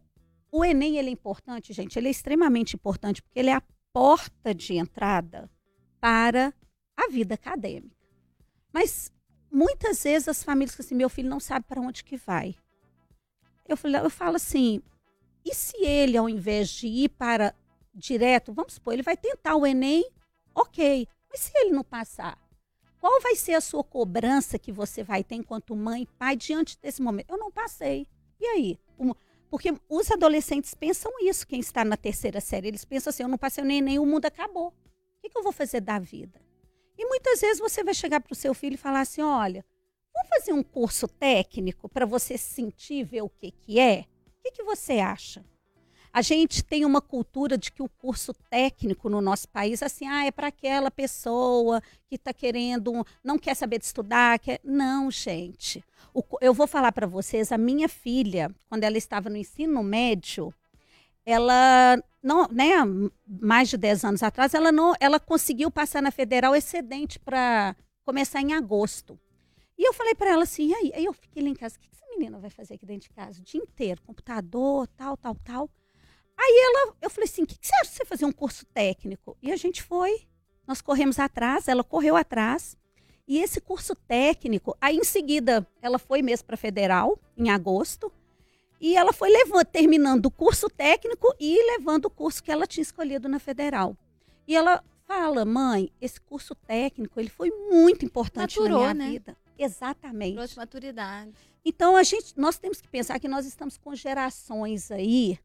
o 0.52 0.66
Enem 0.66 0.98
ele 0.98 1.10
é 1.10 1.14
importante, 1.14 1.72
gente, 1.74 2.00
ele 2.00 2.08
é 2.08 2.12
extremamente 2.12 2.76
importante 2.76 3.22
porque 3.22 3.40
ele 3.40 3.50
é 3.50 3.56
a 3.56 3.64
porta 3.94 4.56
de 4.56 4.76
entrada 4.76 5.50
para 6.00 6.54
a 6.98 7.08
vida 7.10 7.36
acadêmica. 7.36 7.96
Mas 8.74 9.12
muitas 9.52 10.04
vezes 10.04 10.28
as 10.28 10.44
famílias 10.44 10.72
dizem 10.72 10.86
assim, 10.86 10.96
meu 10.96 11.10
filho 11.10 11.30
não 11.30 11.40
sabe 11.40 11.66
para 11.68 11.82
onde 11.82 12.04
que 12.04 12.18
vai. 12.18 12.56
Eu, 13.68 13.78
eu 14.04 14.10
falo 14.10 14.36
assim, 14.36 14.82
e 15.46 15.54
se 15.54 15.78
ele, 15.84 16.18
ao 16.18 16.30
invés 16.30 16.70
de 16.70 16.88
ir 16.88 17.10
para 17.10 17.54
direto, 17.94 18.54
vamos 18.54 18.74
supor, 18.74 18.94
ele 18.94 19.04
vai 19.04 19.18
tentar 19.18 19.56
o 19.56 19.66
Enem, 19.66 20.10
ok. 20.56 21.08
Mas 21.30 21.42
se 21.42 21.52
ele 21.58 21.72
não 21.72 21.84
passar, 21.84 22.38
qual 23.00 23.22
vai 23.22 23.36
ser 23.36 23.54
a 23.54 23.62
sua 23.62 23.84
cobrança 23.84 24.60
que 24.60 24.72
você 24.72 25.04
vai 25.04 25.24
ter 25.24 25.36
enquanto 25.36 25.76
mãe 25.76 26.08
pai 26.18 26.36
diante 26.36 26.78
desse 26.80 27.02
momento? 27.02 27.32
Eu 27.32 27.38
não 27.38 27.52
passei. 27.52 28.08
E 28.40 28.46
aí? 28.46 28.80
Porque 29.50 29.74
os 29.90 30.10
adolescentes 30.10 30.74
pensam 30.74 31.12
isso, 31.22 31.46
quem 31.46 31.60
está 31.60 31.84
na 31.84 31.98
terceira 31.98 32.40
série. 32.40 32.70
Eles 32.70 32.86
pensam 32.86 33.10
assim: 33.10 33.24
eu 33.24 33.30
não 33.30 33.38
passei 33.38 33.64
o 33.64 33.70
Enem, 33.70 34.00
o 34.00 34.06
mundo 34.06 34.26
acabou. 34.26 34.68
O 35.24 35.30
que 35.30 35.38
eu 35.38 35.44
vou 35.44 35.52
fazer 35.52 35.82
da 35.82 36.00
vida? 36.00 36.40
E 37.02 37.06
muitas 37.08 37.42
vezes 37.42 37.60
você 37.60 37.84
vai 37.84 37.96
chegar 37.96 38.20
para 38.20 38.32
o 38.32 38.36
seu 38.36 38.54
filho 38.54 38.76
e 38.76 38.78
falar 38.78 39.02
assim: 39.02 39.24
olha, 39.24 39.66
vamos 40.14 40.30
fazer 40.30 40.54
um 40.54 40.62
curso 40.62 41.08
técnico 41.08 41.90
para 41.90 42.06
você 42.06 42.38
sentir, 42.38 43.04
ver 43.04 43.24
o 43.24 43.30
que, 43.30 43.50
que 43.50 43.80
é? 43.80 44.06
O 44.28 44.44
que, 44.44 44.52
que 44.52 44.64
você 44.64 45.00
acha? 45.00 45.44
A 46.14 46.22
gente 46.22 46.64
tem 46.64 46.86
uma 46.86 47.02
cultura 47.02 47.58
de 47.58 47.72
que 47.72 47.82
o 47.82 47.90
curso 47.90 48.36
técnico 48.52 49.10
no 49.10 49.20
nosso 49.20 49.50
país, 49.50 49.82
assim, 49.82 50.06
ah, 50.08 50.26
é 50.26 50.30
para 50.30 50.48
aquela 50.48 50.92
pessoa 50.92 51.82
que 52.08 52.18
está 52.18 52.32
querendo, 52.32 53.04
não 53.24 53.40
quer 53.40 53.56
saber 53.56 53.80
de 53.80 53.86
estudar. 53.86 54.38
Quer... 54.38 54.60
Não, 54.64 55.10
gente. 55.10 55.84
O, 56.14 56.22
eu 56.40 56.54
vou 56.54 56.68
falar 56.68 56.92
para 56.92 57.08
vocês, 57.08 57.52
a 57.52 57.58
minha 57.58 57.90
filha, 57.90 58.54
quando 58.70 58.84
ela 58.84 58.98
estava 58.98 59.28
no 59.28 59.38
ensino 59.38 59.82
médio, 59.82 60.54
ela 61.32 62.02
não, 62.22 62.48
né, 62.50 62.76
mais 63.26 63.70
de 63.70 63.78
10 63.78 64.06
anos 64.06 64.24
atrás, 64.24 64.54
ela 64.54 64.72
não, 64.72 64.94
ela 65.00 65.20
conseguiu 65.20 65.72
passar 65.72 66.02
na 66.02 66.12
federal 66.12 66.56
excedente 66.56 67.20
para 67.20 67.76
começar 68.04 68.42
em 68.42 68.54
agosto. 68.54 69.20
E 69.78 69.88
eu 69.88 69.94
falei 69.94 70.14
para 70.14 70.30
ela 70.30 70.44
assim, 70.44 70.74
aí, 70.74 70.92
aí 70.94 71.06
eu 71.06 71.14
fiquei 71.14 71.42
lá 71.42 71.50
em 71.50 71.56
casa, 71.56 71.78
o 71.78 71.80
que 71.80 71.92
menina 72.22 72.40
vai 72.40 72.50
fazer 72.50 72.76
aqui 72.76 72.86
dentro 72.86 73.10
de 73.10 73.16
casa 73.16 73.40
o 73.40 73.44
dia 73.44 73.60
inteiro? 73.60 74.02
Computador, 74.04 74.88
tal, 74.88 75.18
tal, 75.18 75.36
tal. 75.36 75.70
Aí 76.38 76.64
ela, 76.66 76.96
eu 77.02 77.10
falei 77.10 77.28
assim, 77.28 77.44
o 77.44 77.48
que, 77.48 77.58
que 77.58 77.68
você 77.68 77.76
acha 77.76 77.92
de 77.92 77.98
você 77.98 78.06
fazer 78.06 78.26
um 78.26 78.32
curso 78.32 78.66
técnico? 78.68 79.38
E 79.42 79.52
a 79.52 79.56
gente 79.56 79.82
foi, 79.82 80.28
nós 80.68 80.82
corremos 80.82 81.20
atrás, 81.20 81.68
ela 81.68 81.84
correu 81.84 82.16
atrás. 82.16 82.78
E 83.28 83.40
esse 83.40 83.62
curso 83.62 83.96
técnico, 83.96 84.76
aí 84.82 84.98
em 84.98 85.04
seguida, 85.04 85.66
ela 85.82 86.00
foi 86.00 86.22
mesmo 86.22 86.46
para 86.46 86.58
federal, 86.58 87.20
em 87.38 87.50
agosto. 87.50 88.12
E 88.82 88.98
ela 88.98 89.14
foi 89.14 89.30
levando, 89.30 89.66
terminando 89.66 90.26
o 90.26 90.32
curso 90.32 90.68
técnico 90.68 91.32
e 91.40 91.56
levando 91.78 92.06
o 92.06 92.10
curso 92.10 92.44
que 92.44 92.52
ela 92.52 92.66
tinha 92.66 92.82
escolhido 92.82 93.30
na 93.30 93.38
federal. 93.38 93.96
E 94.48 94.56
ela 94.56 94.84
fala, 95.06 95.46
mãe, 95.46 95.92
esse 96.02 96.20
curso 96.20 96.56
técnico, 96.56 97.20
ele 97.20 97.30
foi 97.30 97.52
muito 97.70 98.04
importante 98.04 98.60
Maturou, 98.60 98.88
na 98.88 98.94
minha 98.96 99.06
né? 99.06 99.12
vida. 99.12 99.38
Exatamente. 99.56 100.34
Trouxe 100.34 100.58
maturidade. 100.58 101.32
Então, 101.64 101.96
a 101.96 102.02
gente, 102.02 102.34
nós 102.36 102.58
temos 102.58 102.82
que 102.82 102.90
pensar 102.90 103.20
que 103.20 103.28
nós 103.28 103.46
estamos 103.46 103.78
com 103.78 103.94
gerações 103.94 104.90
aí, 104.90 105.38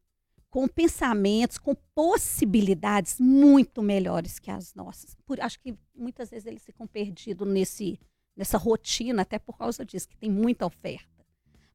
com 0.49 0.67
pensamentos, 0.67 1.59
com 1.59 1.75
possibilidades 1.93 3.19
muito 3.19 3.83
melhores 3.83 4.39
que 4.39 4.49
as 4.49 4.73
nossas. 4.73 5.15
Por, 5.25 5.39
acho 5.39 5.59
que 5.59 5.77
muitas 5.93 6.31
vezes 6.31 6.47
eles 6.47 6.65
ficam 6.65 6.87
perdidos 6.87 7.47
nesse, 7.47 7.99
nessa 8.35 8.57
rotina, 8.57 9.21
até 9.21 9.37
por 9.37 9.55
causa 9.55 9.85
disso, 9.85 10.09
que 10.09 10.17
tem 10.17 10.31
muita 10.31 10.65
oferta. 10.65 11.16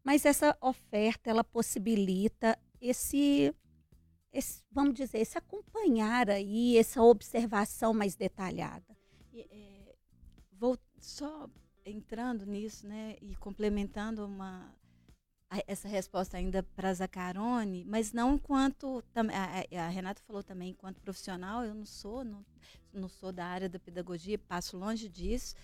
Mas 0.04 0.24
essa 0.24 0.56
oferta, 0.60 1.30
ela 1.30 1.44
possibilita 1.44 2.58
esse, 2.80 3.54
esse 4.32 4.62
vamos 4.70 4.94
dizer, 4.94 5.18
esse 5.18 5.38
acompanhar 5.38 6.28
aí, 6.28 6.76
essa 6.76 7.02
observação 7.02 7.94
mais 7.94 8.16
detalhada. 8.16 8.96
É, 9.34 9.94
vou 10.52 10.76
só 10.98 11.48
entrando 11.84 12.46
nisso, 12.46 12.86
né, 12.86 13.16
e 13.20 13.34
complementando 13.36 14.24
uma 14.24 14.72
essa 15.66 15.86
resposta 15.86 16.38
ainda 16.38 16.62
para 16.62 16.94
Zacarone, 16.94 17.84
mas 17.84 18.12
não 18.12 18.36
enquanto 18.36 19.04
a, 19.14 19.88
Renata 19.88 20.22
falou 20.26 20.42
também 20.42 20.70
enquanto 20.70 21.00
profissional, 21.02 21.62
eu 21.62 21.74
não 21.74 21.84
sou, 21.84 22.24
não, 22.24 22.42
não 22.92 23.08
sou 23.08 23.30
da 23.32 23.44
área 23.44 23.68
da 23.68 23.78
pedagogia, 23.78 24.38
passo 24.38 24.78
longe 24.78 25.10
disso, 25.10 25.54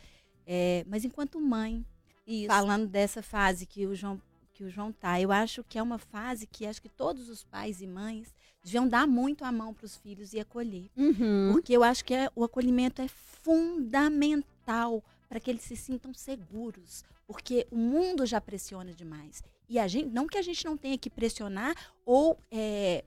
é, 0.47 0.85
mas 0.87 1.05
enquanto 1.07 1.41
mãe, 1.41 1.87
Isso. 2.27 2.49
falando 2.49 2.87
dessa 2.87 3.23
fase 3.23 3.65
que 3.65 3.87
o 3.87 3.95
João 3.95 4.21
que 4.59 4.65
o 4.65 4.69
João 4.69 4.91
tá, 4.91 5.21
eu 5.21 5.31
acho 5.31 5.63
que 5.63 5.79
é 5.79 5.83
uma 5.83 5.99
fase 5.99 6.45
que 6.45 6.67
acho 6.67 6.83
que 6.83 6.89
todos 6.89 7.29
os 7.29 7.45
pais 7.45 7.81
e 7.81 7.87
mães 7.87 8.35
deviam 8.61 8.89
dar 8.89 9.07
muito 9.07 9.45
a 9.45 9.53
mão 9.53 9.73
para 9.73 9.87
os 9.87 9.97
filhos 9.97 10.33
e 10.33 10.41
acolher, 10.41 10.91
uhum. 10.97 11.51
porque 11.53 11.73
eu 11.73 11.85
acho 11.85 12.05
que 12.05 12.13
é, 12.13 12.29
o 12.35 12.43
acolhimento 12.43 13.01
é 13.01 13.07
fundamental 13.07 15.05
para 15.29 15.39
que 15.39 15.49
eles 15.49 15.63
se 15.63 15.77
sintam 15.77 16.13
seguros, 16.13 17.05
porque 17.25 17.69
o 17.71 17.77
mundo 17.77 18.27
já 18.27 18.41
pressiona 18.41 18.93
demais. 18.93 19.45
E 19.69 19.79
a 19.79 19.87
gente, 19.87 20.09
não 20.09 20.27
que 20.27 20.37
a 20.37 20.43
gente 20.43 20.65
não 20.65 20.77
tenha 20.77 20.99
que 20.99 21.09
pressionar 21.09 21.77
ou 22.05 22.37
é, 22.51 23.05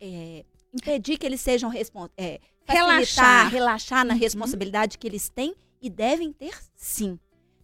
é, 0.00 0.46
impedir 0.72 1.18
que 1.18 1.26
eles 1.26 1.42
sejam 1.42 1.70
é, 2.16 2.40
relaxar, 2.64 3.50
relaxar 3.50 4.02
na 4.02 4.14
uhum. 4.14 4.20
responsabilidade 4.20 4.96
que 4.96 5.06
eles 5.06 5.28
têm 5.28 5.54
e 5.82 5.90
devem 5.90 6.32
ter, 6.32 6.58
sim. 6.74 7.20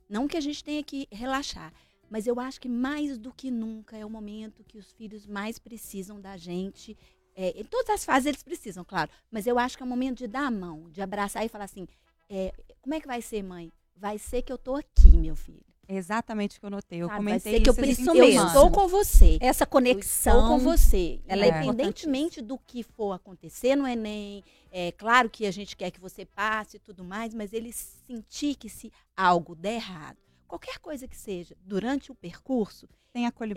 Não 0.07 0.29
que 0.29 0.37
a 0.37 0.41
gente 0.41 0.63
tenha 0.63 0.85
que 0.85 1.09
relaxar, 1.11 1.73
mas 2.13 2.27
eu 2.27 2.39
acho 2.39 2.61
que 2.61 2.69
mais 2.69 3.17
do 3.17 3.33
que 3.33 3.51
nunca 3.51 3.97
é 3.97 4.05
o 4.05 4.11
momento 4.11 4.63
que 4.63 4.79
os 4.79 4.93
filhos 4.93 5.27
mais 5.27 5.59
precisam 5.59 6.21
da 6.21 6.37
gente. 6.37 6.97
É, 7.35 7.59
em 7.59 7.65
todas 7.65 7.89
as 7.91 8.05
fases 8.05 8.27
eles 8.27 8.43
precisam, 8.43 8.85
claro, 8.85 9.11
mas 9.31 9.47
eu 9.47 9.59
acho 9.59 9.77
que 9.77 9.83
é 9.83 9.87
o 9.87 9.89
momento 9.89 10.19
de 10.19 10.27
dar 10.27 10.47
a 10.47 10.51
mão, 10.51 10.91
de 10.91 11.01
abraçar 11.01 11.45
e 11.45 11.49
falar 11.49 11.65
assim: 11.65 11.89
é, 12.29 12.53
como 12.83 12.95
é 12.95 13.01
que 13.01 13.07
vai 13.07 13.23
ser, 13.23 13.43
mãe? 13.43 13.73
vai 14.03 14.19
ser 14.19 14.43
que 14.43 14.53
eu 14.53 14.59
tô 14.59 14.75
aqui, 14.75 15.17
meu 15.17 15.37
filho. 15.37 15.63
Exatamente 15.89 16.57
o 16.57 16.61
que 16.61 16.67
eu 16.67 16.71
notei. 16.71 17.03
Eu 17.03 17.07
Sabe, 17.07 17.19
comentei 17.19 17.61
que 17.61 17.69
eu 17.71 17.75
preciso 17.75 18.13
mesmo. 18.15 18.41
Eu 18.41 18.47
estou 18.47 18.71
com 18.71 18.89
você. 18.89 19.39
Essa 19.41 19.65
conexão. 19.65 20.41
Estou 20.41 20.49
com 20.49 20.59
você. 20.59 21.21
Ela 21.27 21.45
é 21.45 21.49
independentemente 21.49 22.41
do 22.41 22.59
que 22.59 22.83
for 22.83 23.13
acontecer 23.13 23.77
no 23.77 23.87
Enem, 23.87 24.43
é 24.73 24.91
claro 24.91 25.31
que 25.31 25.47
a 25.47 25.51
gente 25.51 25.77
quer 25.77 25.91
que 25.93 26.01
você 26.01 26.25
passe 26.25 26.79
e 26.79 26.81
tudo 26.81 27.05
mais, 27.05 27.33
mas 27.33 27.53
ele 27.53 27.73
sentir 27.73 28.57
que 28.57 28.69
se 28.69 28.91
algo 29.17 29.55
der 29.55 29.75
errado, 29.75 30.17
qualquer 30.53 30.79
coisa 30.81 31.09
que 31.09 31.17
seja, 31.17 31.57
durante 31.65 32.13
o 32.13 32.15
percurso. 32.15 32.87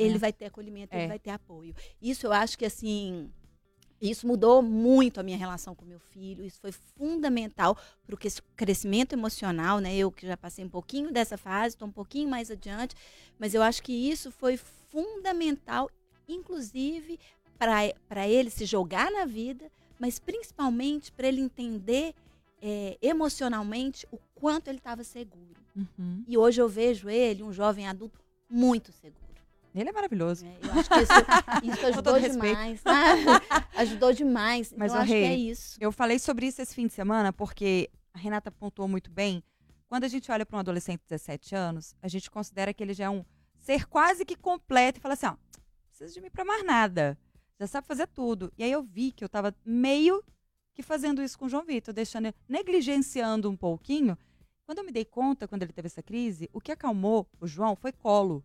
Ele 0.08 0.18
vai 0.18 0.32
ter 0.32 0.46
acolhimento, 0.46 0.96
é. 0.96 1.00
ele 1.00 1.08
vai 1.10 1.20
ter 1.20 1.32
apoio. 1.32 1.76
Isso 2.02 2.26
eu 2.26 2.32
acho 2.32 2.58
que 2.58 2.64
assim, 2.64 3.30
isso 4.02 4.26
mudou 4.26 4.62
muito 4.62 5.20
a 5.20 5.24
minha 5.24 5.38
relação 5.38 5.76
com 5.76 5.84
meu 5.84 6.00
filho. 6.00 6.46
Isso 6.46 6.58
foi 6.62 6.72
fundamental 6.72 7.78
para 8.06 8.16
o 8.16 8.18
crescimento 8.56 9.12
emocional, 9.12 9.80
né? 9.80 9.94
Eu 9.94 10.10
que 10.10 10.26
já 10.26 10.38
passei 10.38 10.64
um 10.64 10.70
pouquinho 10.70 11.12
dessa 11.12 11.38
fase, 11.38 11.76
estou 11.76 11.88
um 11.90 11.92
pouquinho 11.92 12.30
mais 12.30 12.50
adiante, 12.50 12.96
mas 13.38 13.54
eu 13.54 13.62
acho 13.62 13.84
que 13.84 13.92
isso 13.92 14.32
foi 14.32 14.56
fundamental, 14.56 15.92
inclusive 16.30 17.20
para 17.58 18.26
ele 18.26 18.50
se 18.50 18.66
jogar 18.66 19.12
na 19.12 19.26
vida, 19.26 19.70
mas 20.00 20.18
principalmente 20.18 21.12
para 21.12 21.28
ele 21.28 21.42
entender 21.42 22.16
é, 22.62 22.98
emocionalmente 23.02 24.08
o 24.14 24.18
quanto 24.36 24.68
ele 24.68 24.78
estava 24.78 25.04
seguro. 25.04 25.60
Uhum. 25.76 26.24
E 26.28 26.38
hoje 26.38 26.62
eu 26.62 26.70
vejo 26.70 27.10
ele, 27.10 27.42
um 27.42 27.52
jovem 27.52 27.88
adulto, 27.88 28.20
muito 28.50 28.92
seguro. 28.92 29.26
Ele 29.74 29.90
é 29.90 29.92
maravilhoso. 29.92 30.46
É, 30.46 30.58
eu 30.64 30.72
acho 30.72 30.90
que 30.90 31.00
isso, 31.02 31.74
isso 31.76 31.86
ajudou 31.88 32.20
demais. 32.20 32.82
Né? 32.84 33.42
ajudou 33.76 34.14
demais. 34.14 34.74
Mas 34.78 34.94
eu 34.94 35.00
acho 35.00 35.12
que 35.12 35.18
é 35.18 35.36
isso. 35.36 35.78
Eu 35.82 35.92
falei 35.92 36.18
sobre 36.18 36.48
isso 36.48 36.62
esse 36.62 36.74
fim 36.74 36.88
de 36.88 36.94
semana 36.94 37.34
porque 37.34 37.90
a 38.14 38.18
Renata 38.18 38.50
pontuou 38.50 38.88
muito 38.88 39.12
bem. 39.12 39.44
Quando 39.88 40.06
a 40.06 40.08
gente 40.08 40.32
olha 40.32 40.46
para 40.46 40.56
um 40.56 40.60
adolescente 40.60 41.02
de 41.02 41.10
17 41.10 41.56
anos, 41.56 41.96
a 42.02 42.08
gente 42.08 42.32
considera 42.32 42.74
que 42.74 42.82
ele 42.82 42.94
já 42.94 43.06
é 43.06 43.10
um 43.10 43.26
ser 43.60 43.86
quase 43.88 44.24
que 44.24 44.36
completo 44.36 45.00
e 45.00 45.02
fala 45.02 45.14
assim: 45.16 45.26
ó, 45.26 45.36
precisa 45.90 46.14
de 46.14 46.22
mim 46.22 46.30
para 46.30 46.46
mais 46.46 46.66
nada. 46.66 47.18
Já 47.60 47.68
sabe 47.68 47.88
fazer 47.88 48.08
tudo. 48.08 48.52
E 48.58 48.64
aí 48.64 48.72
eu 48.72 48.84
vi 48.84 49.12
que 49.12 49.24
eu 49.24 49.28
estava 49.28 49.54
meio 49.66 50.24
que 50.74 50.84
fazendo 50.84 51.22
isso 51.22 51.38
com 51.38 51.46
o 51.46 51.50
João 51.50 51.64
Vitor, 51.64 51.94
deixando, 51.94 52.34
negligenciando 52.48 53.50
um 53.50 53.56
pouquinho. 53.56 54.18
Quando 54.66 54.80
eu 54.80 54.84
me 54.84 54.92
dei 54.92 55.06
conta, 55.06 55.48
quando 55.48 55.64
ele 55.64 55.74
teve 55.74 55.88
essa 55.88 56.02
crise, 56.02 56.50
o 56.52 56.60
que 56.60 56.72
acalmou 56.72 57.28
o 57.40 57.48
João 57.48 57.76
foi 57.76 57.92
colo. 57.92 58.44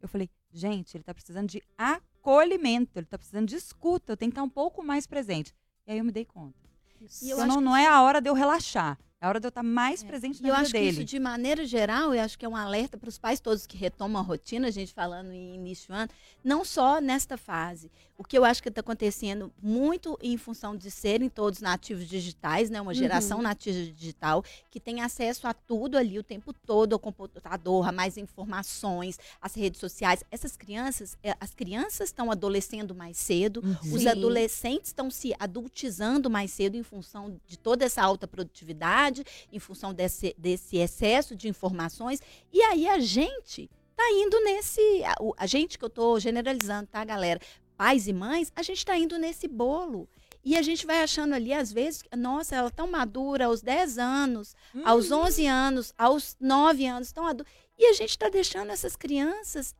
Eu 0.00 0.08
falei, 0.08 0.28
Gente, 0.52 0.94
ele 0.94 1.02
está 1.02 1.14
precisando 1.14 1.48
de 1.48 1.62
acolhimento, 1.78 2.98
ele 2.98 3.06
tá 3.06 3.16
precisando 3.16 3.48
de 3.48 3.56
escuta, 3.56 4.12
eu 4.12 4.16
tenho 4.16 4.30
que 4.30 4.34
estar 4.34 4.42
um 4.42 4.50
pouco 4.50 4.82
mais 4.84 5.06
presente. 5.06 5.54
E 5.86 5.92
aí 5.92 5.98
eu 5.98 6.04
me 6.04 6.12
dei 6.12 6.26
conta. 6.26 6.58
Isso. 7.00 7.24
E 7.24 7.30
eu 7.30 7.38
Então, 7.38 7.46
não, 7.46 7.56
que 7.56 7.64
não 7.64 7.76
é 7.76 7.86
a 7.86 8.02
hora 8.02 8.20
de 8.20 8.28
eu 8.28 8.34
relaxar, 8.34 8.98
é 9.22 9.26
a 9.26 9.28
hora 9.28 9.38
de 9.38 9.46
eu 9.46 9.50
estar 9.50 9.62
mais 9.62 10.02
presente 10.02 10.40
E 10.40 10.42
na 10.42 10.48
eu 10.48 10.52
vida 10.54 10.62
acho 10.64 10.72
que 10.72 10.78
dele. 10.80 10.88
isso, 10.90 11.04
de 11.04 11.20
maneira 11.20 11.64
geral, 11.64 12.12
eu 12.12 12.20
acho 12.20 12.36
que 12.36 12.44
é 12.44 12.48
um 12.48 12.56
alerta 12.56 12.98
para 12.98 13.08
os 13.08 13.18
pais 13.18 13.38
todos 13.38 13.64
que 13.66 13.76
retomam 13.76 14.20
a 14.20 14.24
rotina, 14.24 14.66
a 14.66 14.70
gente 14.70 14.92
falando 14.92 15.30
em 15.32 15.54
início 15.54 15.94
ano, 15.94 16.10
não 16.42 16.64
só 16.64 17.00
nesta 17.00 17.36
fase. 17.38 17.88
O 18.18 18.24
que 18.24 18.36
eu 18.38 18.44
acho 18.44 18.62
que 18.62 18.68
está 18.68 18.80
acontecendo 18.80 19.52
muito 19.60 20.16
em 20.22 20.36
função 20.36 20.76
de 20.76 20.90
serem 20.90 21.28
todos 21.28 21.60
nativos 21.60 22.06
digitais, 22.06 22.68
né? 22.70 22.80
Uma 22.80 22.94
geração 22.94 23.38
Uhum. 23.38 23.44
nativa 23.44 23.76
digital, 23.92 24.44
que 24.70 24.78
tem 24.78 25.00
acesso 25.00 25.46
a 25.48 25.54
tudo 25.54 25.96
ali 25.96 26.18
o 26.18 26.22
tempo 26.22 26.52
todo, 26.52 26.92
ao 26.92 26.98
computador, 27.00 27.88
a 27.88 27.90
mais 27.92 28.16
informações, 28.16 29.18
as 29.40 29.54
redes 29.54 29.80
sociais. 29.80 30.22
Essas 30.30 30.56
crianças, 30.56 31.16
eh, 31.22 31.34
as 31.40 31.52
crianças 31.54 32.08
estão 32.10 32.30
adolescendo 32.30 32.94
mais 32.94 33.16
cedo, 33.16 33.60
Uhum. 33.64 33.94
os 33.94 34.06
adolescentes 34.06 34.88
estão 34.90 35.10
se 35.10 35.34
adultizando 35.38 36.30
mais 36.30 36.50
cedo 36.52 36.76
em 36.76 36.82
função 36.82 37.40
de 37.46 37.56
toda 37.58 37.84
essa 37.84 38.02
alta 38.02 38.28
produtividade, 38.28 39.11
em 39.52 39.58
função 39.58 39.92
desse, 39.92 40.34
desse 40.38 40.76
excesso 40.78 41.36
de 41.36 41.48
informações. 41.48 42.20
E 42.52 42.62
aí 42.62 42.88
a 42.88 42.98
gente 43.00 43.68
tá 43.94 44.04
indo 44.12 44.40
nesse. 44.44 44.80
A, 45.04 45.14
a 45.36 45.46
gente 45.46 45.78
que 45.78 45.84
eu 45.84 45.90
tô 45.90 46.18
generalizando, 46.18 46.86
tá, 46.88 47.04
galera? 47.04 47.38
Pais 47.76 48.06
e 48.08 48.12
mães, 48.12 48.52
a 48.56 48.62
gente 48.62 48.84
tá 48.86 48.96
indo 48.96 49.18
nesse 49.18 49.48
bolo. 49.48 50.08
E 50.44 50.56
a 50.56 50.62
gente 50.62 50.84
vai 50.86 51.02
achando 51.02 51.34
ali, 51.34 51.52
às 51.52 51.72
vezes, 51.72 52.02
nossa, 52.16 52.56
ela 52.56 52.66
é 52.66 52.70
tão 52.70 52.88
madura 52.90 53.46
aos 53.46 53.62
10 53.62 53.96
anos, 53.98 54.56
aos 54.84 55.10
Uhum. 55.12 55.22
11 55.24 55.46
anos, 55.46 55.94
aos 55.96 56.36
9 56.40 56.84
anos, 56.86 57.12
tão 57.12 57.26
adulta. 57.26 57.48
E 57.78 57.86
a 57.86 57.92
gente 57.92 58.10
está 58.10 58.28
deixando 58.28 58.70
essas 58.70 58.96
crianças 58.96 59.72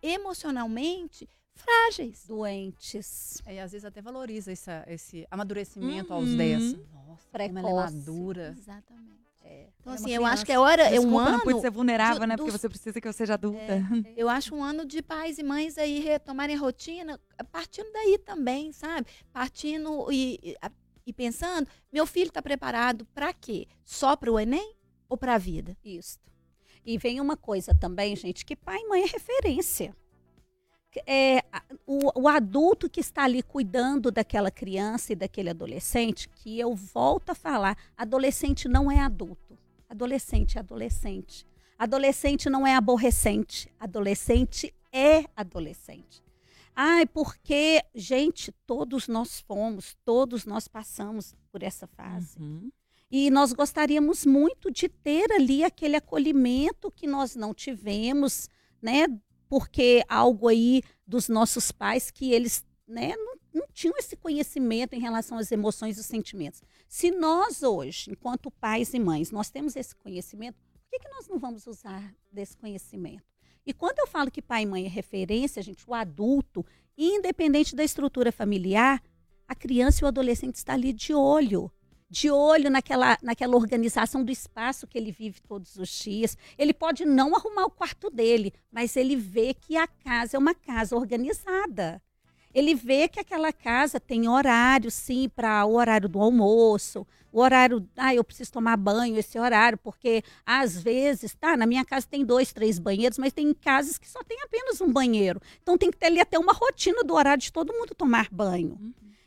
emocionalmente 0.46 1.28
frágeis. 1.54 2.24
Doentes. 2.26 3.42
É, 3.44 3.54
e 3.56 3.58
às 3.60 3.72
vezes 3.72 3.84
até 3.84 4.00
valoriza 4.00 4.52
essa- 4.52 4.84
esse 4.88 5.26
amadurecimento 5.30 6.10
Uhum. 6.12 6.16
aos 6.20 6.34
10. 6.34 6.72
Nossa, 6.74 7.28
como 7.30 7.38
ela 7.38 7.44
é 7.44 7.48
Precoce. 7.48 7.94
madura. 7.96 8.54
Exatamente. 8.56 9.21
É. 9.52 9.68
Então, 9.80 9.92
é 9.92 9.96
assim, 9.96 10.10
eu 10.12 10.24
acho 10.24 10.46
que 10.46 10.52
é 10.52 10.58
hora, 10.58 10.82
é 10.84 10.98
um 11.00 11.02
Desculpa, 11.02 11.20
ano. 11.22 11.30
não 11.32 11.40
pude 11.40 11.60
ser 11.60 11.70
vulnerável, 11.70 12.20
de- 12.20 12.26
né? 12.26 12.36
Porque 12.36 12.50
dos- 12.52 12.60
você 12.60 12.68
precisa 12.68 13.00
que 13.00 13.08
eu 13.08 13.12
seja 13.12 13.34
adulta. 13.34 13.82
Eu 14.16 14.28
acho 14.28 14.54
um 14.54 14.62
ano 14.62 14.84
de 14.86 15.02
pais 15.02 15.38
e 15.38 15.42
mães 15.42 15.76
aí 15.76 15.98
retomarem 15.98 16.54
a 16.54 16.58
rotina, 16.58 17.20
partindo 17.50 17.90
daí 17.92 18.16
também, 18.18 18.72
sabe? 18.72 19.08
Partindo 19.32 20.10
e, 20.12 20.38
e, 20.42 20.56
e 21.06 21.12
pensando, 21.12 21.66
meu 21.92 22.06
filho 22.06 22.28
está 22.28 22.40
preparado 22.40 23.04
para 23.14 23.32
quê? 23.32 23.66
Só 23.84 24.14
para 24.14 24.30
o 24.30 24.38
Enem 24.38 24.76
ou 25.08 25.16
para 25.16 25.34
a 25.34 25.38
vida? 25.38 25.76
Isso. 25.84 26.18
E 26.86 26.96
vem 26.96 27.20
uma 27.20 27.36
coisa 27.36 27.74
também, 27.74 28.14
gente, 28.14 28.44
que 28.44 28.54
pai 28.54 28.78
e 28.78 28.88
mãe 28.88 29.02
é 29.02 29.06
referência. 29.06 29.96
É, 31.06 31.42
o, 31.86 32.22
o 32.22 32.28
adulto 32.28 32.88
que 32.88 33.00
está 33.00 33.24
ali 33.24 33.42
cuidando 33.42 34.10
daquela 34.10 34.50
criança 34.50 35.12
e 35.12 35.16
daquele 35.16 35.50
adolescente, 35.50 36.28
que 36.28 36.58
eu 36.58 36.74
volto 36.74 37.30
a 37.30 37.34
falar, 37.34 37.76
adolescente 37.96 38.68
não 38.68 38.90
é 38.90 39.00
adulto. 39.00 39.58
Adolescente 39.88 40.56
é 40.56 40.60
adolescente. 40.60 41.46
Adolescente 41.78 42.48
não 42.50 42.66
é 42.66 42.74
aborrecente. 42.74 43.70
Adolescente 43.78 44.74
é 44.92 45.24
adolescente. 45.36 46.22
Ai, 46.74 47.06
porque, 47.06 47.82
gente, 47.94 48.52
todos 48.66 49.08
nós 49.08 49.40
fomos, 49.40 49.96
todos 50.04 50.46
nós 50.46 50.66
passamos 50.68 51.34
por 51.50 51.62
essa 51.62 51.86
fase. 51.86 52.38
Uhum. 52.38 52.70
E 53.10 53.30
nós 53.30 53.52
gostaríamos 53.52 54.24
muito 54.24 54.70
de 54.70 54.88
ter 54.88 55.30
ali 55.32 55.62
aquele 55.62 55.96
acolhimento 55.96 56.90
que 56.90 57.06
nós 57.06 57.36
não 57.36 57.52
tivemos, 57.52 58.48
né? 58.80 59.04
Porque 59.52 60.02
algo 60.08 60.48
aí 60.48 60.82
dos 61.06 61.28
nossos 61.28 61.70
pais 61.70 62.10
que 62.10 62.32
eles 62.32 62.64
né, 62.88 63.14
não, 63.18 63.34
não 63.52 63.66
tinham 63.70 63.94
esse 63.98 64.16
conhecimento 64.16 64.94
em 64.94 64.98
relação 64.98 65.36
às 65.36 65.52
emoções 65.52 65.98
e 65.98 66.00
os 66.00 66.06
sentimentos. 66.06 66.62
Se 66.88 67.10
nós 67.10 67.62
hoje, 67.62 68.10
enquanto 68.10 68.50
pais 68.50 68.94
e 68.94 68.98
mães, 68.98 69.30
nós 69.30 69.50
temos 69.50 69.76
esse 69.76 69.94
conhecimento, 69.94 70.54
por 70.54 70.88
que, 70.90 71.00
que 71.00 71.08
nós 71.10 71.28
não 71.28 71.38
vamos 71.38 71.66
usar 71.66 72.14
desse 72.32 72.56
conhecimento? 72.56 73.24
E 73.66 73.74
quando 73.74 73.98
eu 73.98 74.06
falo 74.06 74.30
que 74.30 74.40
pai 74.40 74.62
e 74.62 74.66
mãe 74.66 74.86
é 74.86 74.88
referência, 74.88 75.62
gente, 75.62 75.84
o 75.86 75.92
adulto, 75.92 76.64
independente 76.96 77.76
da 77.76 77.84
estrutura 77.84 78.32
familiar, 78.32 79.02
a 79.46 79.54
criança 79.54 80.02
e 80.02 80.04
o 80.06 80.08
adolescente 80.08 80.54
está 80.54 80.72
ali 80.72 80.94
de 80.94 81.12
olho 81.12 81.70
de 82.12 82.30
olho 82.30 82.68
naquela, 82.68 83.16
naquela 83.22 83.56
organização 83.56 84.22
do 84.22 84.30
espaço 84.30 84.86
que 84.86 84.98
ele 84.98 85.10
vive 85.10 85.40
todos 85.40 85.76
os 85.76 85.88
dias. 85.88 86.36
Ele 86.58 86.74
pode 86.74 87.06
não 87.06 87.34
arrumar 87.34 87.64
o 87.64 87.70
quarto 87.70 88.10
dele, 88.10 88.52
mas 88.70 88.96
ele 88.96 89.16
vê 89.16 89.54
que 89.54 89.78
a 89.78 89.86
casa 89.86 90.36
é 90.36 90.38
uma 90.38 90.54
casa 90.54 90.94
organizada. 90.94 92.02
Ele 92.52 92.74
vê 92.74 93.08
que 93.08 93.18
aquela 93.18 93.50
casa 93.50 93.98
tem 93.98 94.28
horário, 94.28 94.90
sim, 94.90 95.26
para 95.26 95.64
o 95.64 95.74
horário 95.74 96.06
do 96.06 96.20
almoço, 96.20 97.06
o 97.32 97.40
horário, 97.40 97.88
ah, 97.96 98.14
eu 98.14 98.22
preciso 98.22 98.52
tomar 98.52 98.76
banho 98.76 99.18
esse 99.18 99.38
horário, 99.38 99.78
porque 99.78 100.22
às 100.44 100.78
vezes, 100.78 101.34
tá, 101.34 101.56
na 101.56 101.64
minha 101.64 101.82
casa 101.82 102.06
tem 102.06 102.26
dois, 102.26 102.52
três 102.52 102.78
banheiros, 102.78 103.16
mas 103.16 103.32
tem 103.32 103.54
casas 103.54 103.96
que 103.96 104.06
só 104.06 104.22
tem 104.22 104.38
apenas 104.42 104.82
um 104.82 104.92
banheiro. 104.92 105.40
Então 105.62 105.78
tem 105.78 105.90
que 105.90 105.96
ter 105.96 106.08
ali 106.08 106.20
até 106.20 106.38
uma 106.38 106.52
rotina 106.52 107.02
do 107.02 107.14
horário 107.14 107.42
de 107.42 107.50
todo 107.50 107.72
mundo 107.72 107.94
tomar 107.94 108.28
banho. 108.30 108.78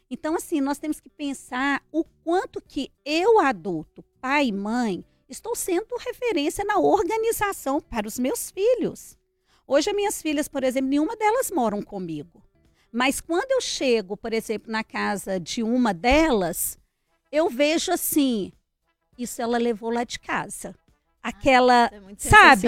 Então, 0.09 0.35
assim, 0.35 0.61
nós 0.61 0.77
temos 0.77 0.99
que 0.99 1.09
pensar 1.09 1.83
o 1.91 2.03
quanto 2.23 2.61
que 2.61 2.91
eu, 3.03 3.39
adulto, 3.39 4.03
pai 4.21 4.47
e 4.47 4.51
mãe, 4.51 5.03
estou 5.27 5.55
sendo 5.55 5.95
referência 5.97 6.63
na 6.63 6.77
organização 6.77 7.81
para 7.81 8.07
os 8.07 8.19
meus 8.19 8.51
filhos. 8.51 9.17
Hoje, 9.67 9.89
as 9.89 9.95
minhas 9.95 10.21
filhas, 10.21 10.47
por 10.47 10.63
exemplo, 10.63 10.89
nenhuma 10.89 11.15
delas 11.15 11.49
moram 11.49 11.81
comigo. 11.81 12.43
Mas 12.91 13.19
quando 13.19 13.51
eu 13.51 13.59
chego, 13.59 14.15
por 14.15 14.31
exemplo, 14.31 14.71
na 14.71 14.83
casa 14.83 15.39
de 15.39 15.63
uma 15.63 15.93
delas, 15.93 16.77
eu 17.31 17.49
vejo 17.49 17.91
assim, 17.91 18.53
isso 19.17 19.41
ela 19.41 19.57
levou 19.57 19.89
lá 19.89 20.03
de 20.03 20.19
casa. 20.19 20.75
Aquela, 21.27 21.89
É 21.91 21.99
Sabe? 22.29 22.61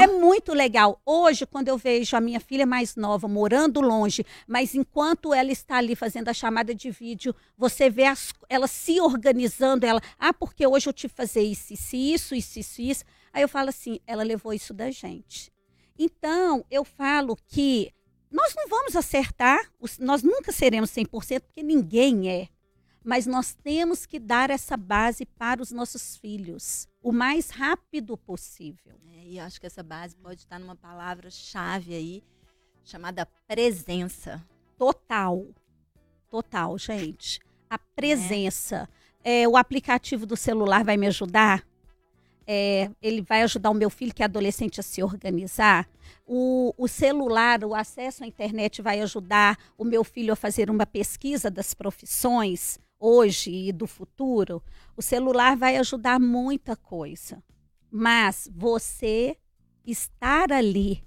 é 0.00 0.06
muito 0.06 0.54
legal. 0.54 0.98
Hoje, 1.04 1.44
quando 1.44 1.68
eu 1.68 1.76
vejo 1.76 2.16
a 2.16 2.20
minha 2.22 2.40
filha 2.40 2.64
mais 2.64 2.96
nova 2.96 3.28
morando 3.28 3.82
longe, 3.82 4.24
mas 4.46 4.74
enquanto 4.74 5.34
ela 5.34 5.52
está 5.52 5.76
ali 5.76 5.94
fazendo 5.94 6.28
a 6.28 6.32
chamada 6.32 6.74
de 6.74 6.90
vídeo, 6.90 7.34
você 7.56 7.90
vê 7.90 8.04
as- 8.06 8.32
ela 8.48 8.66
se 8.66 8.98
organizando, 8.98 9.84
ela, 9.84 10.00
ah, 10.18 10.32
porque 10.32 10.66
hoje 10.66 10.88
eu 10.88 10.92
tive 10.94 11.10
que 11.12 11.16
fazer 11.18 11.42
isso, 11.42 11.74
isso, 11.74 11.94
isso, 11.96 12.34
isso, 12.34 12.58
isso, 12.60 12.80
isso. 12.82 13.04
Aí 13.30 13.42
eu 13.42 13.48
falo 13.48 13.68
assim, 13.68 14.00
ela 14.06 14.22
levou 14.22 14.54
isso 14.54 14.72
da 14.72 14.90
gente. 14.90 15.52
Então, 15.98 16.64
eu 16.70 16.84
falo 16.86 17.36
que 17.46 17.92
nós 18.30 18.54
não 18.56 18.68
vamos 18.68 18.96
acertar, 18.96 19.58
nós 19.98 20.22
nunca 20.22 20.50
seremos 20.50 20.90
100%, 20.90 21.42
porque 21.42 21.62
ninguém 21.62 22.30
é. 22.30 22.48
Mas 23.08 23.24
nós 23.24 23.54
temos 23.54 24.04
que 24.04 24.18
dar 24.18 24.50
essa 24.50 24.76
base 24.76 25.24
para 25.24 25.62
os 25.62 25.72
nossos 25.72 26.18
filhos 26.18 26.86
o 27.02 27.10
mais 27.10 27.48
rápido 27.48 28.18
possível. 28.18 29.00
É, 29.10 29.24
e 29.24 29.38
eu 29.38 29.44
acho 29.46 29.58
que 29.58 29.66
essa 29.66 29.82
base 29.82 30.14
pode 30.14 30.40
estar 30.40 30.58
numa 30.58 30.76
palavra-chave 30.76 31.94
aí, 31.94 32.22
chamada 32.84 33.24
presença. 33.46 34.44
Total. 34.76 35.46
Total, 36.28 36.76
gente. 36.76 37.40
A 37.70 37.78
presença. 37.78 38.86
É, 39.24 39.48
o 39.48 39.56
aplicativo 39.56 40.26
do 40.26 40.36
celular 40.36 40.84
vai 40.84 40.98
me 40.98 41.06
ajudar? 41.06 41.66
É, 42.46 42.90
ele 43.00 43.22
vai 43.22 43.40
ajudar 43.40 43.70
o 43.70 43.74
meu 43.74 43.88
filho, 43.88 44.12
que 44.12 44.22
é 44.22 44.26
adolescente, 44.26 44.80
a 44.80 44.82
se 44.82 45.02
organizar? 45.02 45.88
O, 46.26 46.74
o 46.76 46.86
celular, 46.86 47.64
o 47.64 47.74
acesso 47.74 48.22
à 48.22 48.26
internet 48.26 48.82
vai 48.82 49.00
ajudar 49.00 49.56
o 49.78 49.84
meu 49.84 50.04
filho 50.04 50.34
a 50.34 50.36
fazer 50.36 50.68
uma 50.68 50.84
pesquisa 50.84 51.50
das 51.50 51.72
profissões 51.72 52.78
hoje 52.98 53.50
e 53.68 53.72
do 53.72 53.86
futuro? 53.86 54.62
O 54.96 55.02
celular 55.02 55.56
vai 55.56 55.76
ajudar 55.76 56.18
muita 56.20 56.76
coisa. 56.76 57.42
Mas 57.90 58.48
você 58.54 59.36
estar 59.86 60.52
ali 60.52 61.02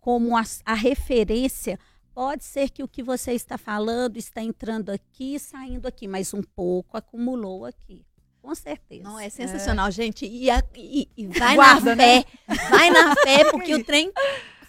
como 0.00 0.36
a, 0.36 0.42
a 0.64 0.74
referência 0.74 1.78
Pode 2.12 2.44
ser 2.44 2.68
que 2.70 2.82
o 2.82 2.88
que 2.88 3.04
você 3.04 3.32
está 3.32 3.56
falando 3.56 4.16
está 4.16 4.42
entrando 4.42 4.90
aqui 4.90 5.36
e 5.36 5.38
saindo 5.38 5.86
aqui, 5.86 6.08
mas 6.08 6.34
um 6.34 6.42
pouco 6.42 6.96
acumulou 6.96 7.64
aqui. 7.64 8.04
Com 8.42 8.52
certeza. 8.54 9.04
Não, 9.04 9.18
é 9.18 9.30
sensacional, 9.30 9.90
gente. 9.92 10.26
E, 10.26 10.50
a- 10.50 10.62
e- 10.74 11.08
e 11.16 11.26
vai 11.28 11.54
Guarda, 11.54 11.94
na 11.94 12.02
fé. 12.02 12.24
Vai 12.68 12.90
na 12.90 13.14
fé, 13.14 13.50
porque 13.52 13.72
o 13.76 13.84
trem 13.84 14.12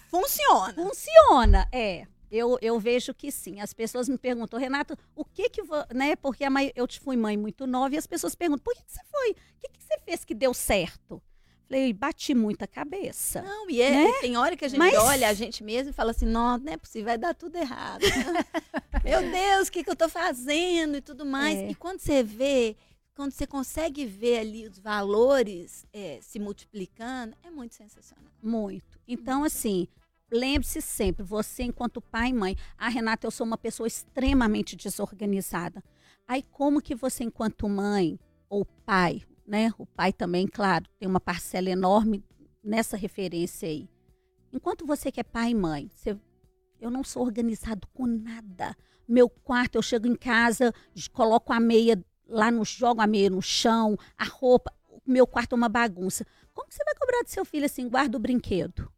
funciona. 0.08 0.72
Funciona, 0.72 1.68
é. 1.72 2.06
Eu, 2.32 2.56
eu 2.62 2.80
vejo 2.80 3.12
que 3.12 3.30
sim. 3.30 3.60
As 3.60 3.74
pessoas 3.74 4.08
me 4.08 4.16
perguntam, 4.16 4.58
Renato, 4.58 4.96
o 5.14 5.22
que 5.22 5.50
que, 5.50 5.62
vo-" 5.62 5.84
né? 5.94 6.16
Porque 6.16 6.48
mãe, 6.48 6.72
eu 6.74 6.86
te 6.88 6.98
fui 6.98 7.14
mãe 7.16 7.36
muito 7.36 7.66
nova 7.66 7.94
e 7.94 7.98
as 7.98 8.06
pessoas 8.06 8.34
perguntam, 8.34 8.64
por 8.64 8.74
que, 8.74 8.82
que 8.82 8.90
você 8.90 9.04
foi? 9.10 9.30
O 9.32 9.34
que, 9.60 9.68
que 9.68 9.82
você 9.84 9.98
fez 10.04 10.24
que 10.24 10.34
deu 10.34 10.54
certo? 10.54 11.22
Falei, 11.68 11.92
bati 11.92 12.34
muita 12.34 12.66
cabeça. 12.66 13.42
Não, 13.42 13.68
e 13.70 13.80
é, 13.82 13.90
Né? 13.90 14.08
e 14.10 14.20
tem 14.20 14.36
hora 14.36 14.56
que 14.56 14.64
a 14.64 14.68
gente 14.68 14.78
Mas- 14.78 14.94
olha 14.94 15.28
a 15.28 15.34
gente 15.34 15.62
mesmo 15.62 15.90
e 15.90 15.92
fala 15.92 16.10
assim, 16.12 16.26
não, 16.26 16.56
não 16.58 16.72
é 16.72 16.76
possível, 16.78 17.06
vai 17.06 17.18
dar 17.18 17.34
tudo 17.34 17.56
errado. 17.56 18.02
Meu 19.04 19.20
Deus, 19.30 19.68
o 19.68 19.72
que, 19.72 19.84
que 19.84 19.90
eu 19.90 19.96
tô 19.96 20.08
fazendo 20.08 20.96
e 20.96 21.00
tudo 21.00 21.24
mais. 21.26 21.58
É. 21.58 21.70
E 21.70 21.74
quando 21.74 21.98
você 22.00 22.22
vê, 22.22 22.76
quando 23.14 23.32
você 23.32 23.46
consegue 23.46 24.04
ver 24.06 24.38
ali 24.38 24.66
os 24.66 24.78
valores 24.78 25.84
é, 25.92 26.18
se 26.22 26.38
multiplicando, 26.38 27.34
é 27.42 27.50
muito 27.50 27.74
sensacional. 27.74 28.30
Muito. 28.42 28.98
Então, 29.06 29.44
assim, 29.44 29.86
lembre-se 30.32 30.80
sempre, 30.80 31.22
você 31.22 31.62
enquanto 31.62 32.00
pai 32.00 32.30
e 32.30 32.32
mãe, 32.32 32.56
ah, 32.76 32.88
Renata, 32.88 33.26
eu 33.26 33.30
sou 33.30 33.46
uma 33.46 33.58
pessoa 33.58 33.86
extremamente 33.86 34.74
desorganizada. 34.74 35.84
Aí 36.26 36.42
como 36.42 36.80
que 36.80 36.94
você 36.94 37.24
enquanto 37.24 37.68
mãe 37.68 38.18
ou 38.48 38.64
pai, 38.64 39.22
né? 39.46 39.72
O 39.78 39.86
pai 39.86 40.12
também, 40.12 40.46
claro, 40.46 40.86
tem 40.98 41.08
uma 41.08 41.20
parcela 41.20 41.68
enorme 41.68 42.24
nessa 42.62 42.96
referência 42.96 43.68
aí. 43.68 43.88
Enquanto 44.52 44.86
você 44.86 45.12
que 45.12 45.20
é 45.20 45.24
pai 45.24 45.50
e 45.50 45.54
mãe, 45.54 45.90
você, 45.94 46.18
eu 46.80 46.90
não 46.90 47.04
sou 47.04 47.22
organizado 47.22 47.86
com 47.92 48.06
nada. 48.06 48.76
Meu 49.06 49.28
quarto, 49.28 49.76
eu 49.76 49.82
chego 49.82 50.06
em 50.06 50.14
casa, 50.14 50.72
coloco 51.12 51.52
a 51.52 51.60
meia 51.60 52.02
lá 52.26 52.50
no 52.50 52.64
jogo 52.64 53.00
a 53.00 53.06
meia 53.06 53.28
no 53.28 53.42
chão, 53.42 53.96
a 54.16 54.24
roupa, 54.24 54.72
o 54.88 55.00
meu 55.06 55.26
quarto 55.26 55.54
é 55.54 55.56
uma 55.56 55.68
bagunça. 55.68 56.26
Como 56.54 56.68
que 56.68 56.74
você 56.74 56.84
vai 56.84 56.94
cobrar 56.94 57.22
do 57.22 57.28
seu 57.28 57.44
filho 57.44 57.66
assim, 57.66 57.88
guarda 57.88 58.16
o 58.16 58.20
brinquedo? 58.20 58.91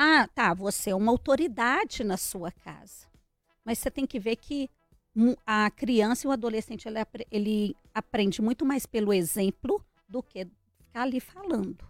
Ah, 0.00 0.28
tá, 0.32 0.54
você 0.54 0.90
é 0.90 0.94
uma 0.94 1.10
autoridade 1.10 2.04
na 2.04 2.16
sua 2.16 2.52
casa. 2.52 3.04
Mas 3.64 3.80
você 3.80 3.90
tem 3.90 4.06
que 4.06 4.20
ver 4.20 4.36
que 4.36 4.70
a 5.44 5.68
criança 5.72 6.24
e 6.24 6.28
o 6.28 6.30
adolescente 6.30 6.86
ele, 6.86 6.98
ele 7.32 7.76
aprende 7.92 8.40
muito 8.40 8.64
mais 8.64 8.86
pelo 8.86 9.12
exemplo 9.12 9.84
do 10.08 10.22
que 10.22 10.46
ficar 10.76 11.02
ali 11.02 11.18
falando. 11.18 11.84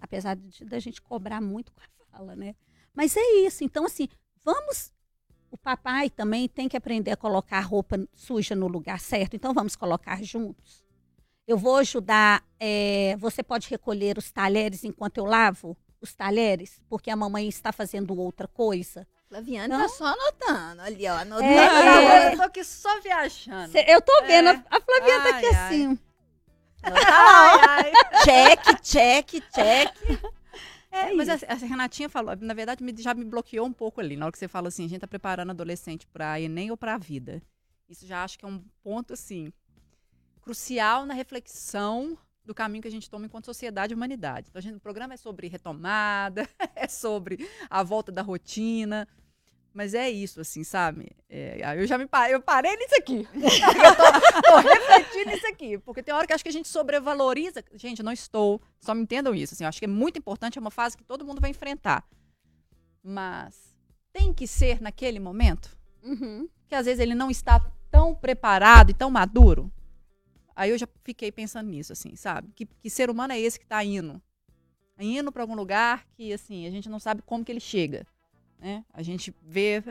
Apesar 0.00 0.36
de 0.36 0.64
da 0.64 0.78
gente 0.78 1.02
cobrar 1.02 1.40
muito 1.40 1.72
com 1.72 1.80
a 1.80 2.16
fala, 2.16 2.36
né? 2.36 2.54
Mas 2.94 3.16
é 3.16 3.40
isso. 3.44 3.64
Então, 3.64 3.86
assim, 3.86 4.06
vamos. 4.44 4.92
O 5.50 5.58
papai 5.58 6.10
também 6.10 6.48
tem 6.48 6.68
que 6.68 6.76
aprender 6.76 7.10
a 7.10 7.16
colocar 7.16 7.58
a 7.58 7.62
roupa 7.62 7.98
suja 8.14 8.54
no 8.54 8.68
lugar 8.68 9.00
certo. 9.00 9.34
Então, 9.34 9.52
vamos 9.52 9.74
colocar 9.74 10.22
juntos. 10.22 10.84
Eu 11.44 11.58
vou 11.58 11.78
ajudar. 11.78 12.46
É, 12.60 13.16
você 13.18 13.42
pode 13.42 13.68
recolher 13.68 14.16
os 14.16 14.30
talheres 14.30 14.84
enquanto 14.84 15.18
eu 15.18 15.24
lavo 15.24 15.76
os 16.02 16.12
talheres, 16.12 16.80
porque 16.88 17.10
a 17.10 17.16
mamãe 17.16 17.48
está 17.48 17.72
fazendo 17.72 18.18
outra 18.18 18.48
coisa. 18.48 19.06
Flaviane 19.28 19.72
tá 19.72 19.88
só 19.88 20.06
anotando 20.06 20.82
ali, 20.82 21.06
ó. 21.06 21.14
Anotando. 21.14 21.44
É, 21.48 22.28
é. 22.28 22.32
Eu 22.32 22.36
tô 22.36 22.42
aqui 22.42 22.64
só 22.64 23.00
viajando. 23.00 23.72
Cê, 23.72 23.84
eu 23.88 24.02
tô 24.02 24.12
vendo, 24.24 24.50
é. 24.50 24.64
a 24.68 24.80
Flaviane 24.80 25.22
tá 25.22 25.38
aqui 25.38 25.46
ai. 25.46 25.66
assim. 25.66 25.98
Ai, 26.82 27.92
ai. 27.94 28.24
check, 28.24 28.82
check, 28.82 29.30
check. 29.52 30.20
É, 30.90 31.14
mas 31.14 31.28
a, 31.28 31.38
a, 31.48 31.54
Renatinha 31.54 32.10
falou, 32.10 32.36
na 32.36 32.52
verdade, 32.52 32.84
me, 32.84 32.94
já 32.98 33.14
me 33.14 33.24
bloqueou 33.24 33.66
um 33.66 33.72
pouco 33.72 34.00
ali, 34.00 34.14
na 34.14 34.26
hora 34.26 34.32
que 34.32 34.38
você 34.38 34.48
fala 34.48 34.68
assim, 34.68 34.84
a 34.84 34.88
gente 34.88 35.00
tá 35.00 35.06
preparando 35.06 35.50
adolescente 35.50 36.06
para 36.06 36.38
Enem 36.38 36.70
ou 36.70 36.76
para 36.76 36.94
a 36.94 36.98
vida. 36.98 37.40
Isso 37.88 38.06
já 38.06 38.22
acho 38.22 38.38
que 38.38 38.44
é 38.44 38.48
um 38.48 38.62
ponto, 38.82 39.14
assim, 39.14 39.50
crucial 40.42 41.06
na 41.06 41.14
reflexão 41.14 42.18
do 42.44 42.54
caminho 42.54 42.82
que 42.82 42.88
a 42.88 42.90
gente 42.90 43.08
toma 43.08 43.26
enquanto 43.26 43.46
sociedade 43.46 43.92
e 43.92 43.96
humanidade. 43.96 44.48
Então, 44.50 44.60
gente, 44.60 44.76
o 44.76 44.80
programa 44.80 45.14
é 45.14 45.16
sobre 45.16 45.48
retomada, 45.48 46.48
é 46.74 46.88
sobre 46.88 47.48
a 47.70 47.82
volta 47.82 48.10
da 48.10 48.22
rotina, 48.22 49.06
mas 49.74 49.94
é 49.94 50.10
isso, 50.10 50.40
assim, 50.40 50.62
sabe? 50.64 51.12
É, 51.28 51.80
eu 51.80 51.86
já 51.86 51.96
me 51.96 52.06
parei, 52.06 52.34
eu 52.34 52.42
parei 52.42 52.76
nisso 52.76 52.94
aqui. 52.98 53.26
eu 53.32 53.96
tô, 53.96 54.42
tô, 54.42 54.56
refletindo 54.58 55.30
nisso 55.30 55.46
aqui. 55.46 55.78
Porque 55.78 56.02
tem 56.02 56.14
hora 56.14 56.26
que 56.26 56.32
acho 56.32 56.44
que 56.44 56.50
a 56.50 56.52
gente 56.52 56.68
sobrevaloriza. 56.68 57.64
Gente, 57.74 58.02
não 58.02 58.12
estou. 58.12 58.60
Só 58.80 58.94
me 58.94 59.02
entendam 59.02 59.34
isso. 59.34 59.54
Assim, 59.54 59.64
eu 59.64 59.68
acho 59.68 59.78
que 59.78 59.86
é 59.86 59.88
muito 59.88 60.18
importante, 60.18 60.58
é 60.58 60.60
uma 60.60 60.70
fase 60.70 60.96
que 60.96 61.04
todo 61.04 61.24
mundo 61.24 61.40
vai 61.40 61.50
enfrentar. 61.50 62.04
Mas 63.02 63.74
tem 64.12 64.32
que 64.32 64.46
ser 64.46 64.80
naquele 64.82 65.18
momento. 65.18 65.74
Uhum. 66.02 66.48
Que 66.68 66.74
às 66.74 66.84
vezes 66.84 67.00
ele 67.00 67.14
não 67.14 67.30
está 67.30 67.58
tão 67.90 68.14
preparado 68.14 68.90
e 68.90 68.94
tão 68.94 69.10
maduro. 69.10 69.72
Aí 70.54 70.70
eu 70.70 70.78
já 70.78 70.88
fiquei 71.04 71.32
pensando 71.32 71.68
nisso, 71.68 71.92
assim, 71.92 72.14
sabe? 72.16 72.50
Que, 72.54 72.66
que 72.66 72.90
ser 72.90 73.10
humano 73.10 73.32
é 73.32 73.40
esse 73.40 73.58
que 73.58 73.64
está 73.64 73.82
indo? 73.84 74.20
Indo 74.98 75.32
para 75.32 75.42
algum 75.42 75.54
lugar 75.54 76.06
que, 76.14 76.32
assim, 76.32 76.66
a 76.66 76.70
gente 76.70 76.88
não 76.88 76.98
sabe 76.98 77.22
como 77.22 77.44
que 77.44 77.50
ele 77.50 77.60
chega. 77.60 78.06
Né? 78.58 78.84
A 78.92 79.02
gente 79.02 79.34
vê, 79.42 79.82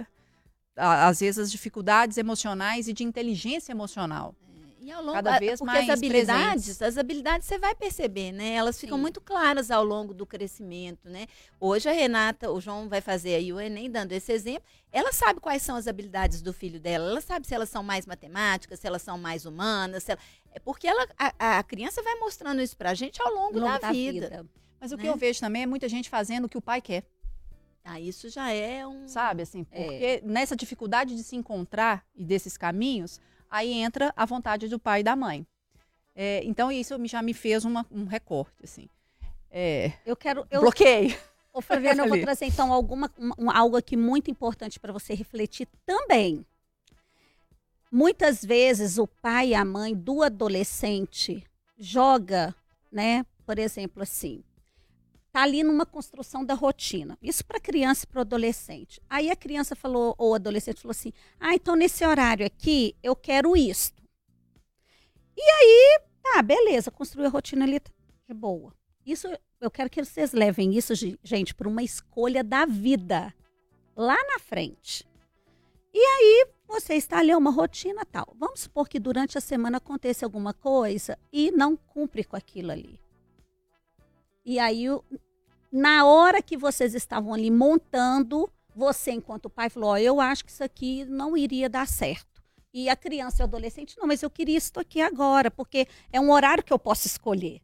às 0.75 1.19
vezes, 1.19 1.39
as 1.39 1.51
dificuldades 1.51 2.17
emocionais 2.17 2.87
e 2.87 2.93
de 2.93 3.03
inteligência 3.03 3.71
emocional. 3.71 4.35
E 4.81 4.91
ao 4.91 5.01
longo, 5.03 5.13
Cada 5.13 5.37
vez 5.37 5.59
porque 5.59 5.71
mais 5.71 5.87
as 5.87 5.99
habilidades, 5.99 6.65
presentes. 6.65 6.81
as 6.81 6.97
habilidades 6.97 7.47
você 7.47 7.59
vai 7.59 7.75
perceber, 7.75 8.31
né? 8.31 8.53
Elas 8.53 8.79
ficam 8.79 8.97
Sim. 8.97 9.01
muito 9.01 9.21
claras 9.21 9.69
ao 9.69 9.83
longo 9.83 10.11
do 10.11 10.25
crescimento, 10.25 11.07
né? 11.07 11.27
Hoje 11.59 11.87
a 11.87 11.91
Renata, 11.91 12.49
o 12.51 12.59
João 12.59 12.89
vai 12.89 12.99
fazer 12.99 13.35
aí 13.35 13.53
o 13.53 13.59
Enem 13.59 13.91
dando 13.91 14.11
esse 14.11 14.31
exemplo. 14.31 14.63
Ela 14.91 15.13
sabe 15.13 15.39
quais 15.39 15.61
são 15.61 15.75
as 15.75 15.87
habilidades 15.87 16.41
do 16.41 16.51
filho 16.51 16.79
dela. 16.79 17.11
Ela 17.11 17.21
sabe 17.21 17.45
se 17.45 17.53
elas 17.53 17.69
são 17.69 17.83
mais 17.83 18.07
matemáticas, 18.07 18.79
se 18.79 18.87
elas 18.87 19.03
são 19.03 19.19
mais 19.19 19.45
humanas, 19.45 20.09
ela... 20.09 20.19
é 20.51 20.59
porque 20.59 20.87
ela, 20.87 21.07
a, 21.15 21.59
a, 21.59 21.63
criança 21.63 22.01
vai 22.01 22.15
mostrando 22.15 22.59
isso 22.59 22.75
pra 22.75 22.95
gente 22.95 23.21
ao 23.21 23.31
longo, 23.31 23.59
ao 23.59 23.65
longo 23.65 23.73
da, 23.73 23.77
da, 23.77 23.91
vida. 23.91 24.29
vida. 24.29 24.45
Mas 24.79 24.91
o 24.91 24.97
né? 24.97 25.03
que 25.03 25.09
eu 25.09 25.15
vejo 25.15 25.39
também 25.39 25.61
é 25.61 25.67
muita 25.67 25.87
gente 25.87 26.09
fazendo 26.09 26.45
o 26.45 26.49
que 26.49 26.57
o 26.57 26.61
pai 26.61 26.81
quer. 26.81 27.05
Ah, 27.83 27.99
isso 27.99 28.29
já 28.29 28.51
é 28.51 28.85
um. 28.85 29.07
Sabe, 29.07 29.43
assim, 29.43 29.65
é. 29.71 29.83
porque 29.83 30.05
é. 30.05 30.21
nessa 30.23 30.55
dificuldade 30.55 31.15
de 31.15 31.23
se 31.23 31.35
encontrar 31.35 32.03
e 32.15 32.25
desses 32.25 32.57
caminhos, 32.57 33.19
aí 33.51 33.73
entra 33.73 34.13
a 34.15 34.25
vontade 34.25 34.69
do 34.69 34.79
pai 34.79 35.01
e 35.01 35.03
da 35.03 35.15
mãe. 35.15 35.45
É, 36.15 36.41
então, 36.45 36.71
isso 36.71 36.97
já 37.05 37.21
me 37.21 37.33
fez 37.33 37.65
uma, 37.65 37.85
um 37.91 38.05
recorte, 38.05 38.63
assim. 38.63 38.87
É, 39.49 39.91
eu 40.05 40.15
quero. 40.15 40.47
Eu... 40.49 40.61
Bloqueei. 40.61 41.17
Ô, 41.53 41.61
Flaviana, 41.61 42.03
eu 42.03 42.07
vou 42.09 42.19
trazer 42.21 42.45
então 42.45 42.71
alguma, 42.71 43.11
um, 43.37 43.51
algo 43.51 43.75
aqui 43.75 43.97
muito 43.97 44.31
importante 44.31 44.79
para 44.79 44.93
você 44.93 45.13
refletir 45.13 45.67
também. 45.85 46.45
Muitas 47.91 48.43
vezes 48.43 48.97
o 48.97 49.05
pai 49.05 49.49
e 49.49 49.55
a 49.55 49.65
mãe 49.65 49.93
do 49.93 50.23
adolescente 50.23 51.43
joga, 51.77 52.55
né? 52.89 53.25
Por 53.45 53.59
exemplo, 53.59 54.01
assim, 54.01 54.41
tá 55.31 55.43
ali 55.43 55.63
numa 55.63 55.85
construção 55.85 56.43
da 56.43 56.53
rotina. 56.53 57.17
Isso 57.21 57.45
para 57.45 57.59
criança 57.59 58.05
e 58.05 58.07
para 58.07 58.21
adolescente. 58.21 59.01
Aí 59.09 59.29
a 59.29 59.35
criança 59.35 59.75
falou, 59.75 60.13
ou 60.17 60.31
o 60.31 60.35
adolescente 60.35 60.81
falou 60.81 60.91
assim: 60.91 61.13
ah, 61.39 61.55
então 61.55 61.75
nesse 61.75 62.05
horário 62.05 62.45
aqui 62.45 62.95
eu 63.01 63.15
quero 63.15 63.55
isto. 63.55 64.01
E 65.35 65.41
aí, 65.41 66.01
tá, 66.21 66.41
beleza, 66.41 66.91
construiu 66.91 67.27
a 67.27 67.31
rotina 67.31 67.65
ali, 67.65 67.79
tá 67.79 67.91
de 68.27 68.33
boa. 68.33 68.73
Isso, 69.05 69.27
eu 69.59 69.71
quero 69.71 69.89
que 69.89 70.03
vocês 70.03 70.33
levem 70.33 70.75
isso, 70.75 70.93
gente, 71.23 71.55
para 71.55 71.67
uma 71.67 71.81
escolha 71.81 72.43
da 72.43 72.65
vida, 72.65 73.33
lá 73.95 74.17
na 74.27 74.39
frente. 74.39 75.07
E 75.93 75.99
aí, 75.99 76.47
você 76.67 76.93
está 76.93 77.19
ali 77.19 77.33
uma 77.33 77.51
rotina 77.51 78.05
tal. 78.05 78.35
Vamos 78.37 78.61
supor 78.61 78.87
que 78.87 78.99
durante 78.99 79.37
a 79.37 79.41
semana 79.41 79.77
aconteça 79.77 80.25
alguma 80.25 80.53
coisa 80.53 81.17
e 81.31 81.51
não 81.51 81.75
cumpre 81.75 82.23
com 82.23 82.35
aquilo 82.35 82.71
ali. 82.71 83.00
E 84.43 84.59
aí, 84.59 84.85
na 85.71 86.05
hora 86.05 86.41
que 86.41 86.57
vocês 86.57 86.93
estavam 86.95 87.33
ali 87.33 87.51
montando, 87.51 88.51
você, 88.75 89.11
enquanto 89.11 89.49
pai, 89.49 89.69
falou: 89.69 89.91
oh, 89.91 89.97
Eu 89.97 90.19
acho 90.19 90.43
que 90.43 90.51
isso 90.51 90.63
aqui 90.63 91.05
não 91.05 91.37
iria 91.37 91.69
dar 91.69 91.87
certo. 91.87 92.41
E 92.73 92.89
a 92.89 92.95
criança 92.95 93.41
e 93.41 93.43
o 93.43 93.47
adolescente, 93.47 93.97
não, 93.97 94.07
mas 94.07 94.23
eu 94.23 94.29
queria 94.29 94.57
isso 94.57 94.71
aqui 94.79 95.01
agora, 95.01 95.51
porque 95.51 95.87
é 96.11 96.19
um 96.19 96.31
horário 96.31 96.63
que 96.63 96.71
eu 96.71 96.79
posso 96.79 97.05
escolher. 97.05 97.61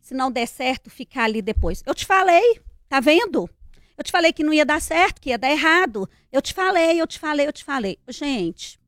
Se 0.00 0.12
não 0.12 0.30
der 0.30 0.46
certo, 0.46 0.90
ficar 0.90 1.24
ali 1.24 1.40
depois. 1.40 1.82
Eu 1.86 1.94
te 1.94 2.04
falei, 2.04 2.60
tá 2.88 2.98
vendo? 2.98 3.48
Eu 3.96 4.02
te 4.02 4.10
falei 4.10 4.32
que 4.32 4.42
não 4.42 4.52
ia 4.52 4.64
dar 4.64 4.80
certo, 4.80 5.20
que 5.20 5.28
ia 5.28 5.38
dar 5.38 5.50
errado. 5.50 6.08
Eu 6.32 6.42
te 6.42 6.52
falei, 6.52 7.00
eu 7.00 7.06
te 7.06 7.18
falei, 7.18 7.46
eu 7.46 7.52
te 7.52 7.62
falei. 7.62 7.98
Gente, 8.08 8.80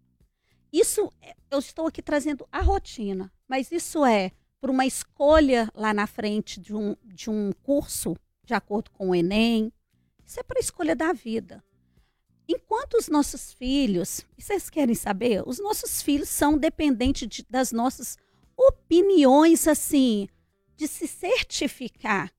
isso, 0.72 1.12
é, 1.20 1.34
eu 1.50 1.58
estou 1.58 1.86
aqui 1.86 2.02
trazendo 2.02 2.48
a 2.50 2.60
rotina, 2.60 3.30
mas 3.46 3.70
isso 3.70 4.04
é 4.04 4.32
por 4.62 4.70
uma 4.70 4.86
escolha 4.86 5.68
lá 5.74 5.92
na 5.92 6.06
frente 6.06 6.60
de 6.60 6.72
um, 6.72 6.94
de 7.04 7.28
um 7.28 7.50
curso, 7.64 8.16
de 8.44 8.54
acordo 8.54 8.92
com 8.92 9.10
o 9.10 9.14
Enem. 9.14 9.72
Isso 10.24 10.38
é 10.38 10.42
para 10.44 10.56
a 10.56 10.62
escolha 10.62 10.94
da 10.94 11.12
vida. 11.12 11.64
Enquanto 12.48 12.94
os 12.94 13.08
nossos 13.08 13.52
filhos, 13.52 14.24
vocês 14.38 14.70
querem 14.70 14.94
saber? 14.94 15.42
Os 15.44 15.58
nossos 15.58 16.00
filhos 16.00 16.28
são 16.28 16.56
dependentes 16.56 17.26
de, 17.26 17.44
das 17.50 17.72
nossas 17.72 18.16
opiniões, 18.56 19.66
assim, 19.66 20.28
de 20.76 20.86
se 20.86 21.08
certificar. 21.08 22.32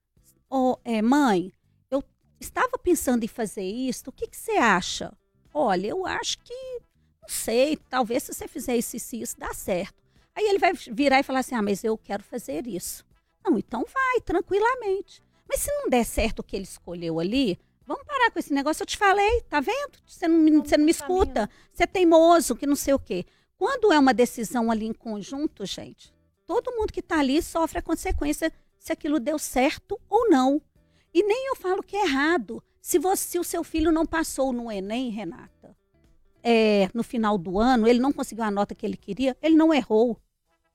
Oh, 0.50 0.78
é, 0.86 1.02
mãe, 1.02 1.52
eu 1.92 2.02
estava 2.40 2.78
pensando 2.78 3.26
em 3.26 3.28
fazer 3.28 3.66
isso, 3.66 4.06
o 4.08 4.14
que, 4.14 4.28
que 4.28 4.38
você 4.38 4.54
acha? 4.54 5.12
Olha, 5.54 5.88
eu 5.88 6.06
acho 6.06 6.38
que, 6.40 6.80
não 7.22 7.28
sei, 7.28 7.76
talvez 7.90 8.24
se 8.24 8.34
você 8.34 8.48
fizer 8.48 8.78
isso 8.78 8.96
e 8.96 9.22
isso, 9.22 9.38
dá 9.38 9.54
certo. 9.54 10.03
Aí 10.36 10.46
ele 10.46 10.60
vai 10.60 10.74
virar 10.74 11.20
e 11.20 11.24
falar 11.24 11.40
assim: 11.40 11.56
ah, 11.56 11.62
mas 11.62 11.84
eu 11.84 11.98
quero 11.98 12.24
fazer 12.24 12.68
isso. 12.68 13.06
Não, 13.44 13.58
então 13.58 13.86
vai, 13.92 14.22
tranquilamente. 14.22 15.22
Mas 15.48 15.60
se 15.60 15.72
não 15.72 15.90
der 15.90 16.06
certo 16.06 16.40
o 16.40 16.44
que 16.44 16.56
ele 16.56 16.64
escolheu 16.64 17.20
ali, 17.20 17.60
vamos 17.86 18.06
parar 18.06 18.32
com 18.32 18.40
esse 18.40 18.54
negócio. 18.54 18.84
Eu 18.84 18.88
te 18.88 18.98
falei, 18.98 19.42
tá 19.50 19.60
vendo? 19.60 20.00
Você 20.06 20.28
não, 20.28 20.38
me, 20.38 20.52
você 20.52 20.78
não 20.78 20.86
me 20.86 20.92
escuta. 20.92 21.50
Você 21.74 21.84
é 21.84 21.88
teimoso, 21.88 22.56
que 22.56 22.66
não 22.66 22.76
sei 22.76 22.94
o 22.94 23.00
quê. 23.00 23.26
Quando 23.58 23.92
é 23.92 24.00
uma 24.00 24.14
decisão 24.14 24.72
ali 24.72 24.86
em 24.86 24.94
conjunto, 24.94 25.66
gente, 25.66 26.14
todo 26.46 26.72
mundo 26.76 26.92
que 26.92 27.00
está 27.02 27.20
ali 27.20 27.42
sofre 27.42 27.80
a 27.80 27.82
consequência 27.82 28.52
se 28.80 28.92
aquilo 28.92 29.20
deu 29.20 29.38
certo 29.38 30.00
ou 30.10 30.30
não. 30.30 30.62
E 31.14 31.24
nem 31.24 31.48
eu 31.48 31.56
falo 31.56 31.84
que 31.84 31.96
é 31.96 32.06
errado. 32.06 32.64
Se, 32.82 33.00
você, 33.00 33.30
se 33.30 33.40
o 33.40 33.44
seu 33.44 33.64
filho 33.64 33.92
não 33.92 34.06
passou 34.06 34.52
no 34.52 34.72
Enem, 34.72 35.10
Renata, 35.10 35.78
é, 36.44 36.90
no 36.94 37.04
final 37.04 37.38
do 37.38 37.60
ano, 37.60 37.88
ele 37.88 38.00
não 38.00 38.12
conseguiu 38.12 38.44
a 38.44 38.52
nota 38.52 38.76
que 38.76 38.86
ele 38.86 38.98
queria, 38.98 39.36
ele 39.42 39.56
não 39.56 39.74
errou. 39.74 40.20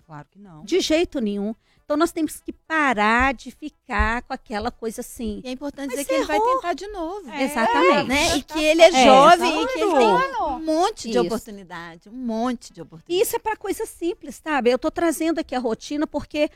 Claro 0.07 0.27
que 0.31 0.39
não. 0.39 0.65
De 0.65 0.81
jeito 0.81 1.21
nenhum. 1.21 1.55
Então 1.85 1.97
nós 1.97 2.13
temos 2.13 2.41
que 2.41 2.53
parar 2.53 3.33
de 3.35 3.51
ficar 3.51 4.23
com 4.23 4.33
aquela 4.33 4.71
coisa 4.71 5.01
assim. 5.01 5.41
E 5.45 5.49
é 5.49 5.53
importante 5.53 5.89
Mas 5.95 6.01
dizer 6.01 6.05
que 6.07 6.15
ele 6.15 6.25
vai 6.27 6.37
errou. 6.37 6.55
tentar 6.57 6.73
de 6.75 6.87
novo. 6.89 7.31
É, 7.31 7.43
Exatamente. 7.45 8.09
Né? 8.09 8.37
E 8.37 8.43
que 8.43 8.59
ele 8.63 8.83
é, 8.83 8.89
É, 8.89 9.05
jovem 9.05 9.63
e 9.63 9.67
que 9.67 9.79
ele 9.79 9.93
tem 9.97 10.09
um 10.43 10.61
monte 10.61 11.03
de 11.05 11.11
Isso. 11.11 11.21
oportunidade. 11.21 12.09
Um 12.09 12.13
monte 12.13 12.73
de 12.73 12.81
E 12.81 12.83
oportunidade. 12.83 13.23
isso 13.23 13.37
é 13.37 13.39
para 13.39 13.57
coisa 13.57 13.87
simples, 13.87 14.41
sabe? 14.43 14.71
Eu 14.71 14.77
estou 14.77 14.91
trazendo 14.91 15.39
aqui 15.39 15.55
a 15.55 15.59
rotina 15.59 16.07
porque 16.07 16.51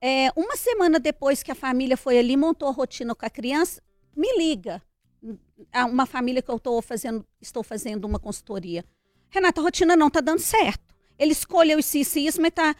é, 0.00 0.30
uma 0.36 0.56
semana 0.56 0.98
depois 0.98 1.42
que 1.42 1.50
a 1.50 1.54
família 1.54 1.96
foi 1.96 2.18
ali, 2.18 2.36
montou 2.36 2.68
a 2.68 2.72
rotina 2.72 3.14
com 3.14 3.24
a 3.24 3.30
criança, 3.30 3.82
me 4.14 4.36
liga. 4.36 4.82
Uma 5.88 6.06
família 6.06 6.42
que 6.42 6.50
eu 6.50 6.58
tô 6.58 6.80
fazendo, 6.82 7.24
estou 7.40 7.62
fazendo 7.62 8.04
uma 8.04 8.18
consultoria. 8.18 8.84
Renata, 9.28 9.60
a 9.60 9.64
rotina 9.64 9.96
não 9.96 10.10
tá 10.10 10.20
dando 10.20 10.40
certo. 10.40 10.94
Ele 11.18 11.32
escolheu 11.32 11.78
isso, 11.78 11.96
isso 11.96 12.18
e 12.18 12.26
isso, 12.26 12.40
mas 12.40 12.52
tá. 12.52 12.74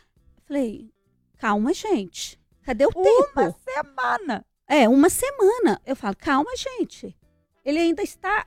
Falei, 0.47 0.91
calma, 1.39 1.73
gente. 1.73 2.39
Cadê 2.63 2.87
o 2.87 2.93
tempo? 2.93 3.41
Uma 3.41 3.55
semana. 3.65 4.47
É, 4.67 4.89
uma 4.89 5.11
semana. 5.11 5.81
Eu 5.85 5.95
falo, 5.95 6.17
calma, 6.17 6.51
gente. 6.57 7.17
Ele 7.65 7.79
ainda 7.79 8.03
está 8.03 8.47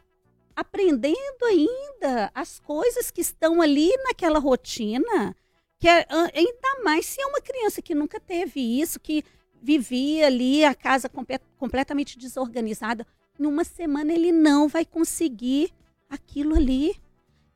aprendendo 0.55 1.45
ainda 1.45 2.31
as 2.33 2.59
coisas 2.59 3.11
que 3.11 3.21
estão 3.21 3.61
ali 3.61 3.91
naquela 4.07 4.39
rotina. 4.39 5.35
Que 5.79 5.87
é, 5.87 6.05
ainda 6.33 6.83
mais 6.83 7.05
se 7.05 7.21
é 7.21 7.25
uma 7.27 7.39
criança 7.39 7.81
que 7.81 7.93
nunca 7.93 8.19
teve 8.19 8.59
isso, 8.59 8.99
que 8.99 9.23
vivia 9.61 10.27
ali 10.27 10.65
a 10.65 10.73
casa 10.73 11.09
completamente 11.57 12.17
desorganizada. 12.17 13.05
Em 13.39 13.45
uma 13.45 13.63
semana 13.63 14.13
ele 14.13 14.31
não 14.31 14.67
vai 14.67 14.85
conseguir 14.85 15.73
aquilo 16.09 16.55
ali. 16.55 16.95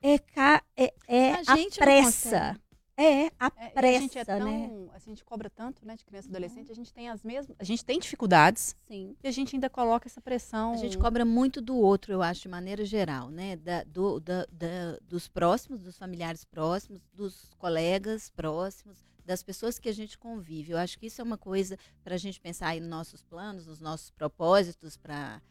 É, 0.02 0.18
ca- 0.18 0.64
é, 0.76 0.94
é 1.08 1.32
A 1.34 1.40
a, 1.54 1.58
pressa. 1.78 2.60
É, 2.98 3.28
a 3.40 3.52
É, 3.58 3.70
pressa, 3.70 3.98
a 3.98 4.02
gente 4.02 4.18
é 4.20 4.26
tão, 4.26 4.40
né? 4.40 4.90
a 4.94 5.00
gente 5.00 5.24
cobra 5.24 5.50
tanto, 5.50 5.84
né, 5.86 5.96
de 5.96 6.04
criança 6.06 6.28
e 6.28 6.30
adolescente, 6.32 6.72
a 6.72 6.76
gente 6.76 6.94
tem 6.94 7.10
as 7.10 7.24
mesmas, 7.24 7.56
a 7.58 7.64
gente 7.64 7.84
tem 7.84 7.98
dificuldades 8.00 8.76
Sim. 8.88 9.16
e 9.24 9.28
a 9.28 9.32
gente 9.32 9.56
ainda 9.56 9.70
coloca 9.70 10.08
essa 10.08 10.22
pressão. 10.22 10.74
A 10.74 10.78
gente 10.78 10.98
cobra 11.00 11.24
muito 11.26 11.62
do 11.62 11.76
outro, 11.76 12.12
eu 12.14 12.22
acho, 12.22 12.42
de 12.42 12.48
maneira 12.50 12.86
geral, 12.86 13.30
né? 13.30 13.56
Da, 13.56 13.84
do, 13.86 14.20
da, 14.20 14.46
da- 14.52 14.98
dos 15.08 15.28
próximos, 15.28 15.82
dos 15.82 15.98
familiares 15.98 16.44
próximos, 16.46 17.02
dos 17.14 17.50
colegas 17.58 18.30
próximos, 18.30 18.98
das 19.26 19.42
pessoas 19.42 19.80
que 19.80 19.88
a 19.90 19.94
gente 19.94 20.18
convive. 20.18 20.74
Eu 20.74 20.78
acho 20.78 21.00
que 21.00 21.06
isso 21.08 21.22
é 21.22 21.24
uma 21.24 21.38
coisa 21.38 21.78
para 22.04 22.16
a 22.16 22.18
gente 22.20 22.40
pensar 22.42 22.68
aí 22.70 22.80
nos 22.80 22.90
nossos 22.90 23.24
planos, 23.24 23.66
nos 23.66 23.80
nossos 23.80 24.12
propósitos 24.12 24.98
para 24.98 25.42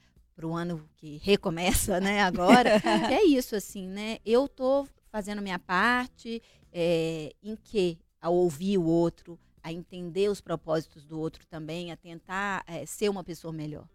o 0.45 0.55
ano 0.55 0.89
que 0.97 1.19
recomeça, 1.19 2.01
né? 2.01 2.21
Agora, 2.23 2.71
é 3.11 3.25
isso, 3.25 3.57
assim, 3.57 3.89
né? 3.89 4.19
Eu 4.25 4.49
tô 4.49 4.87
fazendo 5.11 5.43
minha 5.43 5.59
parte, 5.59 6.43
é, 6.73 7.33
em 7.43 7.57
que 7.57 7.99
a 8.21 8.29
ouvir 8.29 8.79
o 8.79 8.85
outro, 8.85 9.39
a 9.63 9.73
entender 9.73 10.29
os 10.31 10.41
propósitos 10.41 11.05
do 11.05 11.19
outro 11.19 11.47
também, 11.47 11.93
a 11.93 11.97
tentar 11.97 12.63
é, 12.67 12.87
ser 12.87 13.09
uma 13.09 13.25
pessoa 13.25 13.53
melhor, 13.53 13.89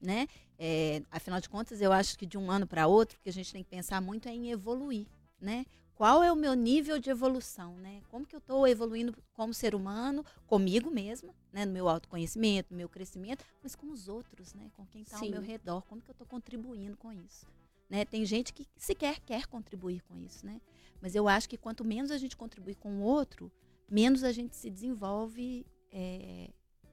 né? 0.00 0.26
É, 0.58 1.02
afinal 1.10 1.40
de 1.40 1.48
contas, 1.48 1.80
eu 1.80 1.92
acho 1.92 2.18
que 2.18 2.26
de 2.26 2.36
um 2.36 2.50
ano 2.50 2.66
para 2.66 2.86
outro, 2.86 3.18
que 3.20 3.28
a 3.28 3.32
gente 3.32 3.52
tem 3.52 3.62
que 3.62 3.70
pensar 3.70 4.00
muito 4.00 4.28
é 4.28 4.32
em 4.34 4.50
evoluir, 4.50 5.06
né? 5.40 5.64
Qual 6.00 6.22
é 6.22 6.32
o 6.32 6.34
meu 6.34 6.54
nível 6.54 6.98
de 6.98 7.10
evolução, 7.10 7.76
né? 7.76 8.00
Como 8.08 8.24
que 8.24 8.34
eu 8.34 8.38
estou 8.38 8.66
evoluindo 8.66 9.14
como 9.34 9.52
ser 9.52 9.74
humano, 9.74 10.24
comigo 10.46 10.90
mesma, 10.90 11.34
né? 11.52 11.66
No 11.66 11.72
meu 11.72 11.90
autoconhecimento, 11.90 12.70
no 12.70 12.78
meu 12.78 12.88
crescimento, 12.88 13.44
mas 13.62 13.74
com 13.74 13.90
os 13.90 14.08
outros, 14.08 14.54
né? 14.54 14.70
Com 14.74 14.86
quem 14.86 15.02
está 15.02 15.18
ao 15.18 15.28
meu 15.28 15.42
redor, 15.42 15.82
como 15.82 16.00
que 16.00 16.08
eu 16.08 16.12
estou 16.12 16.26
contribuindo 16.26 16.96
com 16.96 17.12
isso, 17.12 17.46
né? 17.86 18.06
Tem 18.06 18.24
gente 18.24 18.50
que 18.54 18.66
sequer 18.78 19.20
quer 19.20 19.46
contribuir 19.46 20.00
com 20.04 20.16
isso, 20.16 20.46
né? 20.46 20.62
Mas 21.02 21.14
eu 21.14 21.28
acho 21.28 21.46
que 21.46 21.58
quanto 21.58 21.84
menos 21.84 22.10
a 22.10 22.16
gente 22.16 22.34
contribuir 22.34 22.76
com 22.76 22.94
o 22.94 23.02
outro, 23.02 23.52
menos 23.86 24.24
a 24.24 24.32
gente 24.32 24.56
se 24.56 24.70
desenvolve 24.70 25.66
é, 25.92 26.48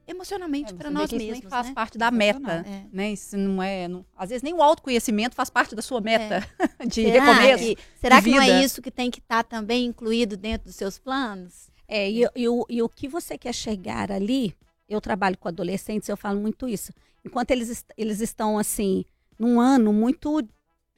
emocionalmente 0.08 0.72
É, 0.72 0.76
para 0.76 0.90
nós 0.90 1.04
isso 1.04 1.16
mesmos, 1.16 1.40
nem 1.40 1.50
faz 1.50 1.68
né? 1.68 1.74
parte 1.74 1.96
da 1.98 2.10
meta. 2.10 2.64
É. 2.66 2.86
né? 2.92 3.12
Isso 3.12 3.36
não 3.36 3.62
é, 3.62 3.86
não- 3.86 4.04
às 4.16 4.30
vezes 4.30 4.42
nem 4.42 4.54
o 4.54 4.62
autoconhecimento 4.62 5.36
faz 5.36 5.50
parte 5.50 5.74
da 5.74 5.82
sua 5.82 6.00
meta 6.00 6.40
de 6.88 7.04
Será 7.04 7.32
recomeço. 7.32 7.64
que, 7.64 7.76
será 8.00 8.22
que 8.22 8.30
não 8.30 8.40
é 8.40 8.64
isso 8.64 8.80
que 8.82 8.90
tem 8.90 9.10
que 9.10 9.18
estar 9.20 9.44
também 9.44 9.84
incluído 9.86 10.36
dentro 10.36 10.66
dos 10.66 10.76
seus 10.76 10.98
planos? 10.98 11.68
É, 11.86 12.10
e, 12.10 12.28
e 12.36 12.48
o, 12.48 12.66
e 12.68 12.82
o 12.82 12.88
que 12.88 13.08
você 13.08 13.38
quer 13.38 13.54
chegar 13.54 14.10
ali, 14.12 14.54
eu 14.88 15.00
trabalho 15.00 15.38
com 15.38 15.48
adolescentes, 15.48 16.08
eu 16.08 16.16
falo 16.16 16.40
muito 16.40 16.68
isso. 16.68 16.92
Enquanto 17.24 17.50
eles, 17.50 17.84
eles 17.96 18.20
estão, 18.20 18.58
assim, 18.58 19.04
num 19.38 19.60
ano 19.60 19.92
muito. 19.92 20.40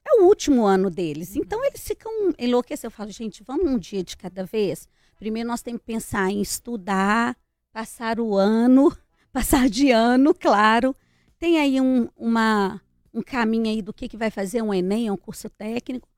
É 0.04 0.20
o 0.20 0.24
último 0.26 0.64
ano 0.66 0.90
deles. 0.90 1.36
Então, 1.36 1.64
eles 1.64 1.82
ficam 1.86 2.10
enlouquecidos. 2.38 2.84
Eu 2.84 2.90
falo, 2.90 3.10
gente, 3.10 3.42
vamos 3.44 3.66
um 3.66 3.78
dia 3.78 4.02
de 4.02 4.16
cada 4.16 4.44
vez? 4.44 4.88
Primeiro, 5.18 5.48
nós 5.48 5.62
temos 5.62 5.80
que 5.80 5.86
pensar 5.86 6.30
em 6.30 6.40
estudar, 6.40 7.36
passar 7.72 8.20
o 8.20 8.36
ano, 8.36 8.94
passar 9.32 9.68
de 9.68 9.90
ano, 9.90 10.34
claro. 10.34 10.94
Tem 11.38 11.58
aí 11.58 11.80
um, 11.80 12.08
uma, 12.16 12.80
um 13.14 13.22
caminho 13.22 13.66
aí 13.66 13.80
do 13.82 13.92
que, 13.92 14.08
que 14.08 14.16
vai 14.16 14.30
fazer 14.30 14.62
um 14.62 14.74
Enem, 14.74 15.10
um 15.10 15.16
curso 15.16 15.48
técnico. 15.48 16.08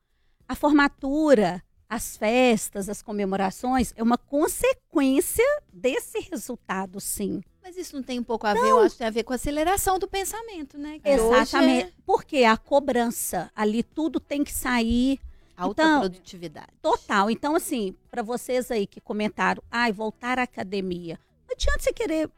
A 0.48 0.55
formatura, 0.55 1.62
as 1.88 2.16
festas, 2.16 2.88
as 2.88 3.03
comemorações, 3.03 3.92
é 3.96 4.03
uma 4.03 4.18
consequência 4.18 5.44
desse 5.72 6.18
resultado, 6.30 7.00
sim. 7.00 7.42
Mas 7.62 7.76
isso 7.76 7.94
não 7.94 8.03
tem 8.03 8.18
um 8.18 8.24
pouco 8.24 8.44
a 8.46 8.55
ver, 8.55 8.61
eu 8.61 8.80
acho 8.80 8.94
que 8.94 8.98
tem 8.98 9.07
a 9.07 9.11
ver 9.11 9.22
com 9.22 9.32
a 9.32 9.36
aceleração 9.36 9.96
do 9.98 10.09
pensamento, 10.09 10.76
né? 10.76 10.98
Que 10.98 11.09
Exatamente. 11.09 11.94
Porque 12.05 12.42
a 12.42 12.57
cobrança, 12.57 13.50
ali 13.55 13.84
tudo 13.84 14.18
tem 14.18 14.42
que 14.42 14.53
sair 14.53 15.20
É 15.57 15.62
alta 15.62 15.82
Então, 15.82 16.00
produtividade. 16.00 16.66
total. 16.82 17.30
Então, 17.30 17.55
assim, 17.55 17.94
para 18.11 18.22
vocês 18.22 18.68
aí 18.72 18.84
que 18.84 19.00
comentaram, 19.00 19.62
ai, 19.70 19.92
voltar 19.92 20.40
à 20.40 20.42
academia. 20.42 21.20
Não 21.53 21.55
adianta 21.55 21.80
você 21.80 21.92
querer 21.92 22.30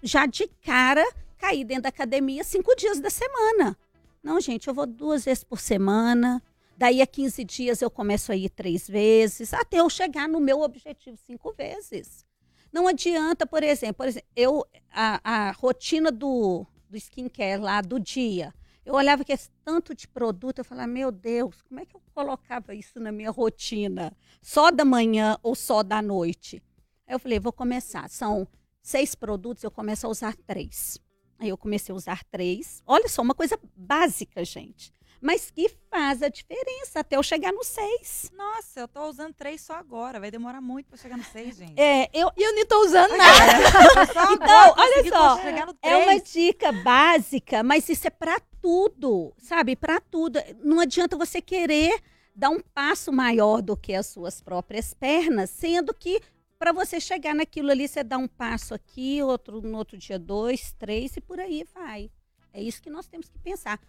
já 0.00 0.26
de 0.26 0.46
cara 0.64 1.04
cair 1.36 1.64
dentro 1.64 1.84
da 1.84 1.88
academia 1.88 2.44
cinco 2.44 2.74
dias 2.76 3.00
da 3.00 3.10
semana. 3.10 3.76
Não, 4.22 4.40
gente, 4.40 4.68
eu 4.68 4.74
vou 4.74 4.86
duas 4.86 5.24
vezes 5.24 5.42
por 5.42 5.58
semana. 5.58 6.40
Daí 6.76 7.02
a 7.02 7.06
15 7.06 7.44
dias 7.44 7.82
eu 7.82 7.90
começo 7.90 8.30
a 8.30 8.36
ir 8.36 8.48
três 8.48 8.86
vezes, 8.88 9.52
até 9.52 9.80
eu 9.80 9.90
chegar 9.90 10.28
no 10.28 10.38
meu 10.38 10.60
objetivo 10.60 11.16
cinco 11.26 11.52
vezes. 11.52 12.24
Não 12.72 12.86
adianta, 12.86 13.44
por 13.44 13.64
exemplo, 13.64 13.96
por 13.96 14.06
exemplo 14.06 14.28
eu, 14.36 14.64
a, 14.92 15.48
a 15.48 15.50
rotina 15.50 16.12
do, 16.12 16.64
do 16.88 16.96
skincare 16.96 17.60
lá 17.60 17.80
do 17.80 17.98
dia. 17.98 18.54
Eu 18.86 18.94
olhava 18.94 19.24
que 19.24 19.32
esse 19.32 19.50
tanto 19.64 19.94
de 19.96 20.06
produto, 20.06 20.60
eu 20.60 20.64
falava, 20.64 20.86
meu 20.86 21.10
Deus, 21.10 21.60
como 21.62 21.80
é 21.80 21.84
que 21.84 21.96
eu 21.96 22.00
colocava 22.14 22.72
isso 22.72 23.00
na 23.00 23.10
minha 23.10 23.30
rotina? 23.32 24.16
Só 24.40 24.70
da 24.70 24.84
manhã 24.84 25.36
ou 25.42 25.56
só 25.56 25.82
da 25.82 26.00
noite? 26.00 26.62
Aí 27.06 27.14
eu 27.14 27.18
falei, 27.18 27.40
vou 27.40 27.52
começar. 27.52 28.08
São 28.08 28.46
seis 28.90 29.14
produtos, 29.14 29.62
eu 29.62 29.70
começo 29.70 30.06
a 30.06 30.10
usar 30.10 30.34
três. 30.46 30.98
Aí 31.38 31.48
eu 31.48 31.56
comecei 31.56 31.92
a 31.92 31.96
usar 31.96 32.22
três. 32.24 32.82
Olha 32.86 33.08
só, 33.08 33.22
uma 33.22 33.34
coisa 33.34 33.58
básica, 33.74 34.44
gente. 34.44 34.92
Mas 35.22 35.50
que 35.50 35.68
faz 35.90 36.22
a 36.22 36.28
diferença 36.28 37.00
até 37.00 37.16
eu 37.16 37.22
chegar 37.22 37.52
no 37.52 37.62
seis. 37.62 38.30
Nossa, 38.34 38.80
eu 38.80 38.88
tô 38.88 39.04
usando 39.06 39.34
três 39.34 39.60
só 39.60 39.74
agora. 39.74 40.18
Vai 40.18 40.30
demorar 40.30 40.60
muito 40.62 40.88
pra 40.88 40.96
chegar 40.96 41.16
no 41.16 41.24
seis, 41.24 41.56
gente. 41.56 41.78
É, 41.78 42.08
eu, 42.12 42.30
E 42.36 42.42
eu 42.42 42.54
não 42.54 42.66
tô 42.66 42.84
usando 42.84 43.16
nada. 43.16 43.52
Então, 44.32 44.32
agora 44.32 44.74
olha 44.78 45.08
só, 45.08 45.38
É 45.82 45.96
uma 45.96 46.20
dica 46.20 46.72
básica, 46.72 47.62
mas 47.62 47.88
isso 47.88 48.06
é 48.06 48.10
para 48.10 48.40
tudo, 48.62 49.32
sabe? 49.38 49.76
Para 49.76 50.00
tudo. 50.00 50.38
Não 50.62 50.80
adianta 50.80 51.16
você 51.16 51.40
querer 51.40 52.00
dar 52.34 52.50
um 52.50 52.60
passo 52.60 53.12
maior 53.12 53.60
do 53.60 53.76
que 53.76 53.94
as 53.94 54.06
suas 54.06 54.40
próprias 54.40 54.94
pernas, 54.94 55.50
sendo 55.50 55.92
que 55.92 56.20
para 56.60 56.72
você 56.72 57.00
chegar 57.00 57.34
naquilo 57.34 57.70
ali, 57.70 57.88
você 57.88 58.04
dá 58.04 58.18
um 58.18 58.28
passo 58.28 58.74
aqui, 58.74 59.22
outro 59.22 59.62
no 59.62 59.78
outro 59.78 59.96
dia 59.96 60.18
dois, 60.18 60.72
três 60.74 61.16
e 61.16 61.20
por 61.20 61.40
aí 61.40 61.64
vai. 61.74 62.10
É 62.52 62.62
isso 62.62 62.82
que 62.82 62.90
nós 62.90 63.06
temos 63.08 63.30
que 63.30 63.38
pensar. 63.38 63.80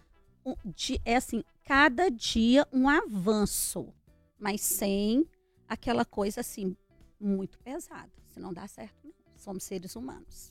Di- 0.64 0.98
é 1.04 1.16
assim, 1.16 1.44
cada 1.64 2.10
dia 2.10 2.66
um 2.72 2.88
avanço, 2.88 3.92
mas 4.38 4.62
sem 4.62 5.28
aquela 5.68 6.02
coisa 6.06 6.40
assim 6.40 6.74
muito 7.20 7.58
pesada. 7.58 8.10
Se 8.26 8.40
não 8.40 8.54
dá 8.54 8.66
certo. 8.66 9.14
Somos 9.36 9.64
seres 9.64 9.94
humanos. 9.94 10.50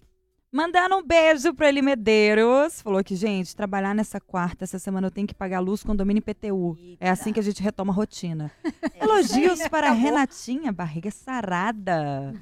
Mandando 0.51 0.97
um 0.97 1.03
beijo 1.03 1.53
pro 1.53 1.65
Eli 1.65 1.81
Medeiros. 1.81 2.81
Falou 2.81 3.01
que, 3.03 3.15
gente, 3.15 3.55
trabalhar 3.55 3.95
nessa 3.95 4.19
quarta, 4.19 4.65
essa 4.65 4.77
semana 4.77 5.07
eu 5.07 5.11
tenho 5.11 5.25
que 5.25 5.33
pagar 5.33 5.61
luz, 5.61 5.81
condomínio 5.81 6.19
e 6.19 6.29
IPTU. 6.29 6.77
É 6.99 7.09
assim 7.09 7.31
que 7.31 7.39
a 7.39 7.43
gente 7.43 7.63
retoma 7.63 7.93
a 7.93 7.95
rotina. 7.95 8.51
Elogios 8.99 9.65
para 9.69 9.89
a 9.89 9.93
Renatinha, 9.93 10.71
barriga 10.73 11.09
sarada. 11.09 12.33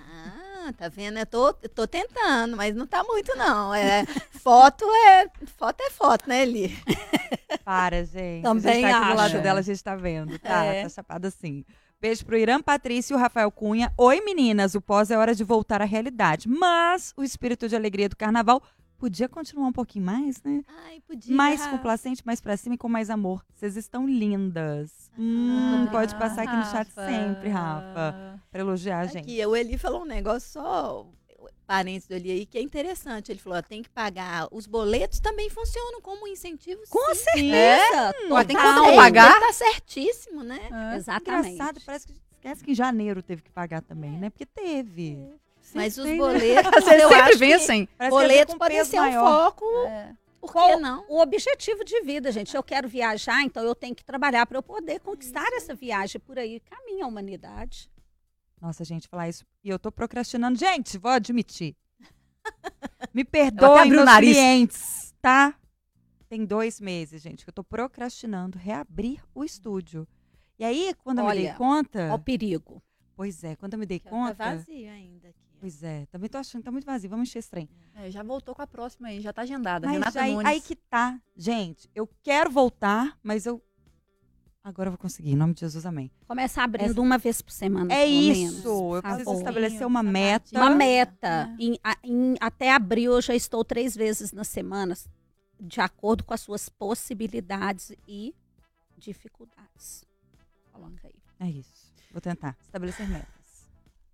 Ah, 0.66 0.74
tá 0.76 0.90
vendo? 0.90 1.20
Eu 1.20 1.26
tô, 1.28 1.50
eu 1.62 1.70
tô 1.70 1.88
tentando, 1.88 2.58
mas 2.58 2.76
não 2.76 2.88
tá 2.88 3.04
muito, 3.04 3.36
não. 3.38 3.74
É, 3.76 4.04
foto 4.32 4.86
é. 5.08 5.28
Foto 5.58 5.80
é 5.82 5.92
foto, 5.92 6.28
né, 6.28 6.42
Eli? 6.42 6.76
Para, 7.64 8.04
gente. 8.06 8.42
Também 8.42 8.86
a 8.86 8.88
gente 8.88 8.92
tá 8.92 8.98
aqui 9.00 9.10
do 9.12 9.18
lado 9.18 9.42
dela, 9.42 9.60
a 9.60 9.64
gente 9.64 9.84
tá 9.84 9.96
vendo. 9.96 10.40
Tá, 10.40 10.64
É. 10.66 10.82
tá 10.84 10.90
chapada 10.90 11.28
assim. 11.28 11.64
Beijo 12.02 12.26
pro 12.26 12.38
Irã 12.38 12.62
Patrício 12.62 13.14
e 13.14 13.18
o 13.18 13.20
Rafael 13.20 13.52
Cunha. 13.52 13.92
Oi, 13.98 14.22
meninas. 14.22 14.74
O 14.74 14.80
pós 14.80 15.12
é 15.12 15.18
hora 15.18 15.36
de 15.36 15.44
voltar 15.44 15.82
à 15.82 15.86
realidade. 15.86 16.48
Mas 16.48 17.14
o 17.18 17.24
espírito 17.24 17.68
de 17.68 17.76
alegria 17.76 18.08
do 18.08 18.16
carnaval 18.16 18.64
podia 18.98 19.28
continuar 19.28 19.68
um 19.68 19.74
pouquinho 19.74 20.06
mais, 20.06 20.42
né? 20.42 20.64
Ai, 20.86 21.02
podia. 21.06 21.36
Mais 21.36 21.68
complacente, 21.68 22.22
mais 22.26 22.40
pra 22.40 22.56
cima 22.56 22.76
e 22.76 22.78
com 22.78 22.88
mais 22.88 23.10
amor. 23.10 23.44
Vocês 23.54 23.76
estão 23.76 24.08
lindas. 24.08 25.12
Hum, 25.18 25.88
Ah, 25.88 25.92
pode 25.92 26.16
passar 26.16 26.44
aqui 26.44 26.56
no 26.56 26.64
chat 26.72 26.88
Rafa. 26.88 27.06
sempre, 27.06 27.50
Rafa. 27.50 28.40
Pra 28.50 28.62
elogiar 28.62 29.00
a 29.00 29.06
gente. 29.06 29.24
Aqui, 29.26 29.46
o 29.46 29.54
Eli 29.54 29.78
falou 29.78 30.04
um 30.04 30.06
negócio 30.06 30.50
só. 30.54 31.06
Parênteses 31.70 32.10
ali 32.10 32.32
aí 32.32 32.46
que 32.48 32.58
é 32.58 32.62
interessante. 32.64 33.32
Ele 33.32 33.38
falou, 33.38 33.60
ó, 33.60 33.62
tem 33.62 33.84
que 33.84 33.90
pagar. 33.90 34.48
Os 34.52 34.66
boletos 34.66 35.20
também 35.20 35.52
funcionam 35.52 36.02
como 36.02 36.28
incentivo. 36.28 36.82
Com 36.90 37.14
sim. 37.14 37.22
certeza. 37.22 38.16
Ó, 38.32 38.44
tem 38.44 38.56
total. 38.56 38.84
como 38.86 38.96
pagar? 38.96 39.40
Tá 39.40 39.54
certíssimo, 39.54 40.44
né? 40.44 40.60
É. 40.72 40.98
Exatamente. 40.98 41.54
Engraçado, 41.54 41.82
parece 41.86 42.08
que 42.08 42.14
esquece 42.32 42.64
que 42.64 42.72
em 42.72 42.76
janeiro 42.76 43.22
teve 43.22 43.44
que 43.44 43.52
pagar 43.52 43.84
também, 43.84 44.18
né? 44.18 44.32
Porque 44.32 44.48
teve. 44.48 45.32
Mas 45.76 45.96
os 46.00 46.06
tem, 46.06 46.14
né? 46.14 46.18
boletos, 46.18 46.72
Vocês 46.84 47.02
eu 47.04 47.08
sempre 47.08 47.22
acho 47.22 47.32
que 47.34 47.38
vencem. 47.38 47.90
Parece 47.96 48.16
que 48.16 48.22
boletos 48.22 48.56
podem 48.56 48.86
ser 48.86 48.98
um 48.98 49.02
maior. 49.02 49.44
foco. 49.44 49.66
É. 49.86 50.16
Por 50.42 50.52
que 50.52 50.76
não? 50.78 51.06
O 51.08 51.22
objetivo 51.22 51.84
de 51.86 52.02
vida, 52.02 52.32
gente. 52.32 52.56
Eu 52.56 52.64
quero 52.64 52.88
viajar, 52.88 53.44
então 53.44 53.64
eu 53.64 53.76
tenho 53.76 53.94
que 53.94 54.04
trabalhar 54.04 54.48
para 54.48 54.58
eu 54.58 54.64
poder 54.64 55.00
conquistar 55.02 55.48
essa 55.54 55.76
viagem 55.76 56.20
por 56.20 56.40
aí. 56.40 56.60
Caminha 56.62 57.06
a 57.06 57.08
humanidade. 57.08 57.92
Nossa, 58.62 58.84
gente, 58.84 59.08
falar 59.08 59.30
isso. 59.30 59.46
E 59.64 59.70
eu 59.70 59.80
tô 59.80 59.92
procrastinando. 59.92 60.58
Gente, 60.58 60.98
vou 60.98 61.12
admitir. 61.12 61.76
Me 63.14 63.24
perdoem, 63.24 63.88
o 63.88 63.90
meus 63.90 64.06
nariz. 64.06 64.36
clientes, 64.36 65.14
tá? 65.22 65.56
Tem 66.28 66.46
dois 66.46 66.80
meses, 66.80 67.22
gente, 67.22 67.44
que 67.44 67.50
eu 67.50 67.54
tô 67.54 67.64
procrastinando 67.64 68.58
reabrir 68.58 69.24
o 69.34 69.44
estúdio. 69.44 70.08
E 70.60 70.64
aí, 70.64 70.94
quando 71.04 71.20
eu 71.20 71.26
me 71.26 71.32
dei 71.34 71.46
Olha, 71.48 71.56
conta. 71.56 72.10
Ó 72.12 72.16
o 72.16 72.20
perigo. 72.20 72.84
Pois 73.16 73.44
é, 73.44 73.56
quando 73.56 73.74
eu 73.74 73.80
me 73.80 73.86
dei 73.86 74.02
Já 74.04 74.10
conta. 74.10 74.36
Tá 74.36 74.56
vazio 74.56 74.90
ainda 74.92 75.30
aqui. 75.30 75.40
ó. 75.56 75.60
Pois 75.60 75.84
é, 75.84 76.06
também 76.06 76.30
tô 76.30 76.38
achando 76.38 76.62
que 76.62 76.66
tá 76.66 76.72
muito 76.72 76.86
vazio. 76.86 77.10
Vamos 77.10 77.30
encher 77.30 77.40
esse 77.40 77.50
trem. 77.50 77.68
É, 77.96 78.12
já 78.12 78.24
voltou 78.24 78.54
com 78.54 78.62
a 78.62 78.68
próxima 78.68 79.08
aí, 79.10 79.20
já 79.20 79.34
tá 79.34 79.42
agendada. 79.42 79.88
Mas 79.88 79.94
Renata 79.94 80.22
aí, 80.22 80.34
Nunes. 80.34 80.48
aí 80.48 80.62
que 80.62 80.76
tá. 80.76 81.20
Gente, 81.36 81.90
eu 81.96 82.08
quero 82.22 82.50
voltar, 82.50 83.18
mas 83.24 83.46
eu. 83.46 83.62
Agora 84.64 84.88
eu 84.88 84.92
vou 84.92 84.98
conseguir, 84.98 85.32
em 85.32 85.36
nome 85.36 85.54
de 85.54 85.62
Jesus, 85.62 85.86
amém. 85.86 86.12
Começa 86.28 86.62
abrindo 86.62 86.92
Essa- 86.92 87.02
uma 87.02 87.18
vez 87.18 87.42
por 87.42 87.52
semana. 87.52 87.94
É 87.94 88.06
pelo 88.06 88.12
isso. 88.20 88.40
menos, 88.42 88.66
eu 88.66 89.02
preciso 89.02 89.24
favor. 89.26 89.38
estabelecer 89.40 89.88
uma 89.88 90.04
meta. 90.04 90.50
Uma 90.60 90.70
meta. 90.70 91.56
Em- 91.60 91.80
a- 91.84 91.98
em- 92.04 92.36
até 92.42 92.72
abril 92.72 93.14
eu 93.14 93.22
já 93.22 93.34
estou 93.34 93.64
três 93.64 93.96
vezes 93.96 94.32
na 94.34 94.44
semana, 94.44 94.96
de 95.60 95.80
acordo 95.82 96.24
com 96.24 96.34
as 96.34 96.42
suas 96.42 96.68
possibilidades 96.68 97.94
e 98.08 98.36
dificuldades. 98.98 100.04
Coloca 100.74 101.08
aí. 101.08 101.16
É 101.40 101.50
isso. 101.50 101.90
Vou 102.12 102.20
tentar 102.22 102.58
estabelecer 102.66 103.08
metas. 103.08 103.28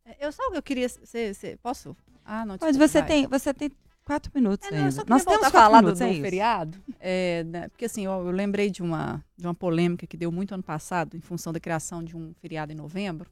É, 0.05 0.25
Eu 0.27 0.31
só 0.31 0.43
eu 0.53 0.61
queria. 0.61 0.87
Cê, 0.87 1.33
cê- 1.33 1.57
posso? 1.61 1.97
Ah, 2.23 2.45
não. 2.45 2.57
Mas 2.61 2.77
desculpa, 2.77 2.87
você 2.87 2.99
vai. 2.99 3.07
tem, 3.07 3.27
você 3.27 3.53
tem 3.53 3.71
quatro 4.05 4.31
minutos 4.35 4.67
É, 4.67 4.71
não, 4.71 4.77
ainda. 4.79 4.91
só 4.91 5.01
queria 5.01 5.15
Nós 5.15 5.23
temos 5.25 5.39
quatro 5.39 5.59
falar 5.59 5.81
do, 5.81 5.87
minutos, 5.87 5.99
do 5.99 6.05
é 6.05 6.21
feriado. 6.21 6.77
é, 6.99 7.43
né, 7.45 7.67
porque 7.69 7.85
assim, 7.85 8.05
eu, 8.05 8.11
eu 8.11 8.31
lembrei 8.31 8.69
de 8.69 8.81
uma, 8.83 9.23
de 9.35 9.45
uma 9.45 9.53
polêmica 9.55 10.05
que 10.07 10.15
deu 10.15 10.31
muito 10.31 10.53
ano 10.53 10.63
passado, 10.63 11.17
em 11.17 11.21
função 11.21 11.51
da 11.51 11.59
criação 11.59 12.03
de 12.03 12.15
um 12.15 12.33
feriado 12.39 12.71
em 12.71 12.75
novembro. 12.75 13.29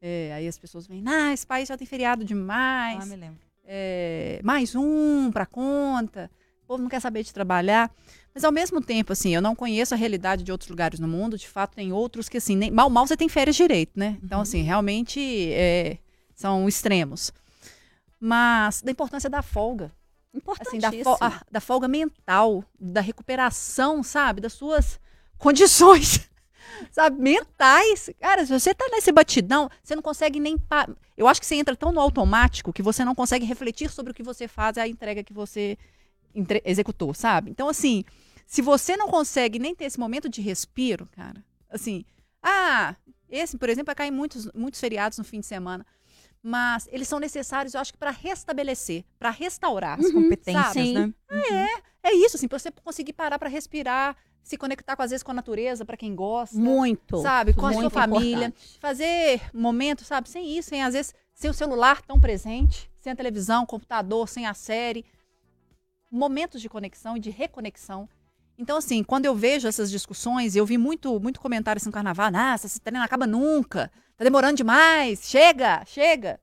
É, 0.00 0.32
aí 0.34 0.46
as 0.46 0.58
pessoas 0.58 0.86
vêm, 0.86 1.02
ah, 1.06 1.32
esse 1.32 1.46
país 1.46 1.68
já 1.68 1.76
tem 1.78 1.86
feriado 1.86 2.24
demais. 2.24 3.02
Ah, 3.02 3.06
me 3.06 3.16
lembro. 3.16 3.38
é, 3.66 4.40
mais 4.44 4.74
um 4.74 5.30
para 5.32 5.46
conta, 5.46 6.30
o 6.62 6.66
povo 6.66 6.82
não 6.82 6.90
quer 6.90 7.00
saber 7.00 7.22
de 7.22 7.32
trabalhar. 7.32 7.90
Mas 8.34 8.42
ao 8.44 8.50
mesmo 8.52 8.80
tempo, 8.82 9.12
assim, 9.12 9.34
eu 9.34 9.40
não 9.40 9.54
conheço 9.54 9.94
a 9.94 9.96
realidade 9.96 10.42
de 10.42 10.50
outros 10.50 10.68
lugares 10.68 10.98
no 10.98 11.06
mundo, 11.08 11.38
de 11.38 11.48
fato 11.48 11.74
tem 11.76 11.92
outros 11.92 12.28
que, 12.28 12.36
assim, 12.36 12.56
nem, 12.56 12.70
mal, 12.70 12.90
mal 12.90 13.06
você 13.06 13.16
tem 13.16 13.28
férias 13.28 13.54
direito, 13.56 13.92
né? 13.96 14.18
Então, 14.22 14.40
assim, 14.40 14.60
realmente 14.62 15.20
é, 15.52 15.98
são 16.34 16.68
extremos. 16.68 17.32
Mas 18.26 18.80
da 18.80 18.90
importância 18.90 19.28
da 19.28 19.42
folga, 19.42 19.92
assim, 20.66 20.78
da, 20.78 20.88
fo- 21.04 21.18
a- 21.20 21.42
da 21.50 21.60
folga 21.60 21.86
mental, 21.86 22.64
da 22.80 23.02
recuperação, 23.02 24.02
sabe? 24.02 24.40
Das 24.40 24.54
suas 24.54 24.98
condições, 25.36 26.26
sabe? 26.90 27.20
Mentais. 27.20 28.08
Cara, 28.18 28.46
se 28.46 28.50
você 28.58 28.72
tá 28.74 28.86
nesse 28.90 29.12
batidão, 29.12 29.68
você 29.82 29.94
não 29.94 30.02
consegue 30.02 30.40
nem. 30.40 30.56
Eu 31.18 31.28
acho 31.28 31.38
que 31.38 31.46
você 31.46 31.54
entra 31.56 31.76
tão 31.76 31.92
no 31.92 32.00
automático 32.00 32.72
que 32.72 32.82
você 32.82 33.04
não 33.04 33.14
consegue 33.14 33.44
refletir 33.44 33.90
sobre 33.90 34.12
o 34.12 34.14
que 34.14 34.22
você 34.22 34.48
faz 34.48 34.78
e 34.78 34.80
a 34.80 34.88
entrega 34.88 35.22
que 35.22 35.34
você 35.34 35.76
entre- 36.34 36.62
executou, 36.64 37.12
sabe? 37.12 37.50
Então, 37.50 37.68
assim, 37.68 38.04
se 38.46 38.62
você 38.62 38.96
não 38.96 39.08
consegue 39.08 39.58
nem 39.58 39.74
ter 39.74 39.84
esse 39.84 40.00
momento 40.00 40.30
de 40.30 40.40
respiro, 40.40 41.06
cara, 41.12 41.44
assim, 41.68 42.06
ah, 42.42 42.96
esse, 43.28 43.58
por 43.58 43.68
exemplo, 43.68 43.86
vai 43.86 43.94
cair 43.94 44.10
muitos, 44.10 44.50
muitos 44.54 44.80
feriados 44.80 45.18
no 45.18 45.24
fim 45.24 45.40
de 45.40 45.46
semana. 45.46 45.84
Mas 46.46 46.86
eles 46.92 47.08
são 47.08 47.18
necessários, 47.18 47.72
eu 47.72 47.80
acho 47.80 47.90
que 47.90 47.98
para 47.98 48.10
restabelecer, 48.10 49.02
para 49.18 49.30
restaurar. 49.30 49.98
As 49.98 50.12
competências, 50.12 50.72
sim. 50.74 51.14
né? 51.30 51.68
É 52.02 52.12
isso, 52.14 52.36
assim, 52.36 52.46
pra 52.46 52.58
você 52.58 52.70
conseguir 52.70 53.14
parar 53.14 53.38
para 53.38 53.48
respirar, 53.48 54.14
se 54.42 54.58
conectar, 54.58 54.94
com, 54.94 55.00
às 55.00 55.10
vezes, 55.10 55.22
com 55.22 55.30
a 55.30 55.34
natureza, 55.34 55.86
para 55.86 55.96
quem 55.96 56.14
gosta. 56.14 56.54
Muito. 56.54 57.16
Sabe, 57.22 57.54
com 57.54 57.64
a 57.64 57.72
sua 57.72 57.88
família. 57.88 58.48
importante. 58.48 58.78
Fazer 58.78 59.40
momentos, 59.54 60.06
sabe, 60.06 60.28
sem 60.28 60.58
isso, 60.58 60.68
sem, 60.68 60.82
às 60.82 60.92
vezes, 60.92 61.14
sem 61.32 61.48
o 61.50 61.54
celular 61.54 62.02
tão 62.02 62.20
presente, 62.20 62.90
sem 63.00 63.10
a 63.10 63.16
televisão, 63.16 63.64
computador, 63.64 64.28
sem 64.28 64.44
a 64.44 64.52
série. 64.52 65.02
Momentos 66.10 66.60
de 66.60 66.68
conexão 66.68 67.16
e 67.16 67.20
de 67.20 67.30
reconexão. 67.30 68.06
Então, 68.56 68.76
assim, 68.76 69.02
quando 69.02 69.26
eu 69.26 69.34
vejo 69.34 69.66
essas 69.66 69.90
discussões, 69.90 70.54
eu 70.54 70.64
vi 70.64 70.78
muito, 70.78 71.18
muito 71.18 71.40
comentário 71.40 71.78
assim 71.78 71.88
no 71.88 71.92
carnaval, 71.92 72.30
nossa, 72.30 72.66
esse 72.66 72.80
treino 72.80 73.02
acaba 73.02 73.26
nunca, 73.26 73.90
tá 74.16 74.24
demorando 74.24 74.56
demais, 74.56 75.28
chega, 75.28 75.84
chega. 75.86 76.40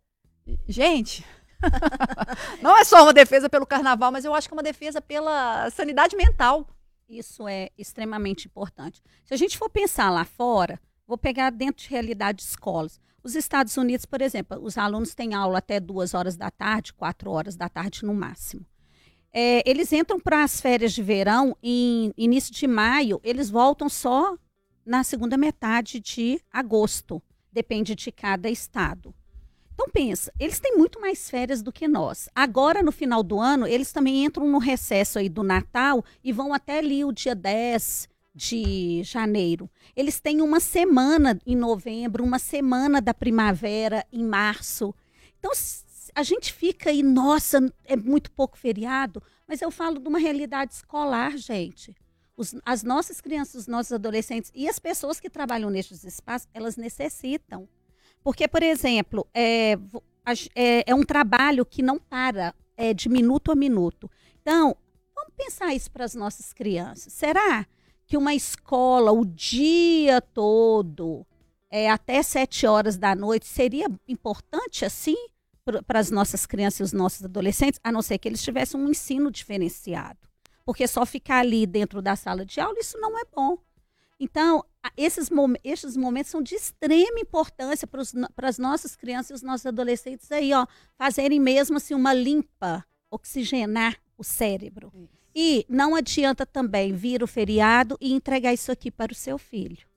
Gente, 0.67 1.25
não 2.61 2.77
é 2.77 2.83
só 2.83 3.03
uma 3.03 3.13
defesa 3.13 3.49
pelo 3.49 3.65
carnaval, 3.65 4.11
mas 4.11 4.25
eu 4.25 4.33
acho 4.33 4.47
que 4.47 4.53
é 4.53 4.57
uma 4.57 4.63
defesa 4.63 5.01
pela 5.01 5.69
sanidade 5.69 6.15
mental. 6.15 6.67
Isso 7.07 7.47
é 7.47 7.69
extremamente 7.77 8.47
importante. 8.47 9.01
Se 9.25 9.33
a 9.33 9.37
gente 9.37 9.57
for 9.57 9.69
pensar 9.69 10.09
lá 10.09 10.25
fora, 10.25 10.79
vou 11.05 11.17
pegar 11.17 11.49
dentro 11.49 11.83
de 11.83 11.89
realidade 11.89 12.39
de 12.39 12.43
escolas. 12.45 12.99
Os 13.23 13.35
Estados 13.35 13.77
Unidos, 13.77 14.05
por 14.05 14.21
exemplo, 14.21 14.57
os 14.61 14.77
alunos 14.77 15.13
têm 15.13 15.33
aula 15.33 15.59
até 15.59 15.79
duas 15.79 16.13
horas 16.13 16.35
da 16.35 16.49
tarde, 16.49 16.93
quatro 16.93 17.29
horas 17.31 17.55
da 17.55 17.69
tarde 17.69 18.03
no 18.03 18.13
máximo. 18.13 18.65
É, 19.33 19.63
eles 19.69 19.93
entram 19.93 20.19
para 20.19 20.43
as 20.43 20.59
férias 20.59 20.91
de 20.93 21.01
verão 21.01 21.55
em 21.63 22.13
início 22.17 22.53
de 22.53 22.67
maio, 22.67 23.19
eles 23.23 23.49
voltam 23.49 23.87
só 23.87 24.35
na 24.85 25.03
segunda 25.03 25.37
metade 25.37 25.99
de 25.99 26.39
agosto. 26.51 27.21
Depende 27.51 27.95
de 27.95 28.11
cada 28.11 28.49
estado. 28.49 29.13
Então 29.73 29.87
pensa, 29.91 30.31
eles 30.39 30.59
têm 30.59 30.77
muito 30.77 30.99
mais 30.99 31.29
férias 31.29 31.61
do 31.61 31.71
que 31.71 31.87
nós. 31.87 32.29
Agora, 32.35 32.83
no 32.83 32.91
final 32.91 33.23
do 33.23 33.39
ano, 33.39 33.65
eles 33.65 33.91
também 33.91 34.23
entram 34.23 34.47
no 34.47 34.59
recesso 34.59 35.17
aí 35.17 35.27
do 35.27 35.43
Natal 35.43 36.03
e 36.23 36.31
vão 36.31 36.53
até 36.53 36.79
ali 36.79 37.03
o 37.03 37.11
dia 37.11 37.33
10 37.33 38.07
de 38.33 39.01
janeiro. 39.03 39.69
Eles 39.95 40.19
têm 40.19 40.41
uma 40.41 40.59
semana 40.59 41.39
em 41.45 41.55
novembro, 41.55 42.23
uma 42.23 42.39
semana 42.39 43.01
da 43.01 43.13
primavera 43.13 44.05
em 44.11 44.23
março. 44.23 44.93
Então, 45.39 45.51
a 46.15 46.23
gente 46.23 46.51
fica 46.53 46.89
aí, 46.89 47.03
nossa, 47.03 47.59
é 47.85 47.95
muito 47.95 48.31
pouco 48.31 48.57
feriado, 48.57 49.21
mas 49.47 49.61
eu 49.61 49.71
falo 49.71 49.99
de 49.99 50.07
uma 50.07 50.19
realidade 50.19 50.73
escolar, 50.73 51.37
gente. 51.37 51.95
Os- 52.37 52.55
as 52.65 52.83
nossas 52.83 53.19
crianças, 53.21 53.55
os 53.55 53.67
nossos 53.67 53.91
adolescentes 53.91 54.51
e 54.55 54.67
as 54.67 54.79
pessoas 54.79 55.19
que 55.19 55.29
trabalham 55.29 55.69
nesses 55.69 56.03
espaços, 56.03 56.47
elas 56.53 56.77
necessitam. 56.77 57.67
Porque, 58.23 58.47
por 58.47 58.63
exemplo, 58.63 59.27
é, 59.33 59.77
é, 60.55 60.83
é 60.91 60.95
um 60.95 61.03
trabalho 61.03 61.65
que 61.65 61.81
não 61.81 61.99
para, 61.99 62.53
é 62.77 62.93
de 62.93 63.09
minuto 63.09 63.51
a 63.51 63.55
minuto. 63.55 64.09
Então, 64.41 64.75
vamos 65.15 65.33
pensar 65.35 65.73
isso 65.73 65.91
para 65.91 66.05
as 66.05 66.15
nossas 66.15 66.53
crianças. 66.53 67.13
Será 67.13 67.65
que 68.05 68.17
uma 68.17 68.33
escola 68.33 69.11
o 69.11 69.25
dia 69.25 70.21
todo, 70.21 71.25
é, 71.69 71.89
até 71.89 72.21
sete 72.21 72.65
horas 72.67 72.97
da 72.97 73.15
noite, 73.15 73.47
seria 73.47 73.87
importante 74.07 74.83
assim 74.85 75.15
para 75.85 75.99
as 75.99 76.09
nossas 76.09 76.45
crianças 76.45 76.79
e 76.79 76.83
os 76.83 76.93
nossos 76.93 77.23
adolescentes, 77.23 77.79
a 77.83 77.91
não 77.91 78.01
ser 78.01 78.17
que 78.17 78.27
eles 78.27 78.41
tivessem 78.41 78.79
um 78.79 78.89
ensino 78.89 79.31
diferenciado? 79.31 80.19
Porque 80.65 80.87
só 80.87 81.05
ficar 81.05 81.39
ali 81.39 81.65
dentro 81.65 82.01
da 82.01 82.15
sala 82.15 82.45
de 82.45 82.59
aula, 82.59 82.79
isso 82.79 82.97
não 82.99 83.17
é 83.19 83.23
bom. 83.35 83.57
Então, 84.19 84.63
esses, 84.95 85.29
mom 85.29 85.53
esses 85.63 85.97
momentos 85.97 86.31
são 86.31 86.43
de 86.43 86.53
extrema 86.53 87.19
importância 87.19 87.87
para 87.87 88.47
as 88.47 88.59
nossas 88.59 88.95
crianças 88.95 89.31
e 89.31 89.33
os 89.33 89.41
nossos 89.41 89.65
adolescentes 89.65 90.31
aí, 90.31 90.53
ó, 90.53 90.67
fazerem 90.95 91.39
mesmo 91.39 91.77
assim 91.77 91.95
uma 91.95 92.13
limpa, 92.13 92.85
oxigenar 93.09 93.97
o 94.17 94.23
cérebro. 94.23 94.93
E 95.33 95.65
não 95.67 95.95
adianta 95.95 96.45
também 96.45 96.93
vir 96.93 97.23
o 97.23 97.27
feriado 97.27 97.97
e 97.99 98.13
entregar 98.13 98.53
isso 98.53 98.71
aqui 98.71 98.91
para 98.91 99.11
o 99.11 99.15
seu 99.15 99.37
filho. 99.37 99.90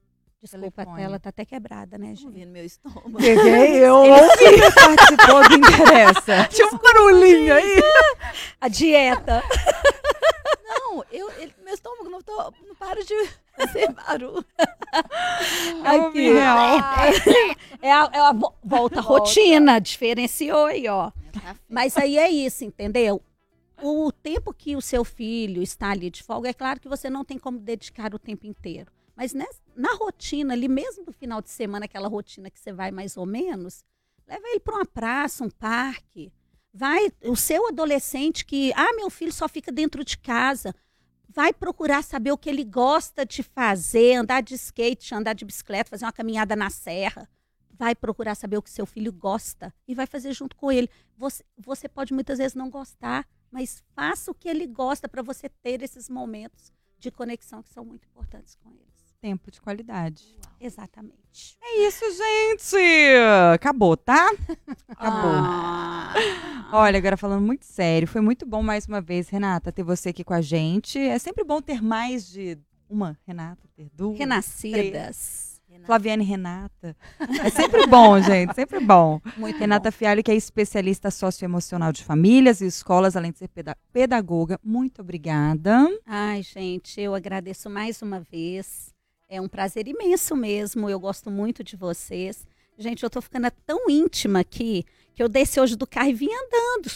Desculpa, 0.44 0.82
a 0.82 0.86
tela 0.96 1.18
tá 1.18 1.30
até 1.30 1.44
quebrada, 1.44 1.96
né, 1.96 2.14
gente? 2.14 2.30
vi 2.30 2.44
no 2.44 2.52
meu 2.52 2.64
estômago. 2.64 3.16
Peguei, 3.16 3.78
eu 3.84 4.04
Ele 4.04 4.70
participou 4.72 5.48
do 5.48 5.54
Interessa. 5.54 6.48
Tinha 6.50 6.68
um 6.68 6.76
barulhinho 6.78 7.54
aí. 7.54 7.80
A 8.60 8.68
dieta. 8.68 9.42
Não, 10.62 11.02
eu, 11.10 11.30
ele- 11.38 11.54
meu 11.64 11.72
estômago 11.74 12.10
não, 12.10 12.20
tô, 12.20 12.36
não 12.66 12.74
para 12.78 13.02
de 13.02 13.14
fazer 13.56 13.90
barulho. 13.92 14.44
Aqui, 15.84 16.32
real. 16.32 16.76
É 17.80 17.92
a, 17.92 18.10
é 18.12 18.20
a 18.20 18.32
vo- 18.32 18.54
volta 18.62 18.98
à 19.00 19.02
rotina, 19.02 19.80
diferenciou 19.80 20.66
aí, 20.66 20.86
ó. 20.88 21.10
Tá 21.32 21.56
Mas 21.68 21.96
aí 21.96 22.18
é 22.18 22.28
isso, 22.30 22.64
entendeu? 22.64 23.20
O 23.82 24.12
tempo 24.12 24.52
que 24.54 24.76
o 24.76 24.80
seu 24.80 25.04
filho 25.04 25.62
está 25.62 25.90
ali 25.90 26.08
de 26.10 26.22
folga, 26.22 26.48
é 26.48 26.54
claro 26.54 26.78
que 26.80 26.88
você 26.88 27.10
não 27.10 27.24
tem 27.24 27.38
como 27.38 27.58
dedicar 27.58 28.14
o 28.14 28.18
tempo 28.18 28.46
inteiro. 28.46 28.90
Mas 29.16 29.32
na 29.76 29.94
rotina, 29.94 30.54
ali 30.54 30.68
mesmo 30.68 31.04
no 31.04 31.12
final 31.12 31.40
de 31.40 31.50
semana, 31.50 31.84
aquela 31.84 32.08
rotina 32.08 32.50
que 32.50 32.58
você 32.58 32.72
vai 32.72 32.90
mais 32.90 33.16
ou 33.16 33.24
menos, 33.24 33.84
leva 34.26 34.46
ele 34.48 34.60
para 34.60 34.76
uma 34.76 34.86
praça, 34.86 35.44
um 35.44 35.50
parque. 35.50 36.32
Vai, 36.72 37.12
o 37.22 37.36
seu 37.36 37.68
adolescente 37.68 38.44
que, 38.44 38.72
ah, 38.74 38.92
meu 38.94 39.08
filho 39.08 39.32
só 39.32 39.48
fica 39.48 39.70
dentro 39.70 40.04
de 40.04 40.18
casa, 40.18 40.74
vai 41.28 41.52
procurar 41.52 42.02
saber 42.02 42.32
o 42.32 42.38
que 42.38 42.48
ele 42.48 42.64
gosta 42.64 43.24
de 43.24 43.42
fazer, 43.42 44.14
andar 44.14 44.40
de 44.40 44.54
skate, 44.54 45.14
andar 45.14 45.34
de 45.34 45.44
bicicleta, 45.44 45.90
fazer 45.90 46.04
uma 46.04 46.12
caminhada 46.12 46.56
na 46.56 46.70
serra. 46.70 47.28
Vai 47.76 47.94
procurar 47.94 48.36
saber 48.36 48.56
o 48.56 48.62
que 48.62 48.70
seu 48.70 48.86
filho 48.86 49.12
gosta 49.12 49.74
e 49.86 49.94
vai 49.94 50.06
fazer 50.06 50.32
junto 50.32 50.54
com 50.56 50.70
ele. 50.70 50.88
Você, 51.16 51.44
você 51.58 51.88
pode 51.88 52.12
muitas 52.12 52.38
vezes 52.38 52.54
não 52.54 52.70
gostar, 52.70 53.28
mas 53.50 53.82
faça 53.94 54.30
o 54.30 54.34
que 54.34 54.48
ele 54.48 54.66
gosta 54.66 55.08
para 55.08 55.22
você 55.22 55.48
ter 55.48 55.82
esses 55.82 56.08
momentos 56.08 56.72
de 57.00 57.10
conexão 57.10 57.62
que 57.62 57.70
são 57.70 57.84
muito 57.84 58.06
importantes 58.06 58.54
com 58.54 58.70
eles. 58.70 58.93
Tempo 59.24 59.50
de 59.50 59.58
qualidade. 59.58 60.22
Exatamente. 60.60 61.56
É 61.62 61.88
isso, 61.88 62.04
gente! 62.12 62.76
Acabou, 63.54 63.96
tá? 63.96 64.30
Acabou. 64.86 65.30
Ah. 65.32 66.12
Olha, 66.70 66.98
agora 66.98 67.16
falando 67.16 67.42
muito 67.42 67.64
sério, 67.64 68.06
foi 68.06 68.20
muito 68.20 68.44
bom 68.44 68.62
mais 68.62 68.86
uma 68.86 69.00
vez, 69.00 69.30
Renata, 69.30 69.72
ter 69.72 69.82
você 69.82 70.10
aqui 70.10 70.22
com 70.22 70.34
a 70.34 70.42
gente. 70.42 70.98
É 70.98 71.18
sempre 71.18 71.42
bom 71.42 71.62
ter 71.62 71.80
mais 71.82 72.28
de 72.28 72.58
uma 72.86 73.18
Renata, 73.26 73.66
ter 73.74 73.88
duas. 73.94 74.18
Renascidas. 74.18 75.54
Flaviane 75.86 76.22
Renata. 76.22 76.94
É 77.42 77.48
sempre 77.48 77.86
bom, 77.86 78.20
gente, 78.22 78.54
sempre 78.54 78.78
bom. 78.78 79.20
Muito 79.38 79.58
Renata 79.58 79.90
Fialho, 79.90 80.22
que 80.22 80.30
é 80.30 80.34
especialista 80.34 81.10
socioemocional 81.10 81.92
de 81.92 82.04
famílias 82.04 82.60
e 82.60 82.66
escolas, 82.66 83.16
além 83.16 83.32
de 83.32 83.38
ser 83.38 83.48
peda- 83.48 83.76
pedagoga. 83.90 84.60
Muito 84.62 85.00
obrigada. 85.00 85.88
Ai, 86.06 86.42
gente, 86.42 87.00
eu 87.00 87.14
agradeço 87.14 87.68
mais 87.70 88.02
uma 88.02 88.20
vez. 88.20 88.93
É 89.34 89.40
um 89.40 89.48
prazer 89.48 89.88
imenso 89.88 90.36
mesmo. 90.36 90.88
Eu 90.88 91.00
gosto 91.00 91.28
muito 91.28 91.64
de 91.64 91.76
vocês. 91.76 92.46
Gente, 92.78 93.02
eu 93.02 93.10
tô 93.10 93.20
ficando 93.20 93.50
tão 93.66 93.90
íntima 93.90 94.38
aqui 94.40 94.84
que 95.12 95.20
eu 95.20 95.28
desci 95.28 95.58
hoje 95.58 95.74
do 95.74 95.86
carro 95.86 96.10
e 96.10 96.14
vim 96.14 96.28
andando. 96.32 96.88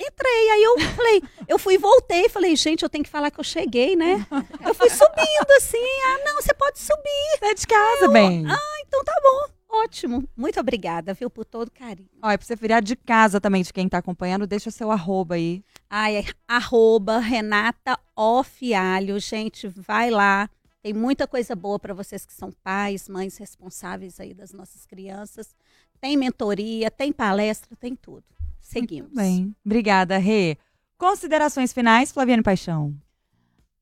Entrei, 0.00 0.50
aí 0.50 0.62
eu 0.64 0.80
falei, 0.80 1.22
eu 1.46 1.58
fui 1.58 1.74
e 1.74 1.78
voltei, 1.78 2.28
falei, 2.28 2.56
gente, 2.56 2.82
eu 2.82 2.88
tenho 2.88 3.04
que 3.04 3.10
falar 3.10 3.30
que 3.30 3.38
eu 3.38 3.44
cheguei, 3.44 3.94
né? 3.94 4.26
Eu 4.64 4.74
fui 4.74 4.88
subindo 4.90 5.50
assim, 5.58 5.78
ah, 6.06 6.24
não, 6.24 6.42
você 6.42 6.54
pode 6.54 6.78
subir. 6.78 7.38
Você 7.38 7.44
é 7.44 7.54
de 7.54 7.66
casa, 7.66 8.08
bem. 8.08 8.44
Então 8.86 9.04
tá 9.04 9.14
bom, 9.22 9.78
ótimo. 9.82 10.28
Muito 10.36 10.58
obrigada, 10.58 11.14
viu, 11.14 11.30
por 11.30 11.44
todo 11.44 11.68
o 11.68 11.72
carinho. 11.72 12.08
Olha, 12.22 12.36
pra 12.36 12.46
você 12.46 12.56
virar 12.56 12.80
de 12.80 12.96
casa 12.96 13.40
também, 13.40 13.62
de 13.62 13.72
quem 13.72 13.88
tá 13.88 13.98
acompanhando, 13.98 14.46
deixa 14.46 14.70
seu 14.72 14.90
arroba 14.90 15.36
aí. 15.36 15.62
Ai, 15.88 16.16
é 16.16 16.24
arroba 16.48 17.18
Renata 17.18 17.96
Ofialho. 18.16 19.20
Gente, 19.20 19.68
vai 19.68 20.10
lá. 20.10 20.48
Tem 20.82 20.94
muita 20.94 21.26
coisa 21.26 21.54
boa 21.54 21.78
para 21.78 21.92
vocês 21.92 22.24
que 22.24 22.32
são 22.32 22.50
pais, 22.62 23.08
mães 23.08 23.36
responsáveis 23.36 24.18
aí 24.18 24.32
das 24.32 24.52
nossas 24.52 24.86
crianças. 24.86 25.54
Tem 26.00 26.16
mentoria, 26.16 26.90
tem 26.90 27.12
palestra, 27.12 27.76
tem 27.76 27.94
tudo. 27.94 28.24
Seguimos. 28.60 29.12
Muito 29.12 29.16
bem. 29.16 29.54
Obrigada, 29.64 30.16
Rê. 30.16 30.56
Considerações 30.96 31.72
finais, 31.72 32.12
Flaviane 32.12 32.42
Paixão. 32.42 32.94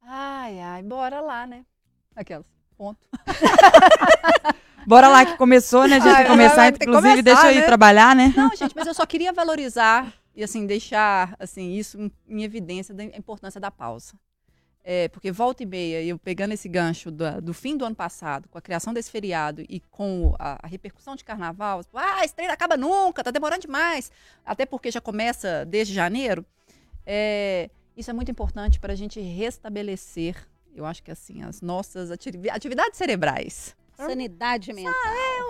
Ai, 0.03 0.59
ai, 0.59 0.83
bora 0.83 1.21
lá, 1.21 1.47
né? 1.47 1.65
Aquelas. 2.17 2.47
Ponto. 2.77 3.07
Bora 4.87 5.09
lá 5.09 5.27
que 5.27 5.37
começou, 5.37 5.87
né? 5.87 5.97
A 5.97 6.01
gente 6.01 6.17
que 6.17 6.25
começar, 6.25 6.69
inclusive, 6.69 6.93
começar, 7.03 7.23
deixa 7.23 7.47
eu 7.49 7.53
ir 7.53 7.61
né? 7.61 7.67
trabalhar, 7.67 8.17
né? 8.17 8.33
Não, 8.35 8.49
gente, 8.57 8.75
mas 8.75 8.87
eu 8.87 8.95
só 8.95 9.05
queria 9.05 9.35
valorizar 9.35 10.15
e 10.35 10.43
assim 10.43 10.65
deixar 10.65 11.37
assim 11.39 11.75
isso 11.75 12.11
em 12.27 12.43
evidência 12.43 12.95
da 12.95 13.05
importância 13.05 13.61
da 13.61 13.71
pausa. 13.71 14.15
É, 14.91 15.07
porque 15.09 15.31
volta 15.31 15.63
e 15.63 15.67
meia, 15.67 16.03
eu 16.03 16.19
pegando 16.19 16.53
esse 16.55 16.67
gancho 16.67 17.11
do, 17.11 17.43
do 17.43 17.53
fim 17.53 17.77
do 17.77 17.85
ano 17.85 17.95
passado, 17.95 18.49
com 18.49 18.57
a 18.57 18.61
criação 18.63 18.95
desse 18.95 19.11
feriado 19.11 19.61
e 19.69 19.81
com 19.91 20.35
a, 20.39 20.59
a 20.65 20.67
repercussão 20.67 21.15
de 21.15 21.23
carnaval, 21.23 21.85
tipo, 21.85 21.99
ah, 21.99 22.25
esse 22.25 22.35
treino 22.35 22.55
acaba 22.55 22.75
nunca, 22.75 23.23
tá 23.23 23.31
demorando 23.31 23.61
demais, 23.61 24.11
até 24.47 24.65
porque 24.65 24.91
já 24.91 24.99
começa 24.99 25.67
desde 25.67 25.93
janeiro. 25.93 26.43
É, 27.05 27.69
isso 27.95 28.11
é 28.11 28.15
muito 28.15 28.31
importante 28.31 28.81
para 28.81 28.95
a 28.95 28.97
gente 28.97 29.21
restabelecer, 29.21 30.35
eu 30.75 30.87
acho 30.87 31.03
que 31.03 31.11
assim, 31.11 31.43
as 31.43 31.61
nossas 31.61 32.11
ativi- 32.11 32.49
atividades 32.49 32.97
cerebrais. 32.97 33.77
Sanidade 33.95 34.73
mental. 34.73 34.95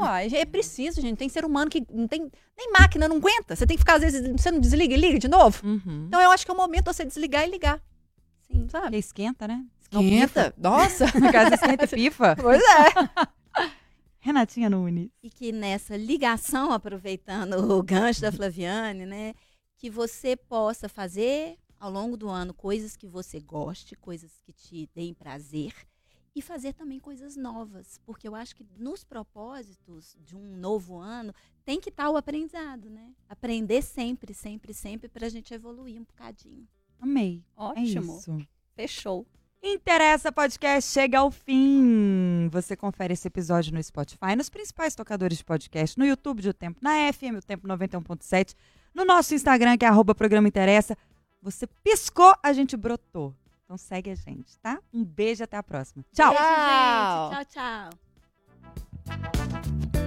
Uai, 0.01 0.31
é 0.35 0.45
preciso, 0.47 1.01
gente. 1.01 1.19
Tem 1.19 1.29
ser 1.29 1.45
humano 1.45 1.71
que 1.71 1.87
não 1.93 2.09
tem. 2.09 2.31
Nem 2.57 2.73
máquina 2.73 3.07
não 3.07 3.17
aguenta. 3.19 3.55
Você 3.55 3.67
tem 3.67 3.77
que 3.77 3.83
ficar, 3.83 3.97
às 3.97 4.01
vezes, 4.01 4.27
você 4.33 4.51
não 4.51 4.59
desliga 4.59 4.95
e 4.95 4.97
liga 4.97 5.19
de 5.19 5.29
novo. 5.29 5.65
Uhum. 5.67 6.07
Então 6.09 6.19
eu 6.19 6.31
acho 6.31 6.47
que 6.47 6.51
é 6.51 6.55
o 6.55 6.57
momento 6.57 6.87
de 6.87 6.97
você 6.97 7.05
desligar 7.05 7.47
e 7.47 7.51
ligar. 7.51 7.79
Sim. 8.51 8.61
Porque 8.61 8.71
Sabe? 8.71 8.99
esquenta, 8.99 9.47
né? 9.49 9.65
Não, 9.91 10.03
Esquenta. 10.03 10.55
Nossa. 10.57 11.07
Na 11.19 11.33
casa 11.33 11.55
esquenta 11.55 11.85
e 11.85 11.89
pifa. 11.89 12.37
pois 12.37 12.63
é. 12.63 13.29
Renatinha 14.21 14.69
Nunes. 14.69 15.11
E 15.23 15.31
que 15.31 15.53
nessa 15.53 15.97
ligação, 15.97 16.73
aproveitando 16.73 17.55
o 17.73 17.83
gancho 17.83 18.21
da 18.21 18.33
Flaviane, 18.33 19.07
né? 19.07 19.35
Que 19.77 19.89
você 19.89 20.37
possa 20.37 20.89
fazer 20.89 21.57
ao 21.79 21.91
longo 21.91 22.17
do 22.17 22.29
ano 22.29 22.53
coisas 22.53 22.97
que 22.97 23.07
você 23.07 23.41
goste, 23.41 23.95
coisas 23.97 24.41
que 24.43 24.53
te 24.53 24.89
deem 24.95 25.15
prazer. 25.15 25.73
E 26.35 26.43
fazer 26.43 26.73
também 26.73 27.01
coisas 27.01 27.37
novas. 27.37 27.99
Porque 28.05 28.29
eu 28.29 28.35
acho 28.35 28.55
que 28.55 28.67
nos 28.77 29.03
propósitos 29.03 30.17
de 30.21 30.37
um 30.37 30.57
novo 30.57 30.99
ano 30.99 31.35
tem 31.65 31.81
que 31.81 31.89
estar 31.89 32.11
o 32.11 32.17
aprendizado, 32.17 32.91
né? 32.91 33.13
Aprender 33.29 33.83
sempre, 33.83 34.35
sempre, 34.35 34.75
sempre, 34.75 35.09
para 35.09 35.27
a 35.27 35.31
gente 35.31 35.53
evoluir 35.55 36.01
um 36.01 36.05
bocadinho. 36.05 36.69
Amei. 37.01 37.43
Ótimo. 37.57 38.13
É 38.13 38.17
isso. 38.17 38.39
Fechou. 38.75 39.27
Interessa 39.63 40.31
Podcast 40.31 40.91
chega 40.93 41.19
ao 41.19 41.31
fim. 41.31 42.49
Você 42.51 42.77
confere 42.77 43.15
esse 43.15 43.27
episódio 43.27 43.75
no 43.75 43.83
Spotify, 43.83 44.37
nos 44.37 44.49
principais 44.49 44.95
tocadores 44.95 45.39
de 45.39 45.45
podcast, 45.45 45.99
no 45.99 46.07
YouTube 46.07 46.41
de 46.41 46.51
O 46.51 46.55
Tempo, 46.55 46.79
na 46.81 47.13
FM 47.13 47.39
O 47.39 47.43
Tempo 47.43 47.67
91.7, 47.67 48.55
no 48.95 49.05
nosso 49.05 49.35
Instagram, 49.35 49.77
que 49.77 49.85
é 49.85 49.89
arroba 49.89 50.15
programa 50.15 50.47
Interessa. 50.47 50.97
Você 51.43 51.67
piscou, 51.83 52.35
a 52.43 52.53
gente 52.53 52.77
brotou. 52.77 53.35
Então 53.65 53.77
segue 53.77 54.11
a 54.11 54.15
gente, 54.15 54.57
tá? 54.61 54.81
Um 54.93 55.05
beijo 55.05 55.43
e 55.43 55.45
até 55.45 55.57
a 55.57 55.63
próxima. 55.63 56.05
Tchau! 56.13 56.33
Beijo. 56.33 57.45
Tchau, 57.45 57.91
tchau. 59.11 59.98